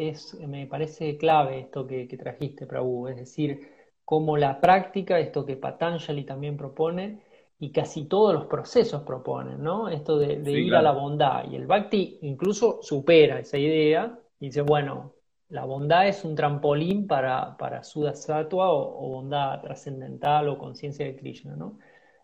me 0.47 0.65
parece 0.65 1.17
clave 1.17 1.59
esto 1.59 1.85
que, 1.85 2.07
que 2.07 2.17
trajiste, 2.17 2.65
Prabhu, 2.65 3.07
es 3.09 3.17
decir, 3.17 3.69
cómo 4.05 4.37
la 4.37 4.59
práctica, 4.59 5.19
esto 5.19 5.45
que 5.45 5.55
Patanjali 5.55 6.23
también 6.23 6.57
propone, 6.57 7.21
y 7.59 7.71
casi 7.71 8.05
todos 8.05 8.33
los 8.33 8.45
procesos 8.45 9.03
proponen, 9.03 9.61
¿no? 9.61 9.87
Esto 9.87 10.17
de, 10.17 10.33
ir 10.51 10.73
a 10.73 10.81
la 10.81 10.91
bondad. 10.91 11.43
Y 11.51 11.55
el 11.55 11.67
Bhakti 11.67 12.17
incluso 12.23 12.79
supera 12.81 13.39
esa 13.39 13.59
idea 13.59 14.17
y 14.39 14.47
dice, 14.47 14.61
bueno, 14.61 15.13
la 15.49 15.65
bondad 15.65 16.07
es 16.07 16.25
un 16.25 16.33
trampolín 16.33 17.05
para, 17.05 17.55
para 17.57 17.83
Suda 17.83 18.13
o, 18.51 19.09
bondad 19.09 19.61
trascendental 19.61 20.49
o 20.49 20.57
conciencia 20.57 21.05
de 21.05 21.15
Krishna, 21.15 21.55
¿no? 21.55 21.77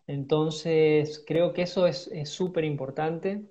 Entonces, 0.08 1.24
creo 1.28 1.53
que 1.53 1.64
eso 1.64 1.86
es 1.86 2.10
súper 2.26 2.64
importante. 2.64 3.45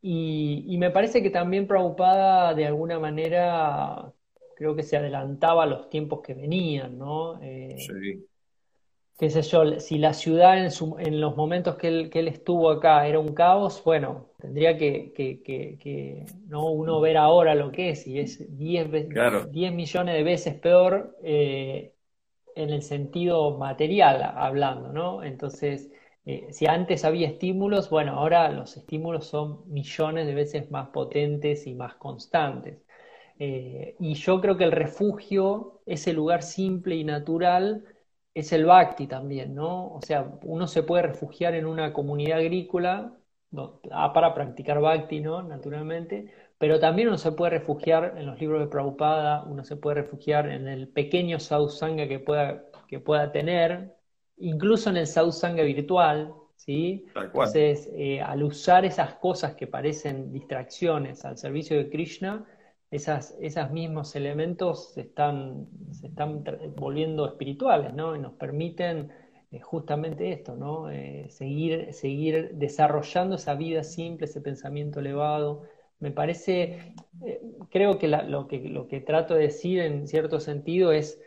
Y, 0.00 0.64
y, 0.66 0.78
me 0.78 0.90
parece 0.90 1.22
que 1.22 1.30
también 1.30 1.66
Prabhupada, 1.66 2.54
de 2.54 2.66
alguna 2.66 2.98
manera, 2.98 4.12
creo 4.56 4.76
que 4.76 4.84
se 4.84 4.96
adelantaba 4.96 5.64
a 5.64 5.66
los 5.66 5.90
tiempos 5.90 6.20
que 6.22 6.34
venían, 6.34 6.98
¿no? 6.98 7.40
Eh, 7.42 7.76
sí 7.78 8.28
qué 9.18 9.30
sé 9.30 9.42
yo, 9.42 9.80
si 9.80 9.98
la 9.98 10.14
ciudad 10.14 10.56
en, 10.56 11.20
los 11.20 11.36
momentos 11.36 11.76
que 11.76 11.88
él, 11.88 12.28
estuvo 12.28 12.70
acá 12.70 13.06
era 13.06 13.18
un 13.18 13.34
caos, 13.34 13.82
bueno, 13.84 14.28
tendría 14.38 14.78
que, 14.78 16.24
¿no? 16.46 16.70
uno 16.70 17.00
ver 17.00 17.16
ahora 17.16 17.56
lo 17.56 17.72
que 17.72 17.90
es, 17.90 18.06
y 18.06 18.20
es 18.20 18.56
10, 18.56 18.88
millones 19.72 20.14
de 20.14 20.22
veces 20.22 20.54
peor 20.54 21.16
eh, 21.24 21.94
en 22.62 22.70
el 22.70 22.82
sentido 22.82 23.56
material 23.58 24.22
hablando, 24.36 24.92
¿no? 24.92 25.22
Entonces, 25.22 25.90
eh, 26.26 26.48
si 26.52 26.66
antes 26.66 27.04
había 27.04 27.28
estímulos, 27.28 27.90
bueno, 27.90 28.12
ahora 28.18 28.50
los 28.50 28.76
estímulos 28.76 29.26
son 29.26 29.62
millones 29.72 30.26
de 30.26 30.34
veces 30.34 30.70
más 30.70 30.88
potentes 30.90 31.66
y 31.66 31.74
más 31.74 31.94
constantes. 31.96 32.82
Eh, 33.38 33.96
y 34.00 34.14
yo 34.14 34.40
creo 34.40 34.56
que 34.56 34.64
el 34.64 34.72
refugio, 34.72 35.82
ese 35.86 36.12
lugar 36.12 36.42
simple 36.42 36.96
y 36.96 37.04
natural, 37.04 37.84
es 38.34 38.52
el 38.52 38.64
bhakti 38.66 39.06
también, 39.06 39.54
¿no? 39.54 39.92
O 39.94 40.02
sea, 40.02 40.38
uno 40.42 40.66
se 40.66 40.82
puede 40.82 41.02
refugiar 41.04 41.54
en 41.54 41.66
una 41.66 41.92
comunidad 41.92 42.38
agrícola 42.38 43.16
ah, 43.90 44.12
para 44.12 44.34
practicar 44.34 44.80
bhakti, 44.80 45.20
¿no? 45.20 45.42
Naturalmente, 45.42 46.32
pero 46.58 46.80
también 46.80 47.08
uno 47.08 47.18
se 47.18 47.32
puede 47.32 47.50
refugiar 47.50 48.14
en 48.18 48.26
los 48.26 48.38
libros 48.40 48.60
de 48.60 48.66
Prabhupada, 48.66 49.44
uno 49.44 49.64
se 49.64 49.76
puede 49.76 50.02
refugiar 50.02 50.48
en 50.48 50.66
el 50.66 50.88
pequeño 50.88 51.38
sadhusanga 51.38 52.08
que 52.08 52.18
pueda, 52.18 52.64
que 52.88 52.98
pueda 52.98 53.30
tener, 53.30 53.94
incluso 54.36 54.90
en 54.90 54.96
el 54.96 55.06
sadhusanga 55.06 55.62
virtual, 55.62 56.34
¿sí? 56.56 57.06
Entonces, 57.14 57.88
eh, 57.94 58.20
al 58.20 58.42
usar 58.42 58.84
esas 58.84 59.14
cosas 59.14 59.54
que 59.54 59.68
parecen 59.68 60.32
distracciones 60.32 61.24
al 61.24 61.38
servicio 61.38 61.76
de 61.76 61.88
Krishna, 61.88 62.44
esas, 62.90 63.36
esos 63.40 63.70
mismos 63.70 64.16
elementos 64.16 64.94
se 64.94 65.02
están, 65.02 65.68
se 65.92 66.08
están 66.08 66.42
volviendo 66.76 67.26
espirituales, 67.26 67.94
¿no? 67.94 68.16
Y 68.16 68.18
nos 68.18 68.32
permiten 68.32 69.12
eh, 69.52 69.60
justamente 69.60 70.32
esto, 70.32 70.56
¿no? 70.56 70.90
Eh, 70.90 71.26
seguir, 71.30 71.92
seguir 71.92 72.52
desarrollando 72.54 73.36
esa 73.36 73.54
vida 73.54 73.84
simple, 73.84 74.26
ese 74.26 74.40
pensamiento 74.40 75.00
elevado. 75.00 75.62
Me 76.00 76.10
parece, 76.10 76.94
eh, 77.24 77.40
creo 77.70 77.98
que, 77.98 78.08
lo 78.08 78.46
que 78.48 79.00
trato 79.00 79.34
de 79.34 79.42
decir 79.42 79.80
en 79.80 80.06
cierto 80.06 80.40
sentido 80.40 80.92
es 80.92 81.20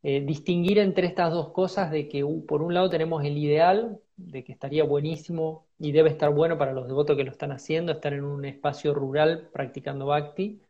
distinguir 0.00 0.78
entre 0.78 1.08
estas 1.08 1.32
dos 1.32 1.50
cosas 1.50 1.90
de 1.90 2.08
que 2.08 2.24
por 2.46 2.62
un 2.62 2.72
lado 2.72 2.88
tenemos 2.88 3.24
el 3.24 3.36
ideal 3.36 3.98
de 4.16 4.44
que 4.44 4.52
estaría 4.52 4.84
buenísimo 4.84 5.66
y 5.78 5.92
debe 5.92 6.10
estar 6.10 6.30
bueno 6.30 6.56
para 6.58 6.72
los 6.72 6.86
devotos 6.86 7.16
que 7.16 7.24
lo 7.24 7.30
están 7.30 7.52
haciendo, 7.52 7.92
estar 7.92 8.12
en 8.12 8.24
un 8.24 8.44
espacio 8.44 8.94
rural 8.94 9.48
practicando 9.52 10.06
bhakti, 10.06 10.60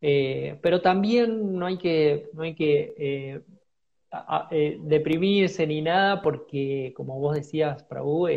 eh, 0.00 0.58
pero 0.62 0.80
también 0.80 1.56
no 1.56 1.66
hay 1.66 1.78
que, 1.78 2.28
no 2.32 2.42
hay 2.42 2.54
que 2.54 3.42
eh, 4.12 4.18
eh, 4.50 4.78
deprimirse 4.82 5.66
ni 5.66 5.80
nada 5.82 6.22
porque, 6.22 6.92
como 6.96 7.18
vos 7.18 7.34
decías, 7.34 7.82
Prabhu, 7.84 8.28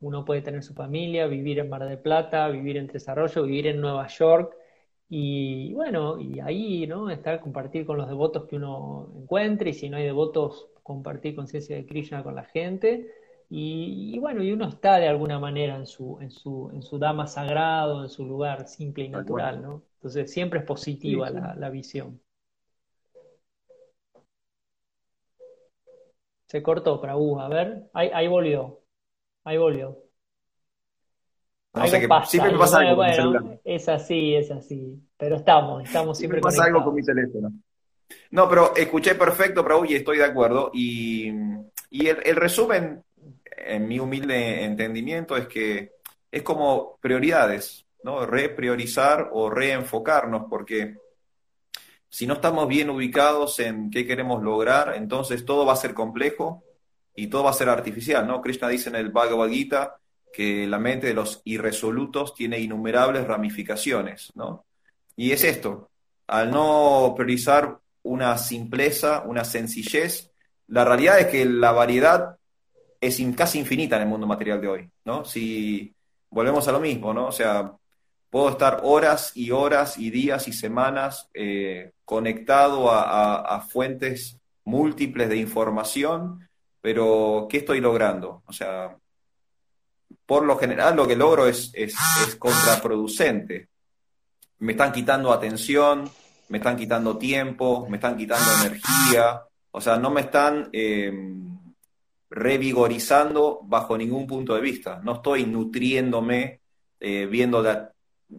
uno 0.00 0.24
puede 0.24 0.42
tener 0.42 0.62
su 0.62 0.74
familia, 0.74 1.26
vivir 1.26 1.58
en 1.58 1.68
Mar 1.68 1.84
del 1.88 1.98
Plata, 2.00 2.48
vivir 2.48 2.76
en 2.76 2.86
Desarrollo, 2.88 3.44
vivir 3.44 3.66
en 3.68 3.80
Nueva 3.80 4.06
York 4.08 4.56
Y 5.08 5.74
bueno, 5.74 6.18
y 6.20 6.40
ahí, 6.40 6.86
¿no? 6.86 7.10
Estar, 7.10 7.40
compartir 7.40 7.86
con 7.86 7.96
los 7.98 8.08
devotos 8.08 8.46
que 8.46 8.56
uno 8.56 9.12
encuentre, 9.16 9.70
y 9.70 9.74
si 9.74 9.88
no 9.90 9.96
hay 9.98 10.04
devotos, 10.04 10.68
compartir 10.82 11.34
conciencia 11.36 11.76
de 11.76 11.86
Krishna 11.86 12.22
con 12.22 12.34
la 12.36 12.44
gente. 12.44 13.08
Y, 13.48 14.18
bueno, 14.20 14.42
y 14.44 14.52
uno 14.52 14.68
está 14.68 14.96
de 14.98 15.08
alguna 15.08 15.38
manera 15.40 15.76
en 15.76 15.86
su, 15.86 16.18
en 16.20 16.30
su, 16.30 16.70
en 16.72 16.82
su 16.82 16.98
dama 16.98 17.26
sagrado, 17.26 18.02
en 18.04 18.08
su 18.08 18.24
lugar 18.24 18.68
simple 18.68 19.04
y 19.04 19.08
natural, 19.08 19.60
¿no? 19.62 19.84
Entonces 19.96 20.32
siempre 20.32 20.60
es 20.60 20.64
positiva 20.66 21.30
La, 21.30 21.54
la, 21.56 21.70
visión. 21.70 22.20
Se 26.50 26.64
cortó, 26.64 27.00
Prabhu, 27.00 27.38
a 27.38 27.48
ver, 27.48 27.84
ahí, 27.92 28.10
ahí 28.12 28.26
volvió, 28.26 28.80
ahí 29.44 29.56
volvió. 29.56 29.96
No 31.74 31.86
sé 31.86 32.00
qué, 32.00 32.08
siempre 32.26 32.52
me 32.54 32.58
pasa 32.58 32.78
algo 32.80 32.96
con 32.96 33.06
mi 33.06 33.14
celular. 33.14 33.60
Es 33.62 33.88
así, 33.88 34.34
es 34.34 34.50
así. 34.50 35.00
Pero 35.16 35.36
estamos, 35.36 35.84
estamos 35.84 36.18
siempre, 36.18 36.40
siempre 36.40 36.58
pasa 36.58 36.64
algo 36.64 36.82
con 36.82 36.96
mi 36.96 37.04
teléfono. 37.04 37.52
No, 38.32 38.48
pero 38.48 38.74
escuché 38.74 39.14
perfecto, 39.14 39.64
Prabhu, 39.64 39.84
y 39.84 39.94
estoy 39.94 40.18
de 40.18 40.24
acuerdo. 40.24 40.72
Y, 40.74 41.28
el, 41.28 42.34
resumen, 42.34 43.04
en 43.56 43.86
mi 43.86 44.00
humilde 44.00 44.64
entendimiento, 44.64 45.36
es 45.36 45.46
que 45.46 45.92
es 46.32 46.42
como 46.42 46.98
prioridades, 47.00 47.86
¿no? 48.02 48.26
Repriorizar 48.26 49.30
o 49.32 49.50
reenfocarnos, 49.50 50.46
porque 50.50 50.96
si 52.10 52.26
no 52.26 52.34
estamos 52.34 52.66
bien 52.66 52.90
ubicados 52.90 53.60
en 53.60 53.88
qué 53.88 54.04
queremos 54.04 54.42
lograr, 54.42 54.94
entonces 54.96 55.44
todo 55.44 55.64
va 55.64 55.74
a 55.74 55.76
ser 55.76 55.94
complejo 55.94 56.64
y 57.14 57.28
todo 57.28 57.44
va 57.44 57.50
a 57.50 57.54
ser 57.54 57.68
artificial, 57.68 58.26
¿no? 58.26 58.42
Krishna 58.42 58.68
dice 58.68 58.90
en 58.90 58.96
el 58.96 59.10
Bhagavad 59.10 59.48
Gita 59.48 59.96
que 60.32 60.66
la 60.66 60.78
mente 60.78 61.06
de 61.06 61.14
los 61.14 61.40
irresolutos 61.44 62.34
tiene 62.34 62.58
innumerables 62.58 63.26
ramificaciones, 63.26 64.32
¿no? 64.34 64.64
Y 65.16 65.30
es 65.30 65.44
esto, 65.44 65.90
al 66.26 66.50
no 66.50 67.14
priorizar 67.16 67.78
una 68.02 68.36
simpleza, 68.38 69.22
una 69.26 69.44
sencillez, 69.44 70.30
la 70.66 70.84
realidad 70.84 71.20
es 71.20 71.26
que 71.26 71.44
la 71.44 71.72
variedad 71.72 72.36
es 73.00 73.22
casi 73.36 73.58
infinita 73.60 73.96
en 73.96 74.02
el 74.02 74.08
mundo 74.08 74.26
material 74.26 74.60
de 74.60 74.68
hoy, 74.68 74.90
¿no? 75.04 75.24
Si 75.24 75.94
volvemos 76.28 76.66
a 76.66 76.72
lo 76.72 76.80
mismo, 76.80 77.14
¿no? 77.14 77.26
O 77.26 77.32
sea, 77.32 77.72
puedo 78.30 78.50
estar 78.50 78.80
horas 78.84 79.32
y 79.34 79.50
horas 79.50 79.98
y 79.98 80.10
días 80.10 80.46
y 80.46 80.52
semanas 80.52 81.28
eh, 81.34 81.92
conectado 82.04 82.90
a, 82.90 83.60
fuentes 83.68 84.38
múltiples 84.64 85.28
de 85.28 85.36
información, 85.36 86.48
pero 86.80 87.46
¿qué 87.50 87.58
estoy 87.58 87.80
logrando? 87.80 88.42
O 88.46 88.52
sea, 88.52 88.96
por 90.24 90.44
lo 90.44 90.56
general 90.56 90.96
lo 90.96 91.06
que 91.06 91.16
logro 91.16 91.46
es, 91.46 91.72
contraproducente. 92.38 93.68
Me 94.60 94.72
están 94.72 94.92
quitando 94.92 95.32
atención, 95.32 96.08
me 96.48 96.58
están 96.58 96.76
quitando 96.76 97.18
tiempo, 97.18 97.86
me 97.88 97.96
están 97.96 98.16
quitando 98.16 98.44
energía, 98.64 99.42
o 99.72 99.80
sea, 99.80 99.96
no 99.96 100.10
me 100.10 100.22
están 100.22 100.68
em, 100.72 101.58
revigorizando 102.28 103.60
bajo 103.64 103.96
ningún 103.96 104.26
punto 104.26 104.54
de 104.54 104.60
vista. 104.60 105.00
No 105.02 105.14
estoy 105.14 105.46
nutriéndome 105.46 106.60
eh, 107.00 107.26
viendo 107.26 107.62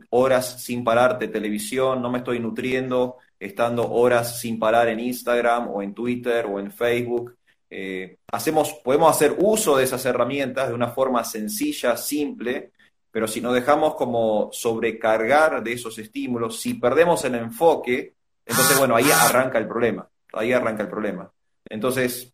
horas 0.09 0.63
sin 0.63 0.83
parar 0.83 1.19
de 1.19 1.27
televisión, 1.27 2.01
no 2.01 2.09
me 2.09 2.19
estoy 2.19 2.39
nutriendo 2.39 3.17
estando 3.41 3.91
horas 3.91 4.39
sin 4.39 4.59
parar 4.59 4.87
en 4.87 4.99
Instagram 4.99 5.69
o 5.69 5.81
en 5.81 5.95
Twitter 5.95 6.45
o 6.45 6.59
en 6.59 6.71
Facebook. 6.71 7.35
Eh, 7.71 8.17
hacemos, 8.31 8.73
podemos 8.83 9.09
hacer 9.09 9.35
uso 9.39 9.75
de 9.75 9.83
esas 9.83 10.05
herramientas 10.05 10.69
de 10.69 10.75
una 10.75 10.89
forma 10.89 11.23
sencilla, 11.23 11.97
simple, 11.97 12.71
pero 13.09 13.27
si 13.27 13.41
nos 13.41 13.55
dejamos 13.55 13.95
como 13.95 14.49
sobrecargar 14.51 15.63
de 15.63 15.73
esos 15.73 15.97
estímulos, 15.97 16.61
si 16.61 16.75
perdemos 16.75 17.25
el 17.25 17.33
enfoque, 17.35 18.13
entonces, 18.45 18.77
bueno, 18.77 18.95
ahí 18.95 19.09
arranca 19.11 19.57
el 19.57 19.67
problema, 19.67 20.07
ahí 20.33 20.53
arranca 20.53 20.83
el 20.83 20.89
problema. 20.89 21.31
Entonces, 21.67 22.31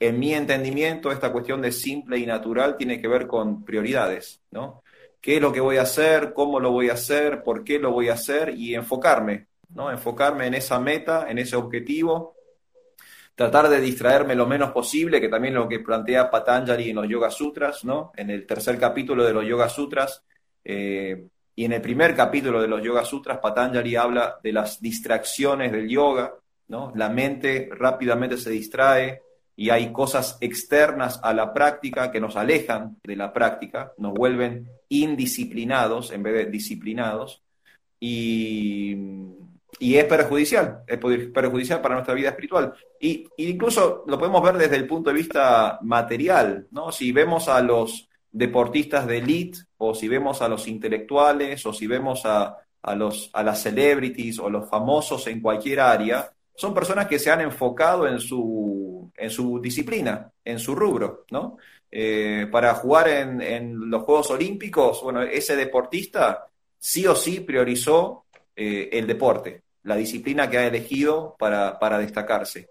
en 0.00 0.18
mi 0.18 0.32
entendimiento, 0.32 1.12
esta 1.12 1.32
cuestión 1.32 1.60
de 1.60 1.70
simple 1.70 2.18
y 2.18 2.24
natural 2.24 2.76
tiene 2.78 2.98
que 2.98 3.08
ver 3.08 3.26
con 3.26 3.62
prioridades, 3.62 4.40
¿no? 4.50 4.83
¿Qué 5.24 5.36
es 5.36 5.40
lo 5.40 5.50
que 5.54 5.60
voy 5.60 5.78
a 5.78 5.82
hacer? 5.82 6.34
¿Cómo 6.34 6.60
lo 6.60 6.70
voy 6.70 6.90
a 6.90 6.92
hacer? 6.92 7.42
¿Por 7.42 7.64
qué 7.64 7.78
lo 7.78 7.92
voy 7.92 8.10
a 8.10 8.12
hacer? 8.12 8.50
Y 8.58 8.74
enfocarme, 8.74 9.46
¿no? 9.70 9.90
Enfocarme 9.90 10.48
en 10.48 10.52
esa 10.52 10.78
meta, 10.78 11.30
en 11.30 11.38
ese 11.38 11.56
objetivo 11.56 12.34
tratar 13.34 13.70
de 13.70 13.80
distraerme 13.80 14.34
lo 14.34 14.46
menos 14.46 14.70
posible, 14.72 15.22
que 15.22 15.30
también 15.30 15.54
es 15.54 15.60
lo 15.60 15.68
que 15.68 15.80
plantea 15.80 16.30
Patanjali 16.30 16.90
en 16.90 16.96
los 16.96 17.08
Yoga 17.08 17.30
Sutras, 17.30 17.84
¿no? 17.84 18.12
En 18.16 18.28
el 18.28 18.46
tercer 18.46 18.78
capítulo 18.78 19.24
de 19.24 19.32
los 19.32 19.46
Yoga 19.46 19.70
Sutras, 19.70 20.22
eh, 20.62 21.26
y 21.56 21.64
en 21.64 21.72
el 21.72 21.80
primer 21.80 22.14
capítulo 22.14 22.60
de 22.60 22.68
los 22.68 22.82
Yoga 22.82 23.02
Sutras, 23.04 23.38
Patanjali 23.38 23.96
habla 23.96 24.38
de 24.42 24.52
las 24.52 24.78
distracciones 24.78 25.72
del 25.72 25.88
yoga, 25.88 26.34
¿no? 26.68 26.92
La 26.94 27.08
mente 27.08 27.70
rápidamente 27.72 28.36
se 28.36 28.50
distrae 28.50 29.22
y 29.56 29.70
hay 29.70 29.92
cosas 29.92 30.38
externas 30.40 31.20
a 31.22 31.32
la 31.32 31.52
práctica 31.52 32.10
que 32.10 32.20
nos 32.20 32.36
alejan 32.36 32.96
de 33.04 33.16
la 33.16 33.32
práctica, 33.32 33.92
nos 33.98 34.12
vuelven 34.14 34.68
indisciplinados 34.88 36.10
en 36.10 36.22
vez 36.22 36.34
de 36.34 36.46
disciplinados. 36.46 37.42
Y 38.00 38.96
y 39.78 39.96
es 39.96 40.04
perjudicial, 40.04 40.82
es 40.86 40.98
perjudicial 40.98 41.80
para 41.80 41.94
nuestra 41.94 42.14
vida 42.14 42.30
espiritual. 42.30 42.74
Y, 43.00 43.26
incluso 43.38 44.04
lo 44.06 44.18
podemos 44.18 44.42
ver 44.42 44.56
desde 44.56 44.76
el 44.76 44.86
punto 44.86 45.10
de 45.10 45.16
vista 45.16 45.78
material, 45.82 46.66
¿no? 46.70 46.92
Si 46.92 47.12
vemos 47.12 47.48
a 47.48 47.60
los 47.60 48.08
deportistas 48.30 49.06
de 49.06 49.18
elite, 49.18 49.60
o 49.78 49.94
si 49.94 50.08
vemos 50.08 50.42
a 50.42 50.48
los 50.48 50.66
intelectuales, 50.66 51.64
o 51.66 51.72
si 51.72 51.86
vemos 51.86 52.22
a, 52.24 52.56
los, 52.96 53.30
a 53.32 53.42
las 53.42 53.62
celebrities 53.62 54.38
o 54.38 54.50
los 54.50 54.68
famosos 54.68 55.26
en 55.26 55.40
cualquier 55.40 55.80
área, 55.80 56.30
son 56.54 56.72
personas 56.72 57.06
que 57.06 57.18
se 57.18 57.30
han 57.30 57.40
enfocado 57.40 58.06
en 58.06 58.20
su, 58.20 58.83
en 59.16 59.30
su 59.30 59.60
disciplina, 59.60 60.30
en 60.44 60.58
su 60.58 60.74
rubro, 60.74 61.24
¿no? 61.30 61.58
Eh, 61.90 62.48
para 62.50 62.74
jugar 62.74 63.08
en, 63.08 63.90
los 63.90 64.02
Juegos 64.02 64.30
Olímpicos, 64.30 65.02
bueno, 65.02 65.22
ese 65.22 65.54
deportista 65.54 66.46
sí 66.78 67.06
o 67.06 67.14
sí 67.14 67.40
priorizó 67.40 68.24
eh, 68.56 68.88
el 68.92 69.06
deporte 69.06 69.64
la 69.84 69.96
disciplina 69.96 70.50
que 70.50 70.58
ha 70.58 70.66
elegido 70.66 71.36
para, 71.38 71.98
destacarse. 71.98 72.68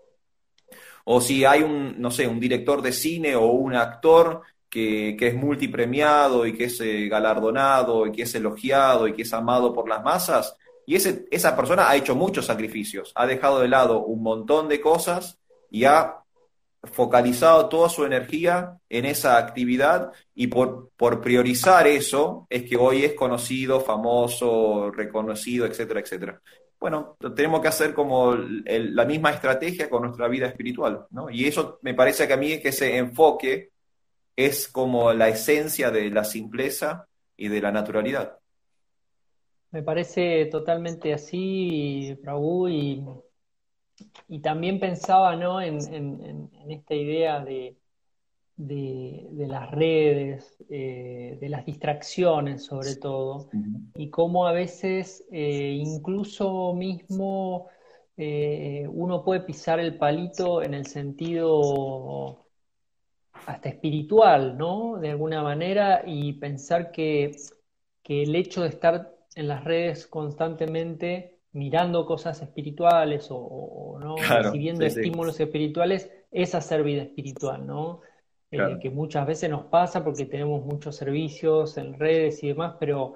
O 1.05 1.21
si 1.21 1.45
hay 1.45 1.61
un, 1.61 1.99
no 1.99 2.11
sé, 2.11 2.27
un 2.27 2.39
director 2.39 2.81
de 2.81 2.91
cine 2.91 3.35
o 3.35 3.45
un 3.45 3.75
actor 3.75 4.41
que, 4.69 5.15
es 5.19 5.35
multipremiado 5.35 6.45
y 6.45 6.53
que 6.53 6.65
es 6.65 6.79
eh, 6.81 7.07
galardonado 7.07 8.07
y 8.07 8.11
que 8.11 8.23
es 8.23 8.35
elogiado 8.35 9.07
y 9.07 9.13
que 9.13 9.21
es 9.21 9.33
amado 9.33 9.73
por 9.73 9.87
las 9.87 10.03
masas, 10.03 10.57
y 10.85 10.95
ese, 10.95 11.25
esa 11.31 11.55
persona 11.55 11.89
ha 11.89 11.95
hecho 11.95 12.15
muchos 12.15 12.45
sacrificios, 12.45 13.11
ha 13.15 13.25
dejado 13.25 13.61
de 13.61 13.69
lado 13.69 14.03
un 14.03 14.21
montón 14.21 14.67
de 14.67 14.81
cosas 14.81 15.39
y 15.69 15.85
ha 15.85 16.22
focalizado 16.83 17.69
toda 17.69 17.89
su 17.89 18.05
energía 18.05 18.77
en 18.89 19.05
esa 19.05 19.37
actividad 19.37 20.11
y 20.35 20.47
por, 20.47 20.89
por 20.97 21.21
priorizar 21.21 21.87
eso 21.87 22.45
es 22.49 22.63
que 22.63 22.75
hoy 22.75 23.05
es 23.05 23.13
conocido, 23.13 23.79
famoso, 23.79 24.91
reconocido, 24.91 25.65
etcétera, 25.65 26.01
etcétera 26.01 26.41
bueno, 26.83 27.15
tenemos 27.33 27.61
que 27.61 27.69
hacer 27.69 27.93
como 27.93 28.35
la 28.35 29.05
misma 29.05 29.31
estrategia 29.31 29.89
con 29.89 30.01
nuestra 30.01 30.27
vida 30.27 30.47
espiritual, 30.47 31.05
¿no? 31.11 31.29
Y 31.29 31.45
eso 31.45 31.79
me 31.81 31.93
parece 31.93 32.27
que 32.27 32.33
a 32.33 32.37
mí 32.37 32.59
que 32.59 32.67
ese 32.67 32.97
enfoque 32.97 33.69
es 34.35 34.67
como 34.67 35.13
la 35.13 35.29
esencia 35.29 35.91
de 35.91 36.09
la 36.09 36.25
simpleza 36.25 37.07
y 37.37 37.47
de 37.47 37.61
la 37.61 37.71
naturalidad. 37.71 38.37
Me 39.71 39.81
parece 39.81 40.47
totalmente 40.47 41.13
así, 41.13 42.19
Prabhu, 42.21 42.67
y, 42.67 43.01
y 44.27 44.39
también 44.39 44.79
pensaba 44.79 45.35
¿no? 45.35 45.61
en 45.61 46.49
esta 46.69 46.95
idea 46.95 47.43
de, 47.43 47.77
de, 48.55 49.47
las 49.47 49.71
redes, 49.71 50.63
eh, 50.69 51.37
de 51.39 51.49
las 51.49 51.65
distracciones 51.65 52.65
sobre 52.65 52.95
todo, 52.95 53.49
y 53.95 54.09
cómo 54.09 54.47
a 54.47 54.51
veces 54.51 55.25
eh, 55.31 55.79
incluso 55.79 56.73
mismo 56.73 57.67
eh, 58.17 58.87
uno 58.91 59.23
puede 59.23 59.41
pisar 59.41 59.79
el 59.79 59.97
palito 59.97 60.61
en 60.61 60.73
el 60.73 60.85
sentido 60.85 62.45
hasta 63.47 63.69
espiritual, 63.69 64.57
¿no? 64.57 64.97
De 64.99 65.09
alguna 65.09 65.41
manera, 65.41 66.03
y 66.05 66.33
pensar 66.33 66.91
que, 66.91 67.35
el 68.05 68.35
hecho 68.35 68.61
de 68.61 68.69
estar 68.69 69.15
en 69.35 69.47
las 69.47 69.63
redes 69.63 70.05
constantemente 70.07 71.32
mirando 71.53 72.05
cosas 72.05 72.41
espirituales 72.41 73.27
o, 73.29 73.97
¿no? 73.99 74.15
recibiendo 74.43 74.85
estímulos 74.85 75.39
espirituales 75.39 76.11
es 76.31 76.55
hacer 76.55 76.83
vida 76.83 77.03
espiritual, 77.03 77.65
¿no? 77.65 78.01
Eh, 78.51 78.77
que 78.79 78.91
muchas 78.91 79.25
veces 79.25 79.49
nos 79.49 79.65
pasa 79.65 80.03
porque 80.03 80.25
tenemos 80.25 80.63
muchos 80.63 80.95
servicios 80.95 81.75
en 81.77 81.97
redes 81.97 82.43
y 82.43 82.49
demás, 82.49 82.75
pero, 82.79 83.13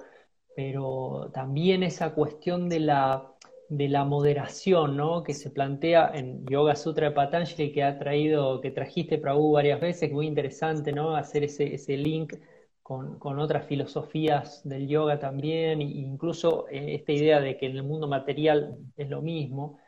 pero 0.56 1.30
también 1.32 1.84
esa 1.84 2.12
cuestión 2.12 2.68
de 2.68 2.80
la, 2.80 3.24
de 3.68 3.88
la 3.88 4.04
moderación, 4.04 4.96
¿no? 4.96 5.22
Que 5.22 5.34
se 5.34 5.50
plantea 5.50 6.10
en 6.12 6.44
Yoga 6.46 6.74
Sutra 6.74 7.10
de 7.10 7.14
Patanjali 7.14 7.70
que 7.70 7.84
ha 7.84 7.98
traído, 7.98 8.60
que 8.60 8.72
trajiste 8.72 9.18
Prabhu 9.18 9.52
varias 9.52 9.80
veces, 9.80 10.10
muy 10.10 10.26
interesante, 10.26 10.92
¿no? 10.92 11.14
Hacer 11.14 11.44
ese, 11.44 11.72
ese 11.72 11.96
link 11.96 12.34
con, 12.88 13.38
otras 13.38 13.66
filosofías 13.66 14.66
del 14.66 14.88
yoga 14.88 15.18
también, 15.18 15.82
e 15.82 15.84
incluso 15.84 16.66
eh, 16.70 16.94
esta 16.94 17.12
idea 17.12 17.38
de 17.38 17.58
que 17.58 17.66
en 17.66 17.76
el 17.76 17.82
mundo 17.82 18.08
material 18.08 18.78
es 18.96 19.10
lo 19.10 19.20
mismo. 19.20 19.78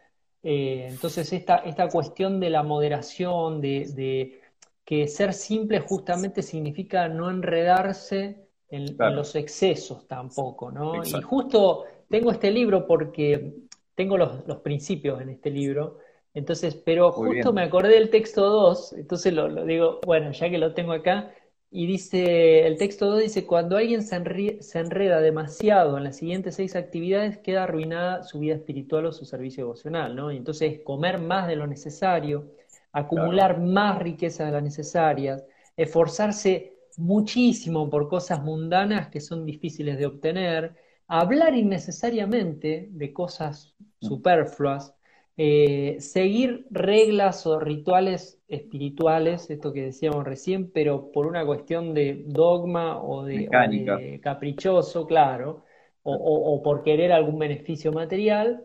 Eh, 0.42 0.86
entonces, 0.90 1.32
esta, 1.32 1.57
esta 1.57 1.88
cuestión 1.88 2.40
de 2.40 2.51
la 2.51 2.62
moderación, 2.62 3.62
de, 3.62 4.42
que 4.84 5.09
ser 5.09 5.32
simple 5.32 5.80
justamente 5.80 6.42
significa 6.42 7.09
no 7.09 7.30
enredarse 7.30 8.44
en, 8.68 8.94
los 8.98 9.34
excesos 9.34 10.07
tampoco, 10.07 10.70
¿no? 10.70 11.03
Y 11.03 11.22
justo 11.22 11.84
tengo 12.11 12.30
este 12.30 12.51
libro 12.51 12.86
porque 12.86 13.55
tengo 13.94 14.18
los, 14.18 14.59
principios 14.62 15.22
en 15.22 15.30
este 15.30 15.51
libro, 15.51 16.01
entonces, 16.34 16.74
pero 16.74 17.12
justo 17.12 17.55
me 17.55 17.62
acordé 17.62 17.94
del 17.94 18.11
texto 18.11 18.46
2, 18.46 18.92
entonces 18.92 19.32
lo, 19.32 19.48
lo 19.48 19.64
digo, 19.64 20.01
bueno, 20.05 20.32
ya 20.32 20.51
que 20.51 20.59
lo 20.59 20.74
tengo 20.74 20.92
acá, 20.92 21.32
y 21.73 21.87
dice, 21.87 22.66
el 22.66 22.77
texto 22.79 23.07
2 23.07 23.23
dice, 23.23 23.47
cuando 23.47 23.77
alguien 23.77 24.03
se, 24.03 24.16
enreda 24.16 25.21
demasiado 25.21 25.97
en 25.97 26.05
las 26.05 26.16
siguientes 26.16 26.57
seis 26.57 26.75
actividades, 26.75 27.39
queda 27.39 27.62
arruinada 27.62 28.25
su 28.25 28.41
vida 28.41 28.57
espiritual 28.57 29.07
o 29.07 29.12
su 29.12 29.25
servicio 29.25 29.64
devocional, 29.64 30.16
¿no? 30.16 30.33
Y 30.33 30.37
entonces 30.37 30.81
comer 30.83 31.18
más 31.21 31.47
de 31.47 31.55
lo 31.55 31.68
necesario, 31.68 32.51
acumular 32.91 33.61
más 33.61 34.01
riqueza 34.01 34.45
de 34.47 34.51
las 34.51 34.64
necesarias, 34.64 35.45
esforzarse 35.77 36.75
muchísimo 36.97 37.89
por 37.89 38.09
cosas 38.09 38.43
mundanas 38.43 39.09
que 39.09 39.21
son 39.21 39.47
difíciles 39.47 39.97
de 39.97 40.07
obtener, 40.07 40.75
hablar 41.07 41.55
innecesariamente 41.55 42.89
de 42.91 43.12
cosas 43.12 43.77
mm. 44.01 44.07
superfluas, 44.07 44.93
eh, 45.37 45.97
seguir 46.01 46.66
reglas 46.70 47.47
o 47.47 47.59
rituales 47.59 48.41
espirituales, 48.49 49.49
esto 49.51 49.72
que 49.72 49.83
decíamos 49.83 50.24
recién, 50.24 50.70
pero 50.70 51.11
por 51.12 51.26
una 51.26 51.47
cuestión 51.47 51.95
de 51.95 52.24
dogma 52.26 53.03
o 53.03 53.24
de, 53.24 54.20
caprichoso, 54.22 55.07
claro, 55.07 55.64
o, 56.03 56.62
por 56.62 56.83
querer 56.83 57.12
algún 57.12 57.39
beneficio 57.39 57.93
material, 57.93 58.64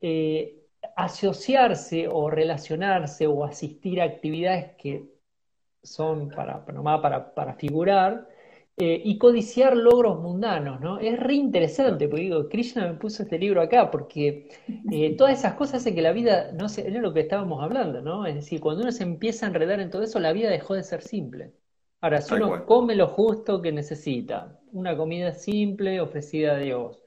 eh, 0.00 0.60
asociarse 0.96 2.08
o 2.08 2.30
relacionarse 2.30 3.26
o 3.26 3.44
asistir 3.44 4.00
a 4.00 4.04
actividades 4.04 4.72
que 4.76 5.04
son 5.82 6.30
para, 6.30 6.64
para, 6.64 7.34
para 7.34 7.54
figurar, 7.54 8.28
eh, 8.76 9.00
y 9.04 9.18
codiciar 9.18 9.76
logros 9.76 10.20
mundanos, 10.20 10.80
¿no? 10.80 10.98
Es 10.98 11.16
re 11.20 11.34
interesante, 11.34 12.08
porque 12.08 12.24
digo, 12.24 12.48
Krishna 12.48 12.88
me 12.88 12.94
puso 12.94 13.22
este 13.22 13.38
libro 13.38 13.62
acá, 13.62 13.88
porque 13.88 14.48
eh, 14.90 15.16
todas 15.16 15.38
esas 15.38 15.54
cosas 15.54 15.76
hacen 15.82 15.94
que 15.94 16.02
la 16.02 16.10
vida, 16.10 16.50
no 16.52 16.68
sé, 16.68 16.88
es 16.88 16.94
lo 16.94 17.12
que 17.14 17.20
estábamos 17.20 17.62
hablando, 17.62 18.02
¿no? 18.02 18.26
Es 18.26 18.34
decir, 18.34 18.60
cuando 18.60 18.82
uno 18.82 18.90
se 18.90 19.04
empieza 19.04 19.46
a 19.46 19.50
enredar 19.50 19.78
en 19.78 19.90
todo 19.90 20.02
eso, 20.02 20.18
la 20.18 20.32
vida 20.32 20.50
dejó 20.50 20.74
de 20.74 20.82
ser 20.82 21.02
simple. 21.02 21.52
Ahora, 22.00 22.20
si 22.20 22.34
uno 22.34 22.66
come 22.66 22.96
lo 22.96 23.06
justo 23.06 23.62
que 23.62 23.70
necesita, 23.70 24.58
una 24.72 24.96
comida 24.96 25.32
simple 25.32 26.00
ofrecida 26.00 26.56
a 26.56 26.58
Dios, 26.58 27.00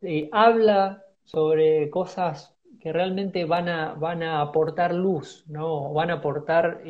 eh, 0.00 0.28
habla 0.32 1.04
sobre 1.22 1.88
cosas 1.88 2.56
que 2.80 2.92
realmente 2.92 3.44
van 3.44 3.68
a, 3.68 3.94
van 3.94 4.24
a 4.24 4.40
aportar 4.40 4.92
luz, 4.92 5.44
¿no? 5.46 5.92
Van 5.92 6.10
a 6.10 6.14
aportar 6.14 6.82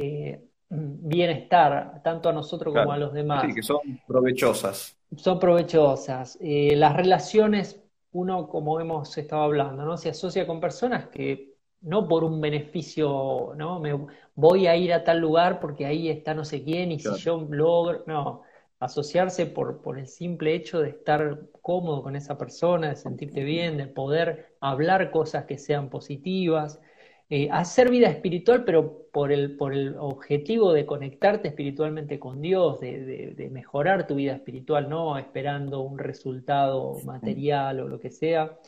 bienestar, 0.75 2.01
tanto 2.03 2.31
a 2.31 2.33
nosotros 2.33 2.75
como 2.75 2.93
a 2.93 2.97
los 2.97 3.12
demás. 3.12 3.45
Sí, 3.47 3.55
que 3.55 3.62
son 3.62 3.81
provechosas. 4.07 4.97
Son 5.16 5.39
provechosas. 5.39 6.39
Eh, 6.41 6.75
las 6.77 6.97
relaciones, 6.97 7.83
uno, 8.12 8.49
como 8.49 8.81
hemos 8.81 9.16
estado 9.18 9.43
hablando, 9.43 9.85
¿no? 9.85 9.99
Se 9.99 10.09
asocia 10.09 10.47
con 10.47 10.61
personas 10.61 11.09
que 11.09 11.53
no 11.83 12.09
por 12.09 12.25
un 12.25 12.41
beneficio, 12.41 13.53
¿no? 13.57 13.81
Me 13.81 14.07
voy 14.35 14.66
a 14.66 14.77
ir 14.77 14.95
a 14.95 15.05
tal 15.05 15.18
lugar 15.18 15.61
porque 15.61 15.85
ahí 15.85 16.09
está 16.09 16.33
no 16.33 16.45
sé 16.45 16.62
quién 16.62 16.93
y 16.93 16.99
si 17.01 17.14
yo 17.16 17.47
logro, 17.51 18.05
no, 18.07 18.43
asociarse 18.79 19.47
por, 19.47 19.83
por 19.83 19.99
el 19.99 20.07
simple 20.07 20.55
hecho 20.55 20.81
de 20.81 20.91
estar 20.91 21.41
cómodo 21.61 22.03
con 22.03 22.16
esa 22.16 22.39
persona, 22.39 22.89
de 22.89 22.97
sentirte 22.97 23.45
bien, 23.45 23.77
de 23.77 23.89
poder 23.89 24.55
hablar 24.61 25.11
cosas 25.11 25.45
que 25.45 25.59
sean 25.59 25.91
positivas, 25.91 26.81
eh, 27.35 27.49
hacer 27.51 27.89
vida 27.89 28.09
espiritual, 28.09 28.62
pero 28.62 29.09
por 29.11 29.33
el, 29.33 29.57
por 29.57 29.72
el 29.72 29.97
objetivo 29.97 30.74
de 30.74 30.85
conectarte 30.85 31.49
espiritualmente 31.49 32.18
con 32.18 32.43
Dios, 32.43 32.78
de, 32.80 33.49
mejorar 33.51 34.07
tu 34.07 34.16
vida 34.16 34.35
espiritual, 34.35 34.91
no 34.91 35.16
esperando 35.16 35.80
un 35.80 35.99
resultado 35.99 36.99
material 37.07 37.80
o 37.80 37.89
lo 37.89 37.99
que 37.99 38.11
sea. 38.11 38.59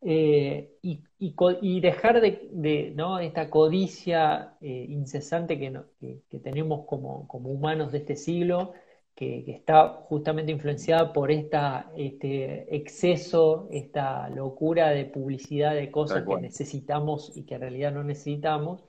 Eh, 0.00 0.76
y, 0.80 1.80
dejar 1.80 2.20
de, 2.20 2.92
¿no? 2.94 3.18
esta 3.18 3.50
codicia 3.50 4.54
eh, 4.60 4.86
incesante 4.88 5.58
que, 5.58 6.20
que, 6.30 6.38
tenemos 6.38 6.86
como, 6.86 7.26
como 7.26 7.50
humanos 7.50 7.90
de 7.90 7.98
este 7.98 8.14
siglo, 8.14 8.74
que, 9.14 9.44
está 9.48 9.88
justamente 10.08 10.52
influenciada 10.52 11.12
por 11.12 11.30
esta, 11.30 11.90
este 11.96 12.74
exceso, 12.74 13.68
esta 13.70 14.28
locura 14.30 14.90
de 14.90 15.04
publicidad 15.04 15.74
de 15.74 15.90
cosas 15.90 16.24
que 16.26 16.36
necesitamos 16.40 17.32
y 17.36 17.44
que 17.44 17.54
en 17.54 17.60
realidad 17.60 17.92
no 17.92 18.02
necesitamos, 18.02 18.84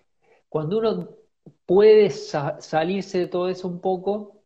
cuando 0.50 0.80
uno 0.80 1.10
puede 1.66 2.10
salirse 2.10 3.20
de 3.20 3.28
todo 3.28 3.50
eso 3.50 3.68
un 3.68 3.82
poco, 3.82 4.42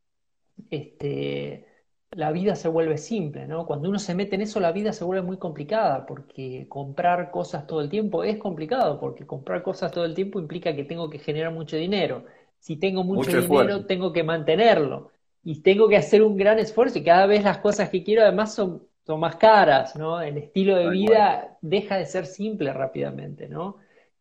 este, 0.70 1.66
la 2.12 2.32
vida 2.32 2.56
se 2.56 2.68
vuelve 2.68 2.98
simple, 2.98 3.48
¿no? 3.48 3.66
Cuando 3.66 3.88
uno 3.90 4.00
se 4.00 4.16
mete 4.16 4.36
en 4.36 4.42
eso, 4.42 4.60
la 4.60 4.72
vida 4.72 4.92
se 4.92 5.06
vuelve 5.06 5.26
muy 5.26 5.38
complicada, 5.38 6.06
porque 6.06 6.68
comprar 6.68 7.32
cosas 7.32 7.68
todo 7.68 7.82
el 7.82 7.90
tiempo 7.90 8.24
es 8.24 8.38
complicado, 8.38 9.00
porque 9.00 9.26
comprar 9.26 9.64
cosas 9.64 9.92
todo 9.92 10.06
el 10.06 10.16
tiempo 10.16 10.40
implica 10.40 10.76
que 10.76 10.84
tengo 10.84 11.10
que 11.10 11.20
generar 11.20 11.54
mucho 11.54 11.78
dinero. 11.78 12.26
Si 12.60 12.76
tengo 12.78 13.04
mucho, 13.06 13.40
dinero, 13.40 13.86
tengo 13.86 14.12
que 14.12 14.24
mantenerlo 14.24 15.12
y 15.50 15.64
tengo 15.64 15.90
que 15.90 15.98
hacer 15.98 16.22
un 16.22 16.38
gran 16.38 16.60
esfuerzo 16.60 17.00
y 17.00 17.04
cada 17.04 17.26
vez 17.26 17.44
las 17.44 17.58
cosas 17.58 17.90
que 17.90 18.04
quiero 18.04 18.22
además 18.22 18.54
son, 18.54 18.84
son 19.04 19.20
más 19.20 19.38
caras, 19.38 19.96
¿no? 19.96 20.22
El 20.22 20.38
estilo 20.38 20.76
de 20.76 20.92
vida 20.92 21.58
deja 21.62 21.98
de 21.98 22.06
ser 22.06 22.28
simple 22.28 22.72
rápidamente, 22.72 23.50
¿no? 23.50 23.78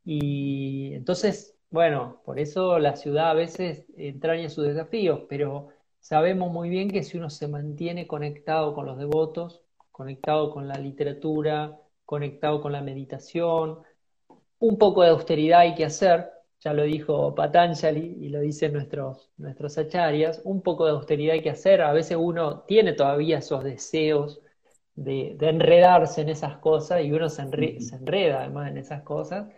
Y 0.07 0.95
entonces, 0.95 1.55
bueno, 1.69 2.23
por 2.25 2.39
eso 2.39 2.79
la 2.79 2.97
ciudad 2.97 3.29
a 3.29 3.35
veces 3.35 3.85
entraña 3.99 4.49
sus 4.49 4.65
desafíos, 4.65 5.21
pero 5.29 5.69
sabemos 6.01 6.51
muy 6.51 6.71
bien 6.71 6.91
que 6.91 7.03
si 7.03 7.19
uno 7.19 7.29
se 7.29 7.47
mantiene 7.47 8.07
conectado 8.07 8.73
con 8.75 8.87
los 8.87 8.97
devotos, 8.97 9.61
conectado 9.93 10.51
con 10.51 10.67
la 10.67 10.77
literatura, 10.79 11.77
conectado 12.07 12.63
con 12.63 12.73
la 12.73 12.81
meditación, 12.81 13.81
un 14.61 14.79
poco 14.79 15.03
de 15.03 15.11
austeridad 15.11 15.61
hay 15.61 15.75
que 15.75 15.85
hacer, 15.85 16.31
ya 16.61 16.73
lo 16.73 16.83
dijo 16.83 17.35
Patanjali 17.35 18.17
y 18.21 18.29
lo 18.31 18.41
dicen 18.41 18.73
nuestros, 18.73 19.31
nuestros 19.37 19.79
acharyas, 19.79 20.41
un 20.45 20.63
poco 20.63 20.87
de 20.87 20.93
austeridad 20.93 21.35
hay 21.35 21.43
que 21.43 21.51
hacer. 21.51 21.83
A 21.83 21.93
veces 21.93 22.17
uno 22.21 22.61
tiene 22.63 22.93
todavía 22.95 23.39
esos 23.39 23.63
deseos 23.65 24.41
de, 24.95 25.37
enredarse 25.41 26.23
en 26.23 26.31
esas 26.31 26.59
cosas 26.59 27.05
y 27.05 27.13
uno 27.13 27.29
se, 27.29 27.43
enreda 27.43 28.41
además 28.41 28.71
en 28.71 28.79
esas 28.79 29.03
cosas, 29.03 29.49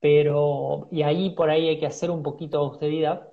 pero, 0.00 0.88
y 0.90 1.02
ahí 1.02 1.30
por 1.30 1.50
ahí 1.50 1.68
hay 1.68 1.78
que 1.78 1.86
hacer 1.86 2.10
un 2.10 2.22
poquito 2.22 2.58
de 2.58 2.64
austeridad, 2.66 3.28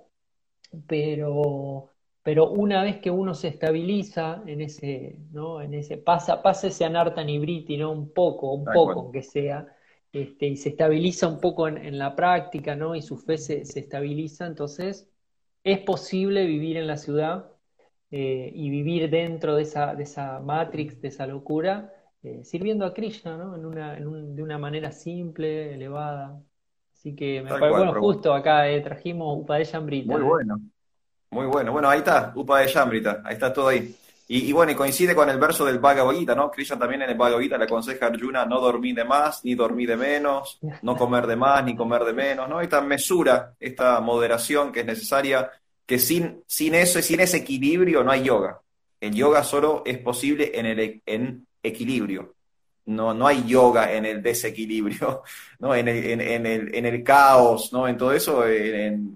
pero, 0.86 1.90
pero 2.22 2.50
una 2.50 2.82
vez 2.82 2.98
que 2.98 3.10
uno 3.10 3.34
se 3.34 3.48
estabiliza 3.48 4.42
en 4.46 4.60
ese, 4.60 5.18
¿no? 5.32 5.60
En 5.60 5.74
ese, 5.74 5.96
pasa, 5.96 6.42
pasa 6.42 6.68
ese 6.68 6.84
anarta 6.84 7.24
nibriti, 7.24 7.76
¿no? 7.76 7.92
Un 7.92 8.12
poco, 8.12 8.52
un 8.52 8.64
poco, 8.64 8.92
aunque 9.00 9.22
sea, 9.22 9.66
este, 10.12 10.46
y 10.46 10.56
se 10.56 10.70
estabiliza 10.70 11.28
un 11.28 11.40
poco 11.40 11.68
en, 11.68 11.98
la 11.98 12.14
práctica, 12.16 12.74
¿no? 12.74 12.94
Y 12.94 13.02
su 13.02 13.16
fe 13.16 13.38
se, 13.38 13.60
estabiliza, 13.60 14.46
entonces 14.46 15.08
es 15.64 15.78
posible 15.80 16.46
vivir 16.46 16.76
en 16.76 16.86
la 16.86 16.96
ciudad 16.96 17.50
eh, 18.10 18.50
y 18.54 18.70
vivir 18.70 19.10
dentro 19.10 19.56
de 19.56 19.62
esa, 19.62 19.94
de 19.94 20.04
esa 20.04 20.40
matrix, 20.40 21.00
de 21.00 21.08
esa 21.08 21.26
locura, 21.26 21.92
eh, 22.22 22.44
sirviendo 22.44 22.86
a 22.86 22.94
Krishna, 22.94 23.36
¿no? 23.36 23.56
En 23.56 23.66
una, 23.66 23.94
de 23.94 24.42
una 24.42 24.58
manera 24.58 24.92
simple, 24.92 25.74
elevada. 25.74 26.40
Así 26.94 27.14
que 27.14 27.42
me 27.42 27.50
parece, 27.50 27.70
bueno, 27.70 27.94
justo 28.00 28.32
acá 28.32 28.68
eh, 28.68 28.80
trajimos 28.80 29.38
Upa 29.38 29.56
de 29.56 29.68
Amrita. 29.72 30.12
Muy 30.12 30.22
bueno, 30.22 30.60
muy 31.30 31.46
bueno. 31.46 31.72
Bueno, 31.72 31.88
ahí 31.88 31.98
está, 31.98 32.32
Upa 32.34 32.60
de 32.60 32.72
Amrita, 32.78 33.22
ahí 33.24 33.34
está 33.34 33.52
todo 33.52 33.68
ahí. 33.68 33.94
Y, 34.28 34.52
bueno, 34.52 34.74
coincide 34.74 35.14
con 35.14 35.30
el 35.30 35.38
verso 35.38 35.64
del 35.64 35.78
Bhagavad 35.78 36.14
Gita, 36.14 36.34
¿no? 36.34 36.50
Krishna 36.50 36.76
también 36.76 37.02
en 37.02 37.10
el 37.10 37.16
Bhagavad 37.16 37.40
Gita 37.40 37.58
le 37.58 37.64
aconseja 37.64 38.06
a 38.06 38.08
Arjuna 38.08 38.44
no 38.44 38.60
dormir 38.60 38.96
de 38.96 39.04
más, 39.04 39.44
ni 39.44 39.54
dormir 39.54 39.88
de 39.88 39.96
menos, 39.96 40.58
no 40.82 40.96
comer 40.96 41.28
de 41.28 41.36
más, 41.36 41.64
ni 41.64 41.76
comer 41.76 42.02
de 42.02 42.12
menos, 42.12 42.48
¿no? 42.48 42.60
Esta 42.60 42.80
mesura, 42.80 43.54
esta 43.60 44.00
moderación 44.00 44.72
que 44.72 44.80
es 44.80 44.86
necesaria, 44.86 45.48
que 45.86 46.00
sin, 46.00 46.42
sin 46.44 46.74
eso, 46.74 47.00
sin 47.02 47.20
ese 47.20 47.36
equilibrio 47.36 48.02
no 48.02 48.10
hay 48.10 48.24
yoga. 48.24 48.60
El 49.00 49.14
yoga 49.14 49.44
solo 49.44 49.84
es 49.86 49.98
posible 49.98 50.50
en 50.54 50.66
el 50.66 51.02
en 51.06 51.46
equilibrio. 51.62 52.34
No, 52.86 53.14
no 53.14 53.28
hay 53.28 53.44
yoga 53.46 53.92
en 53.92 54.06
el 54.06 54.22
desequilibrio, 54.22 55.22
¿no? 55.60 55.72
En 55.72 55.86
el, 55.86 56.20
en, 56.20 56.46
el, 56.46 56.74
en 56.74 56.86
el 56.86 57.04
caos, 57.04 57.72
¿no? 57.72 57.86
En 57.86 57.96
todo 57.96 58.12
eso, 58.12 58.44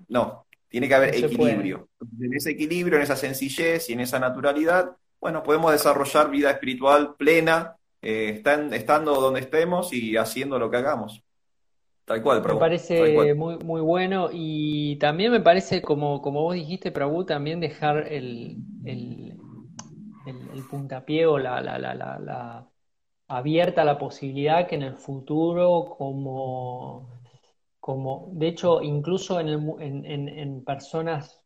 no, 0.08 0.46
tiene 0.70 0.88
que 0.88 0.94
haber 0.94 1.14
equilibrio. 1.14 1.88
En 2.20 2.32
ese 2.32 2.52
equilibrio, 2.52 2.96
en 2.96 3.02
esa 3.02 3.16
sencillez 3.16 3.90
y 3.90 3.92
en 3.92 4.00
esa 4.00 4.18
naturalidad, 4.18 4.96
bueno, 5.20 5.42
podemos 5.42 5.72
desarrollar 5.72 6.30
vida 6.30 6.50
espiritual 6.50 7.16
plena, 7.16 7.76
eh, 8.00 8.42
estando 8.72 9.20
donde 9.20 9.40
estemos 9.40 9.92
y 9.92 10.16
haciendo 10.16 10.58
lo 10.58 10.70
que 10.70 10.78
hagamos. 10.78 11.22
Tal 12.04 12.22
cual, 12.22 12.40
Prabhu. 12.40 12.58
Me 12.58 12.60
parece 12.60 13.34
Muy, 13.34 13.58
muy 13.58 13.80
bueno 13.80 14.30
y 14.32 14.96
también 14.96 15.32
me 15.32 15.40
parece, 15.40 15.82
como, 15.82 16.22
como 16.22 16.42
vos 16.42 16.54
dijiste, 16.54 16.92
Prabhu, 16.92 17.24
también 17.24 17.60
dejar 17.60 18.10
el, 18.10 18.56
el, 18.84 19.36
puntapié 20.70 21.26
o 21.26 21.38
la, 21.38 21.60
la, 21.60 21.78
la, 21.78 21.94
la, 21.94 22.68
abierta 23.28 23.84
la 23.84 23.98
posibilidad 23.98 24.66
que 24.66 24.76
en 24.76 24.82
el 24.82 24.94
futuro 24.94 25.96
como, 25.98 27.19
como 27.80 28.30
de 28.34 28.48
hecho 28.48 28.82
incluso 28.82 29.40
en, 29.40 29.48
el, 29.48 29.60
en, 29.80 30.28
en 30.28 30.64
personas 30.64 31.42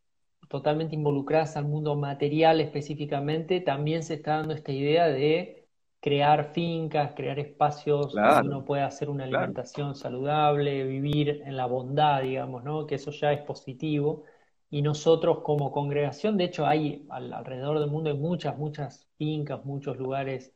totalmente 0.49 0.95
involucradas 0.95 1.57
al 1.57 1.65
mundo 1.67 1.95
material 1.97 2.61
específicamente, 2.61 3.61
también 3.61 4.03
se 4.03 4.15
está 4.15 4.37
dando 4.39 4.55
esta 4.55 4.73
idea 4.73 5.07
de 5.09 5.65
crear 6.05 6.53
fincas, 6.53 7.15
crear 7.17 7.39
espacios 7.39 8.13
donde 8.13 8.49
uno 8.49 8.65
pueda 8.65 8.87
hacer 8.87 9.09
una 9.09 9.25
alimentación 9.25 9.95
saludable, 9.95 10.85
vivir 10.85 11.43
en 11.47 11.57
la 11.57 11.65
bondad, 11.65 12.23
digamos, 12.23 12.63
¿no? 12.63 12.87
Que 12.87 12.97
eso 12.97 13.11
ya 13.11 13.33
es 13.33 13.41
positivo. 13.41 14.25
Y 14.69 14.83
nosotros 14.83 15.39
como 15.43 15.73
congregación, 15.73 16.37
de 16.37 16.45
hecho, 16.45 16.67
hay 16.67 17.07
alrededor 17.09 17.81
del 17.81 17.89
mundo 17.91 18.11
hay 18.11 18.19
muchas, 18.19 18.59
muchas 18.59 19.09
fincas, 19.17 19.65
muchos 19.65 19.97
lugares 19.97 20.53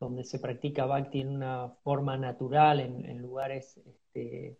donde 0.00 0.24
se 0.24 0.38
practica 0.38 0.86
bhakti 0.86 1.20
en 1.20 1.28
una 1.28 1.68
forma 1.82 2.16
natural, 2.16 2.80
en, 2.80 3.18
lugares 3.18 3.76
este, 3.76 4.58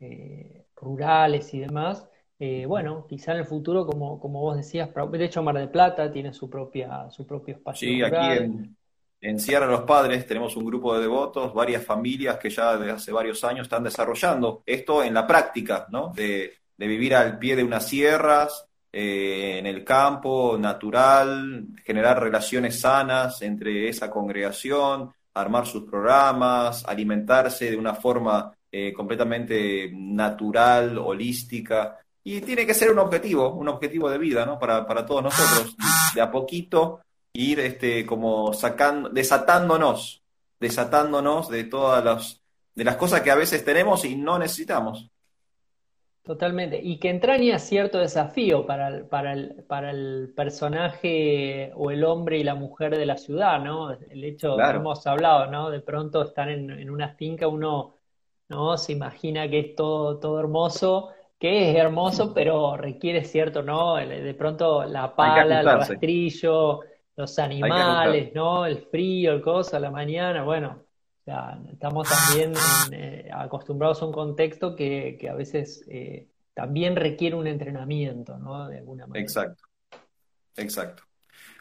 eh, 0.00 0.66
rurales 0.76 1.52
y 1.54 1.60
demás. 1.60 2.08
Eh, 2.38 2.66
bueno, 2.66 3.06
quizá 3.08 3.32
en 3.32 3.38
el 3.38 3.44
futuro, 3.44 3.84
como, 3.84 4.20
como 4.20 4.40
vos 4.40 4.56
decías, 4.56 4.90
de 4.94 5.24
hecho 5.24 5.42
Mar 5.42 5.56
del 5.56 5.70
Plata 5.70 6.10
tiene 6.10 6.32
su 6.32 6.48
propia, 6.48 7.10
su 7.10 7.26
propio 7.26 7.56
espacio. 7.56 7.88
Sí, 7.88 8.02
aquí 8.02 8.44
en, 8.44 8.76
en 9.20 9.40
Sierra 9.40 9.66
de 9.66 9.72
los 9.72 9.82
Padres 9.82 10.26
tenemos 10.26 10.56
un 10.56 10.64
grupo 10.64 10.94
de 10.94 11.00
devotos, 11.00 11.52
varias 11.52 11.84
familias 11.84 12.38
que 12.38 12.50
ya 12.50 12.76
desde 12.76 12.92
hace 12.92 13.12
varios 13.12 13.42
años 13.42 13.62
están 13.62 13.82
desarrollando 13.82 14.62
esto 14.64 15.02
en 15.02 15.14
la 15.14 15.26
práctica, 15.26 15.86
¿no? 15.90 16.12
De, 16.14 16.54
vivir 16.76 17.16
al 17.16 17.38
pie 17.40 17.56
de 17.56 17.64
unas 17.64 17.88
sierras, 17.88 18.68
eh, 18.92 19.58
en 19.58 19.66
el 19.66 19.84
campo, 19.84 20.56
natural, 20.56 21.66
generar 21.84 22.22
relaciones 22.22 22.78
sanas 22.80 23.42
entre 23.42 23.88
esa 23.88 24.08
congregación, 24.08 25.12
armar 25.34 25.66
sus 25.66 25.82
programas, 25.84 26.84
alimentarse 26.84 27.72
de 27.72 27.76
una 27.76 27.94
forma 27.94 28.56
eh, 28.70 28.92
completamente 28.92 29.90
natural, 29.92 30.98
holística. 30.98 31.98
Y 32.22 32.40
tiene 32.40 32.66
que 32.66 32.74
ser 32.74 32.90
un 32.90 32.98
objetivo, 32.98 33.54
un 33.54 33.68
objetivo 33.68 34.10
de 34.10 34.18
vida, 34.18 34.44
¿no? 34.44 34.58
Para, 34.58 34.86
para 34.86 35.06
todos 35.06 35.22
nosotros, 35.22 35.74
de 36.14 36.20
a 36.20 36.30
poquito 36.30 37.00
ir 37.32 37.60
este, 37.60 38.04
como 38.04 38.52
sacando, 38.52 39.08
desatándonos, 39.08 40.22
desatándonos 40.60 41.48
de 41.48 41.64
todas 41.64 42.04
las, 42.04 42.42
de 42.74 42.84
las 42.84 42.96
cosas 42.96 43.22
que 43.22 43.30
a 43.30 43.36
veces 43.36 43.64
tenemos 43.64 44.04
y 44.04 44.16
no 44.16 44.38
necesitamos. 44.38 45.10
Totalmente. 46.28 46.78
Y 46.82 46.98
que 46.98 47.08
entraña 47.08 47.58
cierto 47.58 48.00
desafío 48.00 48.66
para 48.66 48.88
el, 48.88 49.06
para, 49.06 49.32
el, 49.32 49.64
para 49.66 49.90
el 49.90 50.30
personaje 50.36 51.72
o 51.74 51.90
el 51.90 52.04
hombre 52.04 52.36
y 52.36 52.44
la 52.44 52.54
mujer 52.54 52.98
de 52.98 53.06
la 53.06 53.16
ciudad, 53.16 53.64
¿no? 53.64 53.92
El 53.92 54.24
hecho, 54.24 54.60
hemos 54.60 55.06
hablado, 55.06 55.50
¿no? 55.50 55.70
De 55.70 55.80
pronto 55.80 56.22
estar 56.22 56.50
en, 56.50 56.68
en, 56.70 56.90
una 56.90 57.08
finca, 57.14 57.48
uno 57.48 57.94
¿no? 58.48 58.76
se 58.78 58.92
imagina 58.92 59.48
que 59.48 59.60
es 59.60 59.74
todo, 59.74 60.18
todo 60.18 60.40
hermoso, 60.40 61.10
que 61.38 61.70
es 61.70 61.76
hermoso, 61.76 62.34
pero 62.34 62.76
requiere 62.76 63.24
cierto, 63.24 63.62
¿no? 63.62 63.96
De 63.96 64.34
pronto 64.34 64.84
la 64.84 65.14
pala, 65.14 65.60
el 65.60 65.66
rastrillo, 65.66 66.80
los 67.16 67.38
animales, 67.38 68.32
¿no? 68.34 68.66
El 68.66 68.78
frío, 68.78 69.32
el 69.32 69.40
coso 69.40 69.76
a 69.76 69.80
la 69.80 69.90
mañana, 69.90 70.42
bueno, 70.42 70.84
estamos 71.70 72.08
también 72.08 72.54
eh, 72.92 73.28
acostumbrados 73.32 74.02
a 74.02 74.06
un 74.06 74.12
contexto 74.12 74.74
que, 74.74 75.28
a 75.30 75.34
veces 75.34 75.84
eh, 75.88 76.28
también 76.54 76.96
requiere 76.96 77.36
un 77.36 77.46
entrenamiento, 77.46 78.38
¿no? 78.38 78.68
De 78.68 78.78
alguna 78.78 79.06
manera. 79.06 79.22
Exacto, 79.22 79.64
exacto. 80.56 81.07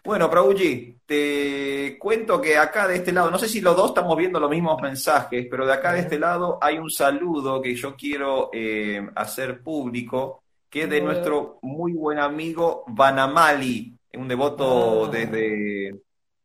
Bueno, 0.07 0.29
Prabhuji, 0.29 0.99
te 1.05 1.97
cuento 1.99 2.39
que 2.39 2.57
acá 2.57 2.87
de 2.87 2.95
este 2.95 3.11
lado, 3.11 3.29
no 3.29 3.37
sé 3.37 3.49
si 3.49 3.59
los 3.59 3.75
dos 3.75 3.89
estamos 3.89 4.15
viendo 4.15 4.39
los 4.39 4.49
mismos 4.49 4.81
mensajes, 4.81 5.45
pero 5.51 5.67
de 5.67 5.73
acá 5.73 5.91
de 5.91 5.99
este 5.99 6.17
lado 6.17 6.57
hay 6.61 6.77
un 6.77 6.89
saludo 6.89 7.61
que 7.61 7.75
yo 7.75 7.93
quiero 7.93 8.49
eh, 8.53 9.05
hacer 9.15 9.61
público, 9.61 10.43
que 10.69 10.83
es 10.83 10.89
de 10.89 11.01
nuestro 11.01 11.59
muy 11.61 11.91
buen 11.91 12.19
amigo 12.19 12.85
Vanamali 12.87 13.97
un 14.13 14.29
devoto 14.29 15.07
ah. 15.07 15.09
desde, 15.11 15.99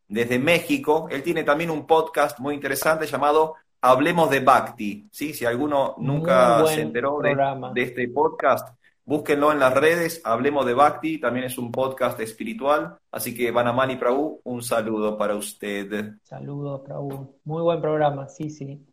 desde 0.08 0.40
México. 0.40 1.06
Él 1.08 1.22
tiene 1.22 1.44
también 1.44 1.70
un 1.70 1.86
podcast 1.86 2.40
muy 2.40 2.56
interesante 2.56 3.06
llamado 3.06 3.54
Hablemos 3.80 4.28
de 4.28 4.40
Bhakti. 4.40 5.06
¿sí? 5.12 5.34
Si 5.34 5.44
alguno 5.44 5.94
nunca 5.98 6.66
se 6.66 6.80
enteró 6.80 7.20
de, 7.20 7.36
de, 7.72 7.82
este 7.82 8.08
podcast, 8.08 8.74
búsquenlo 9.05 9.53
en 9.53 9.59
las 9.59 9.74
redes. 9.74 10.20
Hablemos 10.24 10.66
de 10.66 10.74
Bhakti. 10.74 11.18
También 11.18 11.46
es 11.46 11.59
un 11.59 11.70
podcast 11.70 12.18
espiritual. 12.20 12.96
Así 13.11 13.34
que, 13.34 13.50
Vanamani 13.50 13.96
Prabhu, 13.96 14.40
un 14.44 14.62
saludo 14.62 15.16
para 15.16 15.36
usted. 15.36 16.14
Saludos, 16.22 16.82
Prabhu. 16.84 17.38
Muy 17.44 17.62
buen 17.62 17.80
programa, 17.80 18.28
sí, 18.28 18.50
sí. 18.50 18.84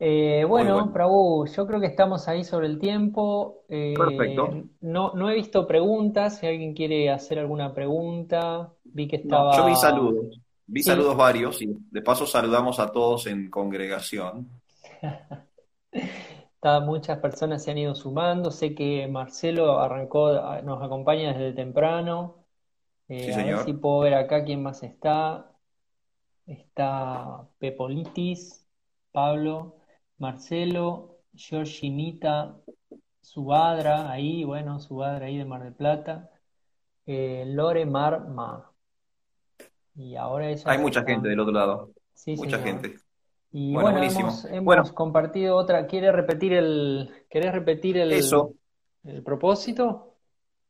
Eh, 0.00 0.44
bueno, 0.46 0.92
Prabhu, 0.92 1.46
yo 1.46 1.66
creo 1.66 1.80
que 1.80 1.88
estamos 1.88 2.28
ahí 2.28 2.44
sobre 2.44 2.68
el 2.68 2.78
tiempo. 2.78 3.64
Eh, 3.68 3.94
Perfecto. 3.96 4.64
No, 4.80 5.12
no 5.14 5.28
he 5.28 5.34
visto 5.34 5.66
preguntas, 5.66 6.38
si 6.38 6.46
alguien 6.46 6.72
quiere 6.72 7.10
hacer 7.10 7.38
alguna 7.38 7.74
pregunta. 7.74 8.72
Vi 8.84 9.08
que 9.08 9.16
estaba. 9.16 9.56
yo 9.56 9.66
vi 9.66 9.74
saludos, 9.74 10.40
vi 10.66 10.82
saludos 10.82 11.16
varios 11.16 11.60
y 11.62 11.68
de 11.90 12.02
paso 12.02 12.26
saludamos 12.26 12.78
a 12.78 12.92
todos 12.92 13.26
en 13.26 13.50
congregación. 13.50 14.48
muchas 16.84 17.18
personas 17.18 17.62
se 17.62 17.70
han 17.70 17.78
ido 17.78 17.94
sumando. 17.94 18.50
Sé 18.50 18.74
que 18.74 19.06
Marcelo 19.08 19.78
arrancó, 19.78 20.32
nos 20.62 20.82
acompaña 20.82 21.32
desde 21.32 21.52
temprano. 21.52 22.44
Eh, 23.08 23.32
a 23.32 23.44
ver 23.44 23.58
si 23.64 23.72
puedo 23.72 24.00
ver 24.00 24.14
acá 24.14 24.44
quién 24.44 24.62
más 24.62 24.82
está. 24.82 25.52
Está 26.46 27.48
Pepolitis, 27.58 28.66
Pablo. 29.12 29.78
Marcelo, 30.18 31.20
Georginita, 31.34 32.56
Subadra, 33.20 34.10
ahí, 34.10 34.44
bueno, 34.44 34.80
Subadra 34.80 35.26
ahí 35.26 35.38
de 35.38 35.44
Mar 35.44 35.62
del 35.62 35.74
Plata, 35.74 36.30
eh, 37.06 37.44
Lore 37.46 37.86
Marma. 37.86 38.72
Y 39.94 40.16
ahora 40.16 40.46
Hay 40.64 40.78
mucha 40.78 41.04
gente 41.04 41.28
del 41.28 41.40
otro 41.40 41.52
lado. 41.52 41.92
Sí, 42.14 42.36
mucha 42.36 42.58
gente. 42.58 42.96
Y 43.50 43.72
bueno, 43.72 44.00
hemos, 44.50 44.92
compartido 44.92 45.56
otra. 45.56 45.86
¿Quieres 45.86 46.12
repetir 46.12 46.52
el, 46.52 47.24
¿querés 47.30 47.52
repetir 47.52 47.96
el, 47.96 48.12
Eso. 48.12 48.54
el 49.04 49.22
propósito? 49.22 50.14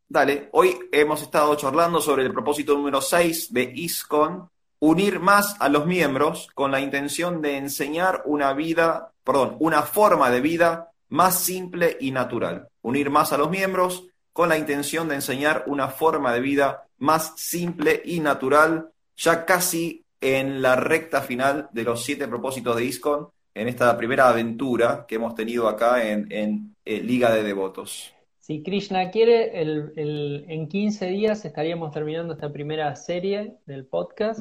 Dale, 0.09 0.49
hoy 0.53 0.77
hemos 0.93 1.23
estado 1.23 1.55
charlando 1.57 2.01
sobre 2.01 2.23
el 2.23 2.33
propósito 2.33 2.75
número 2.75 3.01
6 3.01 3.53
de 3.53 3.73
ISCON, 3.75 4.49
unir 4.79 5.21
más 5.21 5.57
a 5.61 5.69
los 5.69 5.87
miembros 5.87 6.49
con 6.55 6.71
la 6.71 6.81
intención 6.81 7.43
de 7.43 7.57
enseñar 7.59 8.23
una 8.25 8.55
vida 8.55 9.13
perdón, 9.29 9.57
una 9.61 9.83
forma 9.83 10.31
de 10.31 10.41
vida 10.41 10.91
más 11.11 11.39
simple 11.39 11.99
y 12.01 12.13
natural. 12.13 12.71
Unir 12.81 13.11
más 13.11 13.31
a 13.35 13.37
los 13.37 13.51
miembros 13.51 14.07
con 14.33 14.49
la 14.49 14.57
intención 14.57 15.07
de 15.07 15.17
enseñar 15.17 15.65
una 15.67 15.89
forma 15.89 16.33
de 16.33 16.41
vida 16.41 16.87
más 16.97 17.35
simple 17.37 18.01
y 18.07 18.21
natural, 18.21 18.91
ya 19.19 19.45
casi 19.45 20.07
en 20.21 20.63
la 20.63 20.77
recta 20.77 21.21
final 21.21 21.69
de 21.73 21.85
los 21.85 22.05
siete 22.05 22.27
propósitos 22.27 22.77
de 22.77 22.85
ISCON, 22.85 23.29
en 23.55 23.69
esta 23.69 23.97
primera 23.97 24.29
aventura 24.29 25.05
que 25.07 25.17
hemos 25.17 25.35
tenido 25.35 25.69
acá 25.69 26.05
en, 26.09 26.77
eh, 26.85 27.01
Liga 27.01 27.33
de 27.33 27.43
Devotos. 27.43 28.15
Si 28.39 28.63
Krishna 28.63 29.11
quiere, 29.11 29.61
en 29.61 30.69
15 30.69 31.07
días 31.07 31.45
estaríamos 31.45 31.91
terminando 31.91 32.33
esta 32.33 32.51
primera 32.51 32.95
serie 32.97 33.59
del 33.67 33.85
podcast. 33.85 34.41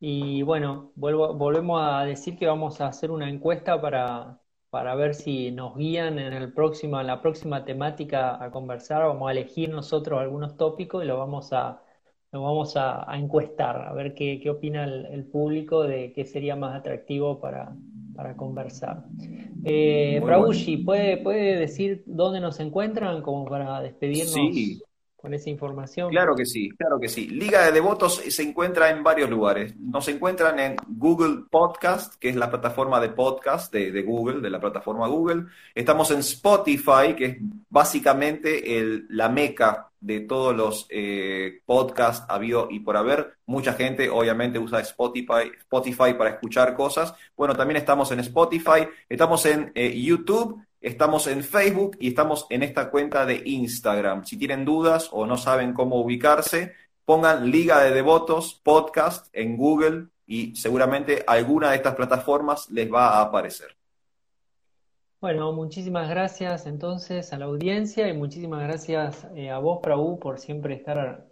Y 0.00 0.42
bueno, 0.42 0.92
vuelvo, 0.96 1.34
volvemos 1.34 1.80
a 1.82 2.04
decir 2.04 2.36
que 2.36 2.46
vamos 2.46 2.80
a 2.80 2.88
hacer 2.88 3.10
una 3.10 3.28
encuesta 3.28 3.80
para, 3.80 4.38
para 4.70 4.94
ver 4.94 5.14
si 5.14 5.50
nos 5.50 5.76
guían 5.76 6.18
en 6.18 6.34
el 6.34 6.52
próximo, 6.52 7.00
en 7.00 7.06
la 7.06 7.22
próxima 7.22 7.64
temática 7.64 8.42
a 8.42 8.50
conversar. 8.50 9.04
Vamos 9.06 9.28
a 9.28 9.32
elegir 9.32 9.70
nosotros 9.70 10.20
algunos 10.20 10.56
tópicos 10.56 11.02
y 11.02 11.06
lo 11.06 11.16
vamos 11.18 11.52
a, 11.52 11.82
lo 12.32 12.42
vamos 12.42 12.76
a, 12.76 13.06
encuestar, 13.16 13.88
a 13.88 13.92
ver 13.92 14.14
qué, 14.14 14.38
qué 14.42 14.50
opina 14.50 14.84
el, 14.84 15.24
público 15.24 15.84
de 15.84 16.12
qué 16.12 16.24
sería 16.24 16.56
más 16.56 16.76
atractivo 16.76 17.40
para, 17.40 17.74
para 18.14 18.36
conversar. 18.36 19.04
Eh, 19.64 20.20
¿puede, 20.84 21.16
¿puede 21.18 21.56
decir 21.58 22.02
dónde 22.06 22.40
nos 22.40 22.60
encuentran 22.60 23.22
como 23.22 23.46
para 23.46 23.80
despedirnos? 23.80 24.32
Sí, 24.32 24.82
con 25.16 25.34
esa 25.34 25.50
información. 25.50 26.10
Claro 26.10 26.36
que 26.36 26.46
sí, 26.46 26.70
claro 26.70 27.00
que 27.00 27.08
sí. 27.08 27.26
Liga 27.26 27.66
de 27.66 27.72
Devotos 27.72 28.22
se 28.28 28.42
encuentra 28.42 28.88
en 28.90 29.02
varios 29.02 29.28
lugares. 29.28 29.76
Nos 29.76 30.06
encuentran 30.06 30.60
en 30.60 30.76
Google 30.86 31.44
Podcast, 31.50 32.14
que 32.20 32.28
es 32.28 32.36
la 32.36 32.48
plataforma 32.48 33.00
de 33.00 33.08
podcast 33.08 33.72
de, 33.72 34.02
Google, 34.02 34.40
de 34.40 34.48
la 34.48 34.60
plataforma 34.60 35.08
Google. 35.08 35.46
Estamos 35.74 36.12
en 36.12 36.20
Spotify, 36.20 37.16
que 37.16 37.24
es 37.24 37.36
básicamente 37.68 38.78
el, 38.78 39.06
la 39.08 39.28
meca 39.28 39.87
de 40.00 40.20
todos 40.20 40.54
los 40.54 40.86
eh, 40.90 41.60
podcasts 41.66 42.24
habido 42.28 42.68
y 42.70 42.80
por 42.80 42.96
haber. 42.96 43.36
Mucha 43.46 43.72
gente 43.72 44.08
obviamente 44.10 44.58
usa 44.58 44.80
Spotify, 44.80 45.50
Spotify 45.58 46.14
para 46.16 46.30
escuchar 46.30 46.74
cosas. 46.74 47.14
Bueno, 47.36 47.54
también 47.54 47.76
estamos 47.78 48.10
en 48.12 48.20
Spotify, 48.20 48.88
estamos 49.08 49.44
en 49.46 49.72
eh, 49.74 50.00
YouTube 50.00 50.62
Estamos 50.80 51.26
en 51.26 51.42
Facebook 51.42 51.96
y 51.98 52.08
estamos 52.08 52.46
en 52.50 52.62
esta 52.62 52.88
cuenta 52.88 53.26
de 53.26 53.42
Instagram. 53.44 54.24
Si 54.24 54.36
tienen 54.36 54.64
dudas 54.64 55.08
o 55.10 55.26
no 55.26 55.36
saben 55.36 55.72
cómo 55.72 56.00
ubicarse, 56.00 56.74
pongan 57.04 57.50
Liga 57.50 57.82
de 57.82 57.90
Devotos 57.90 58.60
Podcast 58.62 59.26
en 59.32 59.56
Google 59.56 60.06
y 60.24 60.54
seguramente 60.54 61.24
alguna 61.26 61.70
de 61.70 61.76
estas 61.76 61.96
plataformas 61.96 62.70
les 62.70 62.92
va 62.92 63.18
a 63.18 63.22
aparecer. 63.22 63.77
Bueno, 65.20 65.52
muchísimas 65.52 66.08
gracias 66.08 66.66
entonces 66.66 67.32
a 67.32 67.38
la 67.38 67.46
audiencia 67.46 68.08
y 68.08 68.16
muchísimas 68.16 68.62
gracias 68.62 69.26
eh, 69.34 69.50
a 69.50 69.58
vos, 69.58 69.80
Prabhu, 69.82 70.20
por 70.20 70.38
siempre 70.38 70.74
estar 70.74 71.26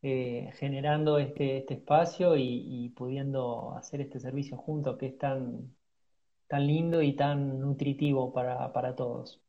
eh, 0.00 0.50
generando 0.54 1.18
este, 1.18 1.58
este 1.58 1.74
espacio 1.74 2.34
y, 2.36 2.94
pudiendo 2.96 3.74
hacer 3.76 4.00
este 4.00 4.20
servicio 4.20 4.56
juntos 4.56 4.96
que 4.98 5.08
es 5.08 5.18
tan, 5.18 5.74
tan 6.48 6.66
lindo 6.66 7.02
y 7.02 7.14
tan 7.14 7.60
nutritivo 7.60 8.32
para, 8.32 8.72
para 8.72 8.94
todos. 8.94 9.42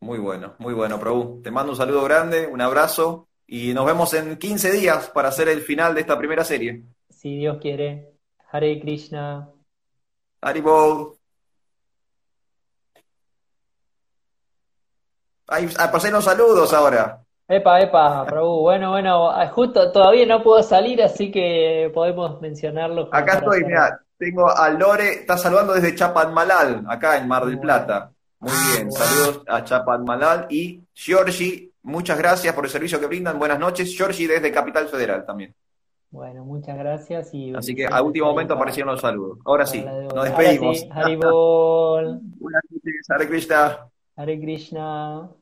Muy 0.00 0.18
bueno, 0.18 0.54
muy 0.58 0.74
bueno, 0.74 0.98
Prabhu. 0.98 1.42
Te 1.42 1.52
mando 1.52 1.72
un 1.72 1.78
saludo 1.78 2.02
grande, 2.02 2.48
un 2.48 2.60
abrazo 2.60 3.28
y 3.46 3.72
nos 3.72 3.86
vemos 3.86 4.14
en 4.14 4.36
15 4.36 4.72
días 4.72 5.10
para 5.10 5.28
hacer 5.28 5.48
el 5.48 5.60
final 5.60 5.94
de 5.94 6.00
esta 6.00 6.18
primera 6.18 6.42
serie. 6.42 6.82
Si 7.08 7.36
Dios 7.36 7.58
quiere. 7.60 8.14
Hare 8.50 8.80
Krishna. 8.80 9.48
Haribol. 10.40 11.16
Ahí, 15.48 15.68
ah, 15.78 15.90
pasé 15.90 16.10
los 16.10 16.24
saludos 16.24 16.72
ahora. 16.72 17.20
Epa, 17.48 17.80
epa, 17.80 18.24
Prabhu. 18.26 18.62
Bueno, 18.62 18.90
bueno, 18.90 19.30
ah, 19.30 19.46
justo 19.48 19.92
todavía 19.92 20.26
no 20.26 20.42
puedo 20.42 20.62
salir, 20.62 21.00
así 21.02 21.30
que 21.30 21.90
podemos 21.94 22.40
mencionarlo. 22.40 23.08
Acá 23.12 23.34
estoy, 23.34 23.64
mira, 23.64 24.00
tengo 24.18 24.50
a 24.50 24.68
Lore, 24.70 25.20
está 25.20 25.38
saludando 25.38 25.72
desde 25.72 25.94
Chapadmalal, 25.94 26.84
acá 26.88 27.16
en 27.16 27.28
Mar 27.28 27.46
del 27.46 27.60
Plata. 27.60 28.10
Muy 28.40 28.52
bien, 28.72 28.90
saludos 28.90 29.42
a 29.46 29.62
Chapadmalal 29.62 30.46
y 30.50 30.82
Giorgi, 30.92 31.72
muchas 31.82 32.18
gracias 32.18 32.52
por 32.52 32.64
el 32.64 32.70
servicio 32.70 32.98
que 32.98 33.06
brindan. 33.06 33.38
Buenas 33.38 33.60
noches, 33.60 33.96
Giorgi 33.96 34.26
desde 34.26 34.50
Capital 34.50 34.88
Federal 34.88 35.24
también. 35.24 35.54
Bueno, 36.10 36.44
muchas 36.44 36.76
gracias 36.76 37.32
y 37.32 37.54
Así 37.54 37.74
que 37.74 37.86
a 37.86 38.02
último 38.02 38.26
momento 38.26 38.54
aparecieron 38.54 38.92
los 38.92 39.00
saludos. 39.00 39.38
Ahora 39.44 39.66
sí, 39.66 39.84
nos 40.14 40.24
despedimos. 40.24 40.84
Haribol. 40.90 42.20
Buenas 42.40 42.62
noches, 42.70 43.10
Hare 43.10 43.28
Krishna. 43.28 43.88
Hare 44.16 44.36
Krishna. 44.40 45.36